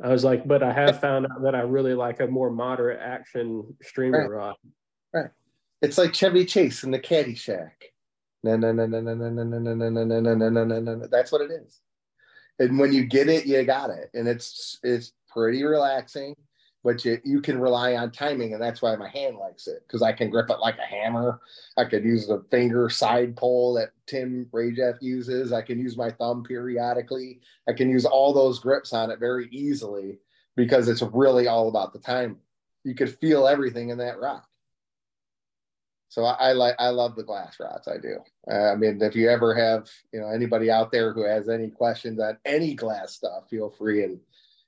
I 0.03 0.09
was 0.09 0.25
like, 0.25 0.47
"But 0.47 0.63
I 0.63 0.73
have 0.73 1.01
found 1.01 1.27
out 1.27 1.43
that 1.43 1.55
I 1.55 1.61
really 1.61 1.95
like 1.95 2.21
a 2.21 2.27
more 2.27 2.51
moderate 2.51 3.01
action 3.01 3.77
streamer 3.83 4.29
right. 4.29 4.31
rod." 4.31 4.57
Right. 5.13 5.31
It's 5.83 5.99
like 5.99 6.15
Chevy 6.15 6.45
Chase 6.45 6.85
in 6.85 6.91
the 6.91 6.99
Caddyshack. 6.99 7.71
No, 8.43 8.57
no, 8.57 8.73
no, 8.73 8.87
no, 8.87 9.01
no, 9.01 9.15
no, 9.15 9.29
no, 9.29 9.45
no, 9.45 9.59
no, 9.59 9.75
no, 9.75 10.05
no, 10.05 10.21
no, 10.21 10.49
no, 10.49 10.65
no, 10.65 10.95
no. 10.95 11.07
That's 11.07 11.33
what 11.33 11.41
it 11.41 11.51
is. 11.51 11.81
And 12.59 12.79
when 12.79 12.93
you 12.93 13.05
get 13.05 13.29
it, 13.29 13.47
you 13.47 13.63
got 13.65 13.91
it. 13.91 14.11
And 14.15 14.29
it's 14.29 14.79
it's 14.83 15.13
pretty 15.29 15.65
relaxing, 15.65 16.35
but 16.87 17.05
you 17.05 17.21
you 17.25 17.41
can 17.41 17.59
rely 17.59 17.97
on 17.97 18.13
timing, 18.13 18.55
and 18.55 18.63
that's 18.63 18.81
why 18.81 18.95
my 18.95 19.09
hand 19.09 19.39
likes 19.39 19.67
it 19.67 19.83
because 19.85 20.03
I 20.03 20.13
can 20.13 20.31
grip 20.31 20.51
it 20.51 20.61
like 20.61 20.79
a 20.79 20.87
hammer. 20.87 21.41
I 21.77 21.85
could 21.85 22.05
use 22.05 22.29
the 22.29 22.45
finger 22.49 22.89
side 22.89 23.35
pull 23.35 23.75
that 23.75 23.91
Tim 24.07 24.47
Rajeff 24.53 25.03
uses. 25.03 25.53
I 25.53 25.63
can 25.63 25.81
use 25.81 25.97
my 25.97 26.13
thumb 26.13 26.45
periodically. 26.45 27.41
I 27.69 27.73
can 27.73 27.91
use 27.91 28.05
all 28.05 28.33
those 28.33 28.61
grips 28.61 28.93
on 28.93 29.11
it 29.11 29.19
very 29.19 29.49
easily 29.51 30.21
because 30.55 30.89
it's 30.89 31.03
really 31.03 31.49
all 31.49 31.69
about 31.69 31.93
the 31.93 31.99
time. 31.99 32.37
You 32.85 32.95
could 32.95 33.19
feel 33.19 33.49
everything 33.49 33.89
in 33.89 33.99
that 33.99 34.21
rock. 34.21 34.47
So 36.09 36.25
I, 36.25 36.51
I, 36.51 36.53
like 36.53 36.77
I 36.79 36.91
love 36.91 37.17
the 37.17 37.25
glass 37.25 37.57
rods. 37.59 37.89
I 37.89 37.99
do. 37.99 38.19
Uh, 38.49 38.71
I 38.73 38.77
mean, 38.77 39.03
if 39.03 39.17
you 39.17 39.29
ever 39.29 39.57
have 39.57 39.91
you 40.13 40.21
know 40.21 40.29
anybody 40.29 40.71
out 40.71 40.93
there 40.93 41.13
who 41.13 41.25
has 41.25 41.49
any 41.49 41.69
questions 41.69 42.21
on 42.21 42.39
any 42.45 42.75
glass 42.75 43.13
stuff, 43.13 43.51
feel 43.51 43.71
free 43.71 44.05
and 44.05 44.21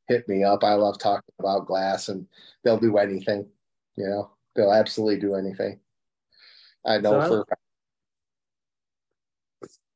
hit 0.09 0.29
me 0.29 0.43
up. 0.43 0.65
I 0.65 0.75
love 0.75 0.99
talking 0.99 1.35
about 1.39 1.67
glass, 1.67 2.09
and 2.09 2.27
they'll 2.65 2.79
do 2.79 2.97
anything. 2.99 3.47
You 3.97 4.09
know, 4.09 4.31
they'll 4.55 4.73
absolutely 4.73 5.21
do 5.21 5.35
anything. 5.35 5.79
I 6.87 6.99
know 6.99 7.21
so 7.21 7.45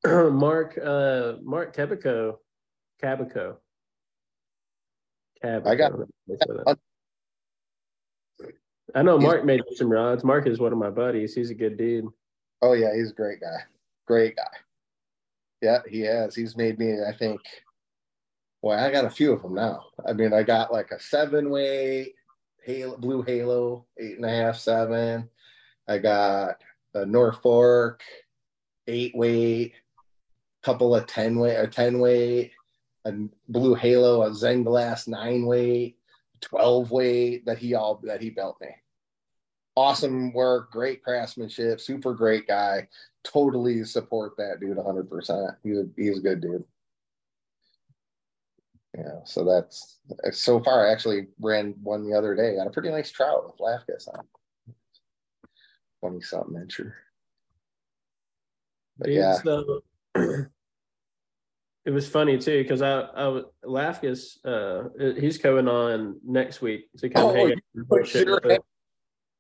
for 0.04 0.30
Mark 0.30 0.78
uh, 0.82 1.34
Mark 1.42 1.74
Cabico 1.74 2.38
Cabico. 3.02 3.56
Cabico. 5.42 5.66
I 5.66 5.74
got 5.74 5.92
I 8.94 9.02
know 9.02 9.18
Mark 9.18 9.44
made 9.44 9.62
some 9.74 9.90
rods. 9.90 10.22
Mark 10.22 10.46
is 10.46 10.60
one 10.60 10.72
of 10.72 10.78
my 10.78 10.90
buddies. 10.90 11.34
He's 11.34 11.50
a 11.50 11.54
good 11.54 11.76
dude. 11.78 12.06
Oh 12.60 12.74
yeah, 12.74 12.94
he's 12.94 13.10
a 13.10 13.14
great 13.14 13.40
guy. 13.40 13.64
Great 14.06 14.36
guy. 14.36 14.42
Yeah, 15.62 15.78
he 15.88 16.00
has. 16.00 16.34
He's 16.34 16.56
made 16.56 16.78
me, 16.78 16.98
I 17.02 17.16
think. 17.16 17.40
Well, 18.62 18.78
I 18.78 18.90
got 18.90 19.04
a 19.04 19.10
few 19.10 19.32
of 19.32 19.42
them 19.42 19.54
now. 19.54 19.86
I 20.06 20.12
mean, 20.12 20.32
I 20.32 20.42
got 20.42 20.72
like 20.72 20.92
a 20.92 21.00
seven 21.00 21.50
weight 21.50 22.14
Halo, 22.64 22.96
blue 22.96 23.22
Halo, 23.22 23.86
eight 23.98 24.16
and 24.16 24.24
a 24.24 24.30
half, 24.30 24.56
seven. 24.56 25.28
I 25.88 25.98
got 25.98 26.62
a 26.94 27.04
Norfolk, 27.04 28.02
eight 28.86 29.14
weight, 29.16 29.72
couple 30.62 30.94
of 30.94 31.06
10 31.06 31.38
weight 31.38 31.56
or 31.56 31.66
10 31.66 31.98
weight, 31.98 32.52
a 33.04 33.12
blue 33.48 33.74
Halo, 33.74 34.22
a 34.22 34.32
Zen 34.32 34.62
Glass 34.62 35.08
nine 35.08 35.44
weight, 35.44 35.96
12 36.40 36.90
weight 36.92 37.46
that 37.46 37.58
he 37.58 37.74
all 37.74 38.00
that 38.04 38.22
he 38.22 38.30
built 38.30 38.60
me 38.60 38.68
awesome 39.76 40.32
work, 40.32 40.70
great 40.70 41.02
craftsmanship, 41.02 41.80
super 41.80 42.14
great 42.14 42.46
guy. 42.46 42.88
Totally 43.24 43.84
support 43.84 44.36
that 44.36 44.60
dude 44.60 44.76
100%. 44.76 45.56
He's 45.62 45.78
a, 45.78 45.86
he's 45.96 46.18
a 46.18 46.22
good 46.22 46.40
dude. 46.40 46.64
Yeah, 48.97 49.20
so 49.24 49.45
that's 49.45 50.01
so 50.32 50.61
far. 50.61 50.86
I 50.86 50.93
actually 50.93 51.28
ran 51.40 51.74
one 51.82 52.09
the 52.09 52.16
other 52.16 52.34
day. 52.34 52.59
on 52.59 52.66
a 52.66 52.70
pretty 52.70 52.90
nice 52.90 53.11
trout 53.11 53.45
with 53.47 53.59
Lafkas 53.59 54.07
on 54.09 54.24
20 56.01 56.20
something 56.20 56.55
incher. 56.57 56.93
But 58.99 59.11
yeah. 59.11 59.38
So, 59.43 59.80
it 60.14 61.90
was 61.90 62.07
funny 62.09 62.36
too 62.36 62.62
because 62.62 62.82
I, 62.82 63.01
I 63.01 63.43
Lafkas, 63.64 64.36
uh, 64.45 65.14
he's 65.18 65.38
coming 65.38 65.68
on 65.68 66.20
next 66.22 66.61
week 66.61 66.93
to 66.99 67.09
come 67.09 67.24
oh, 67.24 67.34
hang 67.34 67.53
out. 67.90 68.07
Sure 68.07 68.40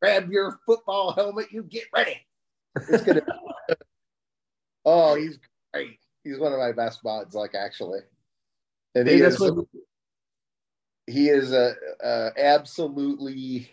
grab 0.02 0.30
your 0.32 0.58
football 0.66 1.12
helmet, 1.12 1.52
you 1.52 1.62
get 1.62 1.84
ready. 1.94 2.16
It's 2.88 3.04
gonna 3.04 3.22
Oh, 4.84 5.14
he's 5.14 5.38
great. 5.72 6.00
He's 6.24 6.40
one 6.40 6.52
of 6.52 6.58
my 6.58 6.72
best 6.72 7.04
buds, 7.04 7.36
like 7.36 7.54
actually. 7.54 8.00
And 8.94 9.08
he 9.08 9.20
is, 9.20 9.40
what, 9.40 9.66
he 11.06 11.28
is 11.28 11.52
a, 11.52 11.74
a 12.02 12.30
absolutely 12.36 13.70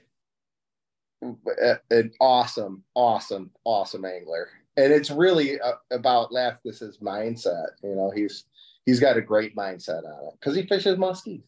an 1.92 2.12
awesome, 2.20 2.84
awesome, 2.96 3.52
awesome 3.66 4.06
angler, 4.06 4.50
and 4.78 4.94
it's 4.94 5.12
really 5.12 5.60
uh, 5.60 5.74
about 5.92 6.32
Lafkas's 6.32 7.00
mindset. 7.00 7.68
You 7.84 7.96
know, 7.96 8.12
he's 8.16 8.46
he's 8.86 9.00
got 9.00 9.18
a 9.18 9.22
great 9.22 9.56
mindset 9.56 10.06
on 10.06 10.28
it 10.28 10.34
because 10.40 10.56
he 10.56 10.66
fishes 10.66 10.98
muskies. 10.98 11.44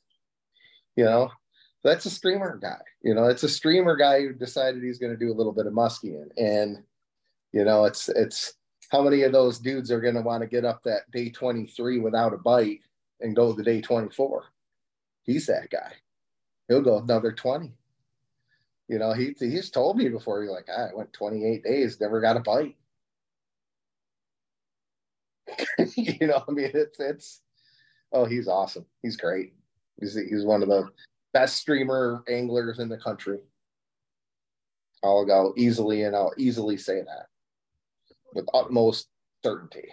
You 0.98 1.06
know, 1.06 1.32
that's 1.84 2.06
a 2.06 2.10
streamer 2.10 2.60
guy. 2.62 2.82
You 3.02 3.16
know, 3.16 3.28
it's 3.28 3.44
a 3.44 3.50
streamer 3.50 3.96
guy 3.96 4.22
who 4.22 4.34
decided 4.34 4.84
he's 4.84 5.00
going 5.00 5.14
to 5.14 5.26
do 5.26 5.32
a 5.32 5.38
little 5.38 5.54
bit 5.54 5.68
of 5.68 5.74
muskie, 5.74 6.22
and 6.38 6.84
you 7.54 7.64
know, 7.64 7.86
it's 7.86 8.10
it's 8.10 8.54
how 8.92 9.02
many 9.02 9.24
of 9.24 9.32
those 9.32 9.60
dudes 9.60 9.90
are 9.90 10.02
going 10.02 10.16
to 10.16 10.22
want 10.22 10.42
to 10.42 10.48
get 10.48 10.66
up 10.66 10.82
that 10.84 11.10
day 11.12 11.30
23 11.30 12.00
without 12.00 12.34
a 12.34 12.38
bite 12.38 12.82
and 13.22 13.36
go 13.36 13.54
the 13.54 13.64
day 13.64 13.82
24 13.82 14.46
he's 15.24 15.46
that 15.48 15.70
guy. 15.70 15.94
He'll 16.68 16.82
go 16.82 16.98
another 16.98 17.32
20 17.32 17.74
you 18.88 19.00
know 19.00 19.14
he, 19.14 19.34
he's 19.40 19.70
told 19.70 19.98
me 19.98 20.10
before 20.10 20.42
he's 20.42 20.52
like 20.52 20.68
ah, 20.70 20.88
i 20.92 20.96
went 20.96 21.14
28 21.14 21.64
days 21.64 22.00
never 22.00 22.20
got 22.22 22.38
a 22.38 22.42
bite. 22.42 22.76
You 25.96 26.28
know 26.28 26.44
i 26.48 26.52
mean 26.52 26.72
it's 26.74 27.00
it's 27.00 27.42
oh 28.12 28.26
he's 28.26 28.48
awesome. 28.48 28.86
He's 29.02 29.18
great. 29.18 29.54
He's, 30.00 30.16
he's 30.16 30.46
one 30.46 30.62
of 30.64 30.70
the 30.70 30.90
best 31.34 31.58
streamer 31.58 32.24
anglers 32.28 32.80
in 32.80 32.90
the 32.90 32.98
country. 32.98 33.40
I'll 35.04 35.26
go 35.26 35.54
easily 35.58 36.04
and 36.04 36.16
i'll 36.16 36.34
easily 36.38 36.78
say 36.78 37.02
that 37.02 37.28
with 38.34 38.46
utmost 38.54 39.08
certainty. 39.44 39.90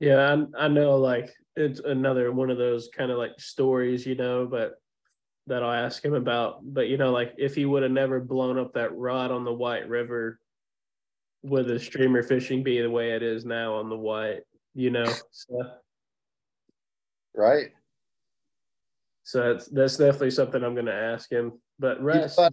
Yeah, 0.00 0.36
I, 0.56 0.64
I 0.64 0.68
know 0.68 0.96
like 0.96 1.30
it's 1.54 1.80
another 1.80 2.30
one 2.32 2.50
of 2.50 2.58
those 2.58 2.88
kind 2.94 3.10
of 3.10 3.18
like 3.18 3.38
stories, 3.38 4.04
you 4.06 4.14
know, 4.14 4.46
but 4.46 4.74
that 5.46 5.62
I'll 5.62 5.72
ask 5.72 6.04
him 6.04 6.14
about. 6.14 6.60
But 6.62 6.88
you 6.88 6.96
know, 6.98 7.12
like 7.12 7.34
if 7.38 7.54
he 7.54 7.64
would 7.64 7.82
have 7.82 7.92
never 7.92 8.20
blown 8.20 8.58
up 8.58 8.74
that 8.74 8.96
rod 8.96 9.30
on 9.30 9.44
the 9.44 9.52
White 9.52 9.88
River, 9.88 10.38
would 11.42 11.66
the 11.66 11.78
streamer 11.78 12.22
fishing 12.22 12.62
be 12.62 12.80
the 12.80 12.90
way 12.90 13.12
it 13.12 13.22
is 13.22 13.44
now 13.44 13.74
on 13.74 13.88
the 13.88 13.96
White? 13.96 14.40
You 14.74 14.90
know, 14.90 15.10
so. 15.30 15.70
right. 17.34 17.68
So 19.22 19.52
that's 19.54 19.66
that's 19.68 19.96
definitely 19.96 20.30
something 20.30 20.62
I'm 20.62 20.74
going 20.74 20.86
to 20.86 20.94
ask 20.94 21.30
him. 21.30 21.52
But 21.78 22.02
Russ, 22.02 22.38
I, 22.38 22.48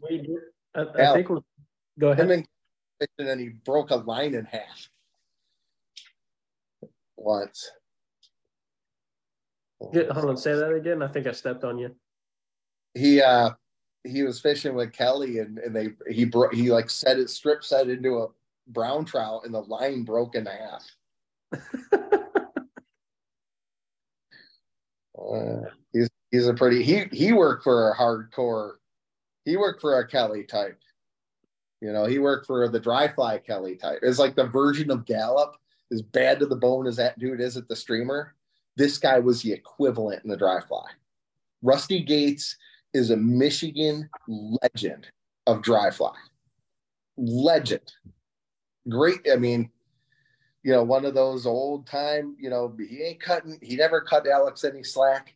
I, 0.75 1.13
think 1.13 1.29
we're 1.29 1.39
go 1.99 2.09
ahead 2.09 2.45
and 3.19 3.39
he 3.39 3.49
broke 3.49 3.91
a 3.91 3.95
line 3.95 4.33
in 4.33 4.45
half 4.45 4.89
once. 7.23 7.71
Get, 9.91 10.09
hold 10.11 10.29
on, 10.29 10.37
say 10.37 10.53
that 10.55 10.73
again. 10.73 11.01
I 11.01 11.07
think 11.07 11.27
I 11.27 11.31
stepped 11.31 11.63
on 11.63 11.77
you. 11.77 11.95
He 12.93 13.21
uh 13.21 13.51
he 14.03 14.23
was 14.23 14.39
fishing 14.39 14.75
with 14.75 14.93
Kelly 14.93 15.39
and, 15.39 15.57
and 15.59 15.75
they 15.75 15.89
he 16.09 16.25
broke 16.25 16.53
he 16.53 16.71
like 16.71 16.89
set 16.89 17.17
it 17.17 17.29
strip 17.29 17.63
set 17.63 17.89
into 17.89 18.19
a 18.19 18.27
brown 18.67 19.05
trout 19.05 19.41
and 19.45 19.53
the 19.53 19.61
line 19.61 20.03
broke 20.03 20.35
in 20.35 20.45
half. 20.45 20.85
uh, 25.19 25.61
he's 25.91 26.09
he's 26.31 26.47
a 26.47 26.53
pretty 26.53 26.83
he 26.83 27.05
he 27.11 27.33
worked 27.33 27.63
for 27.63 27.91
a 27.91 27.95
hardcore 27.95 28.73
he 29.45 29.57
worked 29.57 29.81
for 29.81 29.99
a 29.99 30.07
Kelly 30.07 30.43
type. 30.43 30.79
You 31.81 31.91
know, 31.91 32.05
he 32.05 32.19
worked 32.19 32.47
for 32.47 32.69
the 32.69 32.79
dry 32.79 33.09
fly 33.09 33.39
Kelly 33.39 33.75
type. 33.75 33.99
It's 34.01 34.19
like 34.19 34.35
the 34.35 34.47
version 34.47 34.89
of 34.89 35.03
Galloup, 35.05 35.53
as 35.91 36.01
bad 36.01 36.39
to 36.39 36.45
the 36.45 36.55
bone 36.55 36.87
as 36.87 36.95
that 36.97 37.19
dude 37.19 37.41
is 37.41 37.57
at 37.57 37.67
the 37.67 37.75
streamer. 37.75 38.35
This 38.75 38.97
guy 38.97 39.19
was 39.19 39.41
the 39.41 39.53
equivalent 39.53 40.23
in 40.23 40.29
the 40.29 40.37
dry 40.37 40.59
fly. 40.61 40.85
Rusty 41.61 42.01
Gates 42.01 42.57
is 42.93 43.11
a 43.11 43.17
Michigan 43.17 44.09
legend 44.27 45.07
of 45.47 45.61
dry 45.61 45.91
fly. 45.91 46.15
Legend. 47.17 47.93
Great. 48.89 49.27
I 49.31 49.35
mean, 49.35 49.69
you 50.63 50.71
know, 50.71 50.83
one 50.83 51.05
of 51.05 51.13
those 51.13 51.45
old 51.45 51.85
time, 51.87 52.35
you 52.39 52.49
know, 52.49 52.75
he 52.77 53.03
ain't 53.03 53.21
cutting, 53.21 53.59
he 53.61 53.75
never 53.75 54.01
cut 54.01 54.27
Alex 54.27 54.63
any 54.63 54.83
slack. 54.83 55.35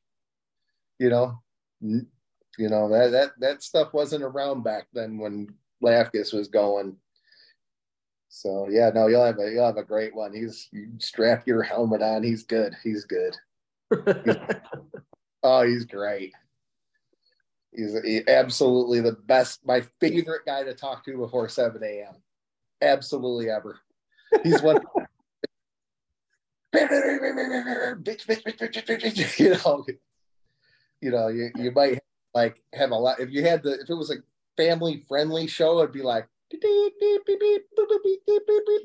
You 1.00 1.10
know, 1.10 1.39
you 1.82 2.70
know, 2.70 2.89
that 2.89 3.12
that 3.12 3.32
that 3.39 3.64
stuff 3.64 3.93
wasn't 3.93 4.24
around 4.24 4.64
back 4.64 4.88
then 4.93 5.18
when 5.18 5.54
Lafkas 5.84 6.34
was 6.34 6.48
going. 6.48 6.98
So 8.38 8.67
yeah, 8.69 8.91
no, 8.93 9.07
you'll 9.07 9.25
have 9.25 9.39
a 9.39 9.51
you'll 9.51 9.65
have 9.65 9.77
a 9.77 9.83
great 9.83 10.13
one. 10.13 10.31
He's 10.31 10.69
you 10.71 10.89
strap 10.99 11.47
your 11.47 11.63
helmet 11.63 12.03
on. 12.03 12.21
He's 12.21 12.43
good. 12.43 12.75
He's 12.83 13.03
good. 13.03 13.35
he's, 13.89 14.35
oh, 15.43 15.63
he's 15.63 15.85
great. 15.85 16.33
He's 17.75 17.99
he, 18.03 18.21
absolutely 18.27 18.99
the 19.01 19.13
best. 19.13 19.65
My 19.65 19.81
favorite 19.99 20.45
guy 20.45 20.63
to 20.63 20.75
talk 20.75 21.03
to 21.05 21.17
before 21.17 21.49
seven 21.49 21.81
a.m. 21.83 22.13
Absolutely 22.79 23.49
ever. 23.49 23.79
He's 24.43 24.61
one. 24.61 24.77
bitch, 26.75 26.93
bitch, 28.03 28.43
bitch, 28.43 28.57
bitch, 28.59 28.85
bitch, 28.85 29.01
bitch, 29.01 29.39
you 29.39 29.49
know, 29.49 29.85
you 31.01 31.09
know, 31.09 31.27
you, 31.29 31.49
you 31.55 31.71
might 31.71 32.01
like 32.35 32.61
have 32.75 32.91
a 32.91 32.95
lot. 32.95 33.19
If 33.19 33.31
you 33.31 33.41
had 33.41 33.63
the, 33.63 33.79
if 33.79 33.89
it 33.89 33.95
was 33.95 34.11
a 34.11 34.17
family 34.57 35.03
friendly 35.07 35.47
show, 35.47 35.79
it'd 35.79 35.91
be 35.91 36.03
like 36.03 36.27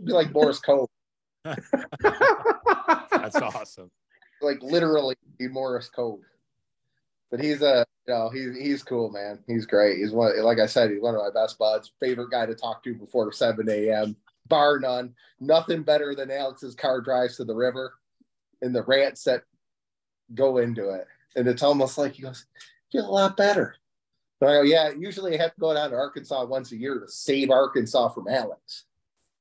be 0.04 0.12
like 0.12 0.32
Boris 0.32 0.58
code. 0.58 0.88
That's 1.44 3.36
awesome. 3.36 3.90
Like 4.40 4.62
literally 4.62 5.16
be 5.38 5.48
Morse 5.48 5.88
code. 5.88 6.20
But 7.30 7.40
he's 7.40 7.62
a 7.62 7.86
you 8.06 8.14
know, 8.14 8.30
he's 8.30 8.56
he's 8.56 8.82
cool, 8.82 9.10
man. 9.10 9.38
He's 9.46 9.66
great. 9.66 9.98
He's 9.98 10.12
one 10.12 10.40
like 10.42 10.58
I 10.58 10.66
said, 10.66 10.90
he's 10.90 11.00
one 11.00 11.14
of 11.14 11.20
my 11.20 11.30
best 11.32 11.58
buds. 11.58 11.92
Favorite 12.00 12.30
guy 12.30 12.46
to 12.46 12.54
talk 12.54 12.82
to 12.84 12.94
before 12.94 13.32
7 13.32 13.68
a.m. 13.68 14.16
Bar 14.48 14.80
none. 14.80 15.14
Nothing 15.40 15.82
better 15.82 16.14
than 16.14 16.30
Alex's 16.30 16.74
car 16.74 17.00
drives 17.00 17.36
to 17.36 17.44
the 17.44 17.54
river 17.54 17.94
and 18.60 18.74
the 18.74 18.82
rants 18.82 19.24
that 19.24 19.44
go 20.34 20.58
into 20.58 20.90
it. 20.90 21.06
And 21.36 21.48
it's 21.48 21.62
almost 21.62 21.96
like 21.96 22.14
he 22.14 22.22
goes, 22.22 22.44
feel 22.90 23.08
a 23.08 23.10
lot 23.10 23.36
better. 23.36 23.76
I 24.46 24.52
go, 24.54 24.62
yeah, 24.62 24.90
usually 24.96 25.38
I 25.38 25.42
have 25.42 25.54
to 25.54 25.60
go 25.60 25.74
down 25.74 25.90
to 25.90 25.96
Arkansas 25.96 26.44
once 26.46 26.72
a 26.72 26.76
year 26.76 26.98
to 26.98 27.08
save 27.08 27.50
Arkansas 27.50 28.08
from 28.08 28.28
Alex. 28.28 28.84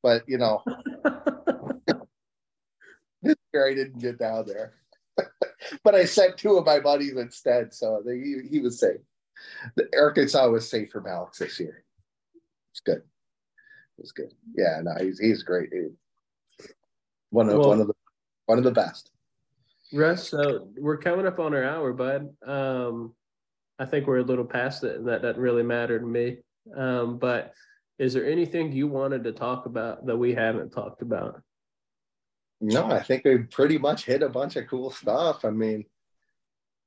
But, 0.03 0.23
you 0.27 0.37
know, 0.37 0.63
this 3.21 3.35
year 3.53 3.67
I 3.67 3.73
didn't 3.73 3.99
get 3.99 4.19
down 4.19 4.45
there. 4.47 4.73
but 5.83 5.95
I 5.95 6.05
sent 6.05 6.37
two 6.37 6.57
of 6.57 6.65
my 6.65 6.79
buddies 6.79 7.17
instead. 7.17 7.73
So 7.73 8.01
they, 8.05 8.17
he, 8.17 8.37
he 8.49 8.59
was 8.59 8.79
safe. 8.79 9.01
The 9.75 9.87
Arkansas 9.97 10.47
was 10.49 10.69
safe 10.69 10.91
from 10.91 11.07
Alex 11.07 11.39
this 11.39 11.59
year. 11.59 11.83
It's 12.71 12.81
good. 12.81 12.97
It 12.97 14.01
was 14.01 14.11
good. 14.11 14.33
Yeah, 14.55 14.81
no, 14.83 14.93
he's 15.03 15.19
he's 15.19 15.43
great 15.43 15.71
dude. 15.71 15.95
One 17.29 17.49
of 17.49 17.57
well, 17.57 17.69
one 17.69 17.81
of 17.81 17.87
the 17.87 17.93
one 18.45 18.57
of 18.57 18.63
the 18.63 18.71
best. 18.71 19.11
Russ, 19.93 20.29
so 20.29 20.69
we're 20.77 20.97
coming 20.97 21.27
up 21.27 21.39
on 21.39 21.53
our 21.53 21.63
hour, 21.63 21.91
bud. 21.91 22.29
Um, 22.45 23.13
I 23.81 23.85
think 23.85 24.05
we're 24.05 24.19
a 24.19 24.23
little 24.23 24.45
past 24.45 24.83
it, 24.83 24.97
and 24.97 25.07
that 25.07 25.23
doesn't 25.23 25.41
really 25.41 25.63
matter 25.63 25.99
to 25.99 26.05
me. 26.05 26.37
Um, 26.77 27.17
but 27.17 27.55
is 27.97 28.13
there 28.13 28.29
anything 28.29 28.71
you 28.71 28.87
wanted 28.87 29.23
to 29.23 29.31
talk 29.31 29.65
about 29.65 30.05
that 30.05 30.15
we 30.15 30.35
haven't 30.35 30.69
talked 30.69 31.01
about? 31.01 31.41
No, 32.61 32.85
I 32.85 33.01
think 33.01 33.25
we 33.25 33.39
pretty 33.39 33.79
much 33.79 34.05
hit 34.05 34.21
a 34.21 34.29
bunch 34.29 34.55
of 34.55 34.67
cool 34.67 34.91
stuff. 34.91 35.43
I 35.43 35.49
mean, 35.49 35.85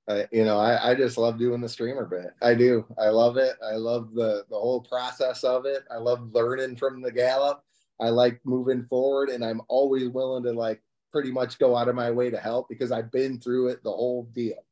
I, 0.08 0.28
you 0.30 0.44
know, 0.44 0.56
I, 0.56 0.90
I 0.90 0.94
just 0.94 1.18
love 1.18 1.36
doing 1.36 1.60
the 1.60 1.68
streamer 1.68 2.06
bit. 2.06 2.30
I 2.40 2.54
do. 2.54 2.86
I 2.96 3.08
love 3.08 3.38
it. 3.38 3.56
I 3.60 3.74
love 3.74 4.14
the 4.14 4.44
the 4.48 4.56
whole 4.56 4.82
process 4.82 5.42
of 5.42 5.66
it. 5.66 5.82
I 5.90 5.96
love 5.96 6.32
learning 6.32 6.76
from 6.76 7.02
the 7.02 7.10
Galloup. 7.10 7.58
I 8.00 8.10
like 8.10 8.40
moving 8.44 8.84
forward, 8.84 9.30
and 9.30 9.44
I'm 9.44 9.62
always 9.66 10.10
willing 10.10 10.44
to 10.44 10.52
like 10.52 10.80
pretty 11.10 11.32
much 11.32 11.58
go 11.58 11.74
out 11.74 11.88
of 11.88 11.96
my 11.96 12.12
way 12.12 12.30
to 12.30 12.38
help 12.38 12.68
because 12.68 12.92
I've 12.92 13.10
been 13.10 13.40
through 13.40 13.70
it 13.70 13.82
the 13.82 13.90
whole 13.90 14.30
deal 14.32 14.62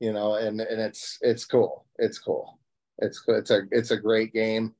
you 0.00 0.12
know, 0.12 0.34
and 0.34 0.60
and 0.60 0.80
it's 0.80 1.18
it's 1.20 1.44
cool. 1.44 1.86
It's 1.98 2.18
cool. 2.18 2.58
It's 2.98 3.22
it's 3.28 3.50
a 3.50 3.62
it's 3.70 3.90
a 3.90 3.96
great 3.96 4.32
game. 4.32 4.74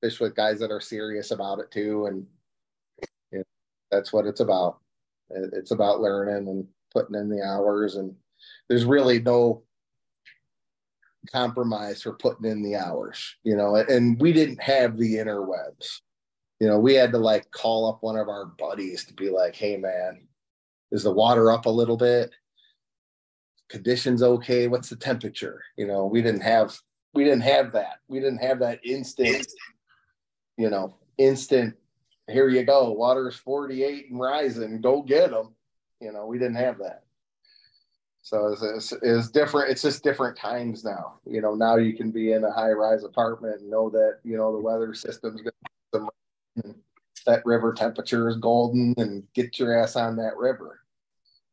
Fish 0.00 0.20
with 0.20 0.34
guys 0.34 0.58
that 0.60 0.70
are 0.70 0.80
serious 0.80 1.30
about 1.30 1.60
it 1.60 1.70
too, 1.70 2.06
and 2.06 2.26
you 3.30 3.38
know, 3.38 3.44
that's 3.90 4.12
what 4.12 4.26
it's 4.26 4.40
about. 4.40 4.78
It's 5.30 5.70
about 5.70 6.00
learning 6.00 6.48
and 6.48 6.66
putting 6.92 7.14
in 7.14 7.28
the 7.28 7.42
hours, 7.42 7.96
and 7.96 8.14
there's 8.68 8.84
really 8.84 9.20
no 9.20 9.62
compromise 11.30 12.02
for 12.02 12.12
putting 12.12 12.50
in 12.50 12.62
the 12.62 12.76
hours, 12.76 13.36
you 13.44 13.56
know. 13.56 13.76
And 13.76 14.20
we 14.20 14.32
didn't 14.32 14.60
have 14.60 14.96
the 14.96 15.14
interwebs, 15.14 16.00
you 16.60 16.66
know. 16.66 16.78
We 16.78 16.94
had 16.94 17.12
to 17.12 17.18
like 17.18 17.50
call 17.50 17.88
up 17.88 18.02
one 18.02 18.16
of 18.16 18.28
our 18.28 18.46
buddies 18.46 19.04
to 19.06 19.14
be 19.14 19.30
like, 19.30 19.54
"Hey, 19.54 19.76
man, 19.76 20.26
is 20.90 21.04
the 21.04 21.12
water 21.12 21.52
up 21.52 21.66
a 21.66 21.70
little 21.70 21.96
bit?" 21.96 22.32
Conditions 23.72 24.22
okay 24.22 24.68
what's 24.68 24.90
the 24.90 24.96
temperature 24.96 25.62
you 25.76 25.86
know 25.86 26.06
we 26.06 26.22
didn't 26.22 26.42
have 26.42 26.76
we 27.14 27.24
didn't 27.24 27.42
have 27.42 27.72
that 27.72 27.98
we 28.08 28.20
didn't 28.20 28.42
have 28.42 28.60
that 28.60 28.78
instant 28.84 29.46
you 30.56 30.70
know 30.70 30.94
instant 31.18 31.74
here 32.28 32.48
you 32.48 32.62
go 32.64 32.92
Water 32.92 33.28
is 33.28 33.36
48 33.36 34.10
and 34.10 34.20
rising 34.20 34.80
go 34.80 35.02
get 35.02 35.30
them 35.30 35.54
you 36.00 36.12
know 36.12 36.26
we 36.26 36.38
didn't 36.38 36.56
have 36.56 36.78
that 36.78 37.02
So 38.24 38.52
it's, 38.52 38.62
it's, 38.62 38.92
it's, 39.02 39.30
different. 39.30 39.70
It's 39.70 39.82
just 39.82 40.04
different 40.04 40.36
times 40.36 40.84
now. 40.84 41.18
You 41.26 41.40
know, 41.40 41.56
now 41.56 41.74
you 41.74 41.96
can 41.96 42.12
be 42.12 42.34
in 42.34 42.44
a 42.44 42.52
high 42.52 42.70
rise 42.70 43.02
apartment 43.02 43.60
and 43.60 43.68
know 43.68 43.90
that, 43.90 44.20
you 44.22 44.36
know, 44.36 44.52
the 44.52 44.62
weather 44.62 44.94
system's 44.94 45.42
going 45.42 45.52
to 45.92 46.74
that 47.26 47.44
river 47.44 47.72
temperature 47.72 48.28
is 48.28 48.36
golden 48.36 48.94
and 48.98 49.24
get 49.34 49.58
your 49.58 49.76
ass 49.76 49.96
on 49.96 50.16
that 50.16 50.36
river. 50.36 50.80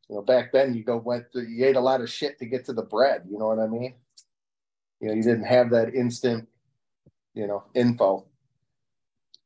You 0.10 0.16
know, 0.16 0.22
back 0.24 0.52
then 0.52 0.74
you 0.74 0.84
go 0.84 0.98
went 0.98 1.32
to, 1.34 1.42
you 1.42 1.66
ate 1.66 1.76
a 1.76 1.82
lot 1.82 2.02
of 2.02 2.10
shit 2.10 2.40
to 2.40 2.46
get 2.46 2.66
to 2.66 2.74
the 2.74 2.82
bread. 2.82 3.24
You 3.30 3.38
know 3.38 3.48
what 3.48 3.60
I 3.60 3.68
mean? 3.68 3.96
You 5.00 5.10
know, 5.10 5.14
you 5.14 5.24
didn't 5.24 5.46
have 5.46 5.70
that 5.70 5.94
instant, 5.94 6.48
you 7.34 7.48
know, 7.48 7.64
info. 7.76 8.26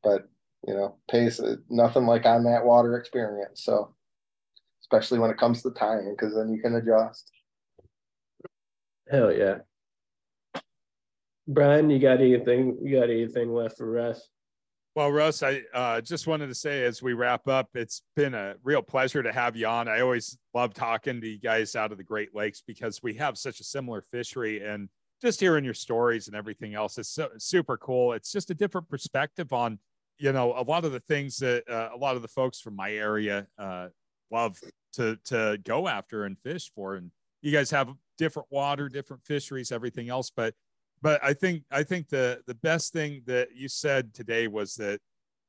But 0.01 0.30
you 0.66 0.74
know, 0.74 0.95
pays 1.09 1.39
uh, 1.39 1.57
nothing 1.70 2.05
like 2.05 2.26
on 2.26 2.45
that 2.45 2.66
water 2.66 2.97
experience. 2.97 3.64
So 3.64 3.93
especially 4.82 5.20
when 5.20 5.32
it 5.32 5.38
comes 5.38 5.61
to 5.64 5.72
tying, 5.72 6.16
because 6.16 6.36
then 6.36 6.53
you 6.53 6.61
can 6.61 6.76
adjust. 6.76 7.30
Hell 9.11 9.34
yeah. 9.34 9.59
Brian, 11.47 11.89
you 11.89 11.99
got 11.99 12.22
anything? 12.22 12.78
You 12.82 12.99
got 12.99 13.09
anything 13.09 13.53
left 13.53 13.78
for 13.78 13.91
Russ? 13.91 14.30
Well, 14.96 15.12
Russ, 15.12 15.41
I 15.41 15.64
uh, 15.74 16.02
just 16.02 16.28
wanted 16.28 16.48
to 16.48 16.56
say 16.56 16.84
as 16.84 17.02
we 17.02 17.14
wrap 17.14 17.48
up, 17.48 17.70
it's 17.74 18.04
been 18.16 18.36
a 18.36 18.54
real 18.64 18.84
pleasure 18.84 19.24
to 19.24 19.34
have 19.34 19.56
you 19.56 19.66
on. 19.66 19.88
I 19.88 20.02
always 20.02 20.38
love 20.54 20.76
talking 20.76 21.20
to 21.20 21.28
you 21.28 21.39
guys 21.39 21.76
out 21.76 21.91
of 21.91 21.98
the 21.98 22.04
Great 22.04 22.36
Lakes 22.36 22.62
because 22.66 23.02
we 23.02 23.16
have 23.16 23.36
such 23.39 23.60
a 23.60 23.64
similar 23.64 24.04
fishery 24.04 24.64
and 24.64 24.89
just 25.20 25.39
hearing 25.39 25.66
your 25.66 25.74
stories 25.74 26.28
and 26.28 26.36
everything 26.36 26.76
else 26.76 27.00
is 27.00 27.10
so, 27.10 27.30
super 27.39 27.76
cool. 27.76 28.14
It's 28.14 28.32
just 28.32 28.52
a 28.52 28.54
different 28.54 28.88
perspective 28.88 29.52
on, 29.52 29.80
you 30.20 30.32
know, 30.32 30.54
a 30.56 30.62
lot 30.62 30.86
of 30.86 30.91
the 30.91 31.00
things 31.00 31.38
that 31.38 31.68
uh, 31.68 31.89
a 31.91 31.98
lot 31.98 32.16
of 32.16 32.22
the 32.22 32.28
folks 32.28 32.60
from 32.60 32.76
my 32.76 32.91
area 32.91 33.48
uh, 33.58 33.88
love 34.30 34.60
to 34.94 35.18
to 35.26 35.58
go 35.64 35.88
after 35.88 36.26
and 36.26 36.38
fish 36.38 36.72
for. 36.76 36.94
And 36.96 37.10
you 37.41 37.52
guys 37.52 37.72
have 37.72 37.89
different 38.20 38.48
water, 38.52 38.89
different 38.89 39.24
fisheries, 39.26 39.72
everything 39.72 40.10
else, 40.10 40.30
but 40.30 40.54
but 41.04 41.22
I 41.22 41.34
think 41.34 41.64
I 41.70 41.84
think 41.84 42.08
the 42.08 42.41
the 42.47 42.56
best 42.56 42.93
thing 42.93 43.22
that 43.28 43.49
you 43.54 43.68
said 43.68 44.14
today 44.14 44.47
was 44.47 44.74
that 44.76 45.01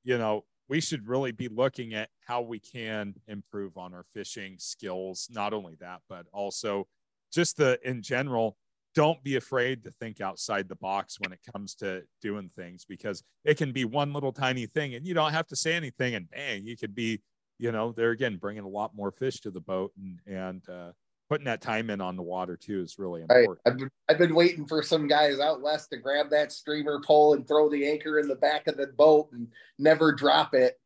you 0.03 0.19
know 0.19 0.45
we 0.69 0.81
should 0.81 1.07
really 1.07 1.31
be 1.31 1.49
looking 1.49 1.95
at 1.95 2.09
how 2.27 2.43
we 2.43 2.59
can 2.59 3.15
improve 3.29 3.77
on 3.79 3.95
our 3.95 4.03
fishing 4.03 4.57
skills. 4.59 5.29
Not 5.31 5.53
only 5.53 5.77
that, 5.81 6.01
but 6.09 6.27
also 6.33 6.87
just 7.33 7.57
the 7.57 7.79
in 7.89 8.03
general. 8.03 8.57
Don't 8.95 9.25
be 9.25 9.35
afraid 9.35 9.83
to 9.83 9.91
think 9.91 10.21
outside 10.21 10.69
the 10.69 10.77
box 10.77 11.19
when 11.19 11.33
it 11.33 11.41
comes 11.53 11.75
to 11.77 12.03
doing 12.23 12.49
things 12.55 12.85
because 12.85 13.25
it 13.45 13.57
can 13.57 13.73
be 13.73 13.85
one 13.85 14.13
little 14.13 14.31
tiny 14.31 14.67
thing 14.67 14.95
and 14.95 15.05
you 15.05 15.15
don't 15.15 15.33
have 15.33 15.49
to 15.49 15.57
say 15.57 15.75
anything 15.75 16.15
and 16.15 16.31
bang, 16.31 16.65
you 16.65 16.77
could 16.77 16.95
be, 16.95 17.21
you 17.59 17.73
know, 17.73 17.91
there 17.91 18.13
again, 18.13 18.37
bringing 18.37 18.63
a 18.63 18.69
lot 18.69 18.95
more 18.95 19.11
fish 19.11 19.41
to 19.41 19.51
the 19.51 19.61
boat 19.61 19.91
and, 19.97 20.21
and, 20.29 20.69
uh, 20.69 20.93
putting 21.29 21.47
that 21.47 21.61
time 21.61 21.91
in 21.91 22.01
on 22.01 22.17
the 22.17 22.23
water 22.23 22.57
too 22.57 22.81
is 22.81 22.99
really 22.99 23.23
important. 23.23 23.59
I've, 23.67 23.79
been, 23.79 23.91
I've 24.09 24.19
been 24.19 24.35
waiting 24.35 24.67
for 24.67 24.83
some 24.83 25.09
guys 25.09 25.41
out 25.41 25.63
west 25.63 25.91
to 25.91 25.97
grab 25.97 26.31
that 26.31 26.53
streamer 26.53 27.01
pole 27.05 27.35
and 27.35 27.47
throw 27.47 27.69
the 27.71 27.89
anchor 27.89 28.19
in 28.19 28.29
the 28.29 28.35
back 28.35 28.67
of 28.67 28.77
the 28.77 28.89
boat 28.89 29.29
and 29.33 29.49
never 29.79 30.13
drop 30.13 30.55
it 30.55 30.79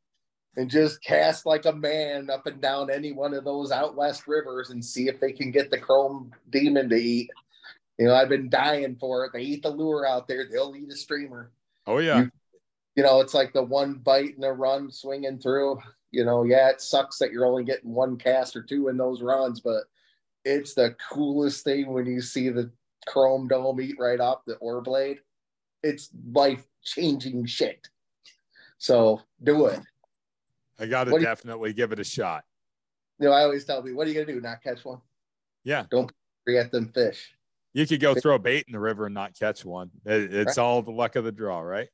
and 0.57 0.70
just 0.70 1.03
cast 1.03 1.47
like 1.47 1.66
a 1.66 1.72
man 1.72 2.30
up 2.30 2.47
and 2.47 2.61
down 2.61 2.91
any 2.91 3.12
one 3.12 3.34
of 3.34 3.45
those 3.45 3.70
out 3.70 3.97
west 3.97 4.26
rivers 4.26 4.70
and 4.70 4.84
see 4.84 5.09
if 5.09 5.20
they 5.20 5.32
can 5.32 5.51
get 5.51 5.70
the 5.70 5.78
chrome 5.78 6.32
demon 6.51 6.89
to 6.89 6.97
eat. 6.97 7.30
You 7.99 8.07
know, 8.07 8.14
I've 8.14 8.28
been 8.28 8.49
dying 8.49 8.97
for 8.97 9.24
it. 9.24 9.32
They 9.32 9.43
eat 9.43 9.62
the 9.62 9.70
lure 9.70 10.07
out 10.07 10.28
there, 10.28 10.47
they'll 10.51 10.74
eat 10.76 10.93
a 10.93 10.97
streamer. 10.97 11.51
Oh, 11.86 11.99
yeah. 11.99 12.22
You, 12.22 12.30
you 12.97 13.03
know, 13.03 13.20
it's 13.20 13.34
like 13.34 13.53
the 13.53 13.62
one 13.62 13.95
bite 13.95 14.36
and 14.36 14.45
a 14.45 14.53
run 14.53 14.91
swinging 14.91 15.39
through. 15.39 15.78
You 16.11 16.24
know, 16.24 16.45
yeah, 16.45 16.70
it 16.70 16.80
sucks 16.80 17.18
that 17.18 17.32
you're 17.32 17.47
only 17.47 17.64
getting 17.64 17.93
one 17.93 18.16
cast 18.16 18.57
or 18.57 18.62
two 18.62 18.89
in 18.89 18.97
those 18.97 19.20
runs, 19.20 19.61
but 19.61 19.84
it's 20.49 20.75
the 20.75 20.97
coolest 21.11 21.63
thing 21.65 21.93
when 21.93 22.07
you 22.07 22.23
see 22.23 22.49
the 22.49 22.71
chrome 23.07 23.49
dome 23.49 23.81
eat 23.81 23.97
right 23.99 24.19
off 24.19 24.45
the 24.47 24.55
oar 24.57 24.81
blade. 24.81 25.19
It's 25.83 26.11
life 26.33 26.67
changing 26.83 27.47
shit. 27.47 27.89
So 28.79 29.21
do 29.43 29.67
it. 29.67 29.81
I 30.81 30.87
got 30.87 31.05
to 31.05 31.19
definitely 31.19 31.71
you, 31.71 31.75
give 31.75 31.93
it 31.93 32.01
a 32.01 32.05
shot. 32.05 32.45
You 33.19 33.29
know, 33.29 33.33
I 33.33 33.43
always 33.43 33.65
tell 33.65 33.83
me, 33.83 33.93
what 33.93 34.07
are 34.07 34.11
you 34.11 34.15
going 34.15 34.27
to 34.27 34.33
do? 34.33 34.41
Not 34.41 34.63
catch 34.63 34.85
one? 34.85 35.01
Yeah. 35.65 35.85
Don't 35.91 36.11
forget 36.45 36.73
them 36.73 36.89
fish. 36.93 37.35
You 37.75 37.87
could 37.87 38.01
go 38.01 38.15
throw 38.15 38.37
a 38.37 38.39
bait 38.39 38.65
in 38.67 38.73
the 38.73 38.81
river 38.81 39.07
and 39.07 39.15
not 39.15 39.39
catch 39.39 39.65
one. 39.65 39.91
It, 40.05 40.33
it's 40.33 40.57
right. 40.57 40.65
all 40.65 40.83
the 40.83 40.91
luck 40.91 41.17
of 41.17 41.25
the 41.25 41.33
draw, 41.33 41.61
right? 41.61 41.89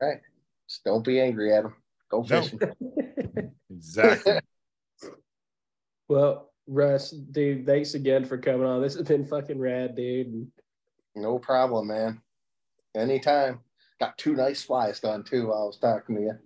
Right. 0.00 0.20
Just 0.68 0.84
don't 0.84 1.04
be 1.04 1.20
angry 1.20 1.54
at 1.54 1.62
them. 1.62 1.74
Go 2.10 2.22
fishing. 2.22 2.60
No. 2.60 3.50
exactly. 3.70 4.40
well, 6.08 6.47
Russ, 6.68 7.10
dude, 7.10 7.66
thanks 7.66 7.94
again 7.94 8.26
for 8.26 8.36
coming 8.36 8.66
on. 8.66 8.82
This 8.82 8.94
has 8.94 9.08
been 9.08 9.24
fucking 9.24 9.58
rad, 9.58 9.96
dude. 9.96 10.46
No 11.16 11.38
problem, 11.38 11.88
man. 11.88 12.20
Anytime. 12.94 13.60
Got 13.98 14.18
two 14.18 14.36
nice 14.36 14.62
flies 14.62 15.00
done 15.00 15.24
too 15.24 15.48
while 15.48 15.62
I 15.62 15.64
was 15.64 15.78
talking 15.78 16.14
to 16.16 16.22
you. 16.22 16.38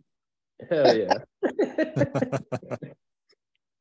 Hell 0.70 0.96
yeah. 0.96 1.18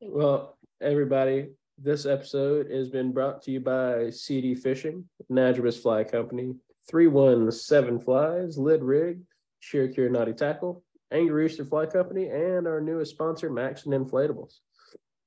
well, 0.00 0.58
everybody, 0.82 1.50
this 1.78 2.06
episode 2.06 2.70
has 2.70 2.88
been 2.88 3.12
brought 3.12 3.40
to 3.42 3.52
you 3.52 3.60
by 3.60 4.10
CD 4.10 4.54
Fishing, 4.54 5.08
Nadrobus 5.30 5.80
Fly 5.80 6.04
Company, 6.04 6.54
317 6.90 8.00
Flies, 8.00 8.58
Lid 8.58 8.82
Rig, 8.82 9.20
Sheer 9.60 9.88
Naughty 10.10 10.32
Tackle, 10.32 10.82
Angry 11.12 11.44
Rooster 11.44 11.64
Fly 11.64 11.86
Company, 11.86 12.28
and 12.28 12.66
our 12.66 12.80
newest 12.80 13.12
sponsor, 13.12 13.48
Max 13.48 13.86
and 13.86 13.94
Inflatables 13.94 14.58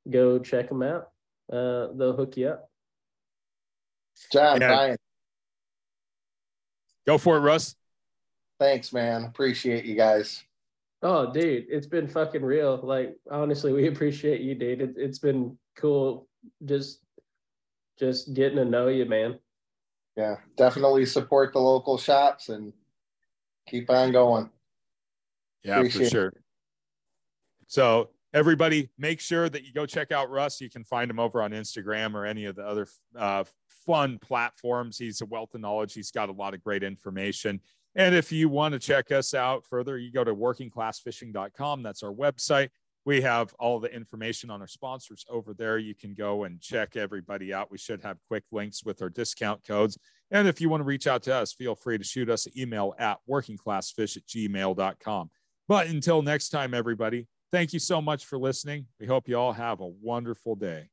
go 0.09 0.39
check 0.39 0.69
them 0.69 0.83
out. 0.83 1.09
Uh, 1.51 1.87
they'll 1.95 2.15
hook 2.15 2.37
you 2.37 2.49
up. 2.49 2.69
John, 4.31 4.61
yeah. 4.61 4.67
Brian. 4.67 4.97
Go 7.05 7.17
for 7.17 7.37
it, 7.37 7.41
Russ. 7.41 7.75
Thanks, 8.59 8.93
man. 8.93 9.25
Appreciate 9.25 9.85
you 9.85 9.95
guys. 9.95 10.43
Oh, 11.01 11.31
dude, 11.31 11.65
it's 11.69 11.87
been 11.87 12.07
fucking 12.07 12.41
real. 12.41 12.79
Like, 12.81 13.15
honestly, 13.29 13.73
we 13.73 13.87
appreciate 13.87 14.41
you, 14.41 14.55
dude. 14.55 14.81
It, 14.81 14.93
it's 14.97 15.19
been 15.19 15.57
cool 15.77 16.27
just 16.63 16.99
just 17.99 18.33
getting 18.33 18.57
to 18.57 18.65
know 18.65 18.87
you, 18.87 19.05
man. 19.05 19.39
Yeah, 20.17 20.35
definitely 20.57 21.05
support 21.05 21.53
the 21.53 21.59
local 21.59 21.97
shops 21.97 22.49
and 22.49 22.73
keep 23.67 23.89
on 23.89 24.11
going. 24.11 24.49
Yeah, 25.63 25.77
appreciate 25.77 26.05
for 26.05 26.09
sure. 26.09 26.27
It. 26.29 26.37
So 27.67 28.09
everybody 28.35 28.89
make 28.97 29.21
sure 29.21 29.47
that 29.47 29.63
you 29.63 29.71
go 29.71 29.85
check 29.85 30.11
out 30.11 30.29
russ. 30.29 30.59
You 30.59 30.69
can 30.69 30.83
find 30.83 31.09
him 31.09 31.19
over 31.19 31.41
on 31.41 31.51
instagram 31.51 32.13
or 32.13 32.25
any 32.25 32.45
of 32.45 32.57
the 32.57 32.67
other 32.67 32.85
uh, 33.17 33.45
fun 33.85 34.19
platforms. 34.19 34.97
He's 34.97 35.21
a 35.21 35.25
wealth 35.25 35.55
of 35.55 35.61
knowledge. 35.61 35.93
He's 35.93 36.11
got 36.11 36.27
a 36.27 36.33
lot 36.33 36.53
of 36.53 36.61
great 36.61 36.83
information. 36.83 37.61
And 37.95 38.13
if 38.13 38.33
you 38.33 38.49
want 38.49 38.73
to 38.73 38.79
check 38.79 39.09
us 39.11 39.33
out 39.33 39.65
further 39.65 39.97
you 39.97 40.11
go 40.11 40.25
to 40.25 40.35
workingclassfishing.com 40.35 41.81
that's 41.81 42.03
our 42.03 42.13
website. 42.13 42.69
We 43.05 43.21
have 43.21 43.53
all 43.59 43.79
the 43.79 43.93
information 43.93 44.49
on 44.49 44.61
our 44.61 44.67
sponsors 44.67 45.25
over 45.29 45.53
there. 45.53 45.77
You 45.77 45.93
can 45.93 46.15
go 46.15 46.45
and 46.45 46.59
check 46.59 46.95
everybody 46.95 47.53
out. 47.53 47.69
We 47.69 47.77
should 47.77 48.01
have 48.01 48.17
quick 48.27 48.43
links 48.51 48.83
with 48.83 48.99
our 49.03 49.09
discount 49.09 49.63
codes. 49.63 49.95
And 50.31 50.47
if 50.47 50.59
you 50.59 50.69
want 50.69 50.81
to 50.81 50.85
reach 50.85 51.07
out 51.07 51.23
to 51.23 51.35
us 51.35 51.53
feel 51.53 51.75
free 51.75 51.97
to 51.97 52.03
shoot 52.03 52.29
us 52.29 52.47
an 52.47 52.51
email 52.57 52.93
at 52.99 53.19
workingclassfish 53.29 54.17
at 54.17 54.25
gmail.com 54.25 55.29
but 55.69 55.87
until 55.87 56.21
next 56.21 56.49
time 56.49 56.73
everybody 56.73 57.27
Thank 57.55 57.71
you 57.71 57.79
so 57.79 58.01
much 58.01 58.25
for 58.25 58.37
listening. 58.37 58.85
We 58.99 59.05
hope 59.05 59.29
you 59.29 59.37
all 59.37 59.53
have 59.53 59.79
a 59.79 59.87
wonderful 59.87 60.55
day. 60.55 60.89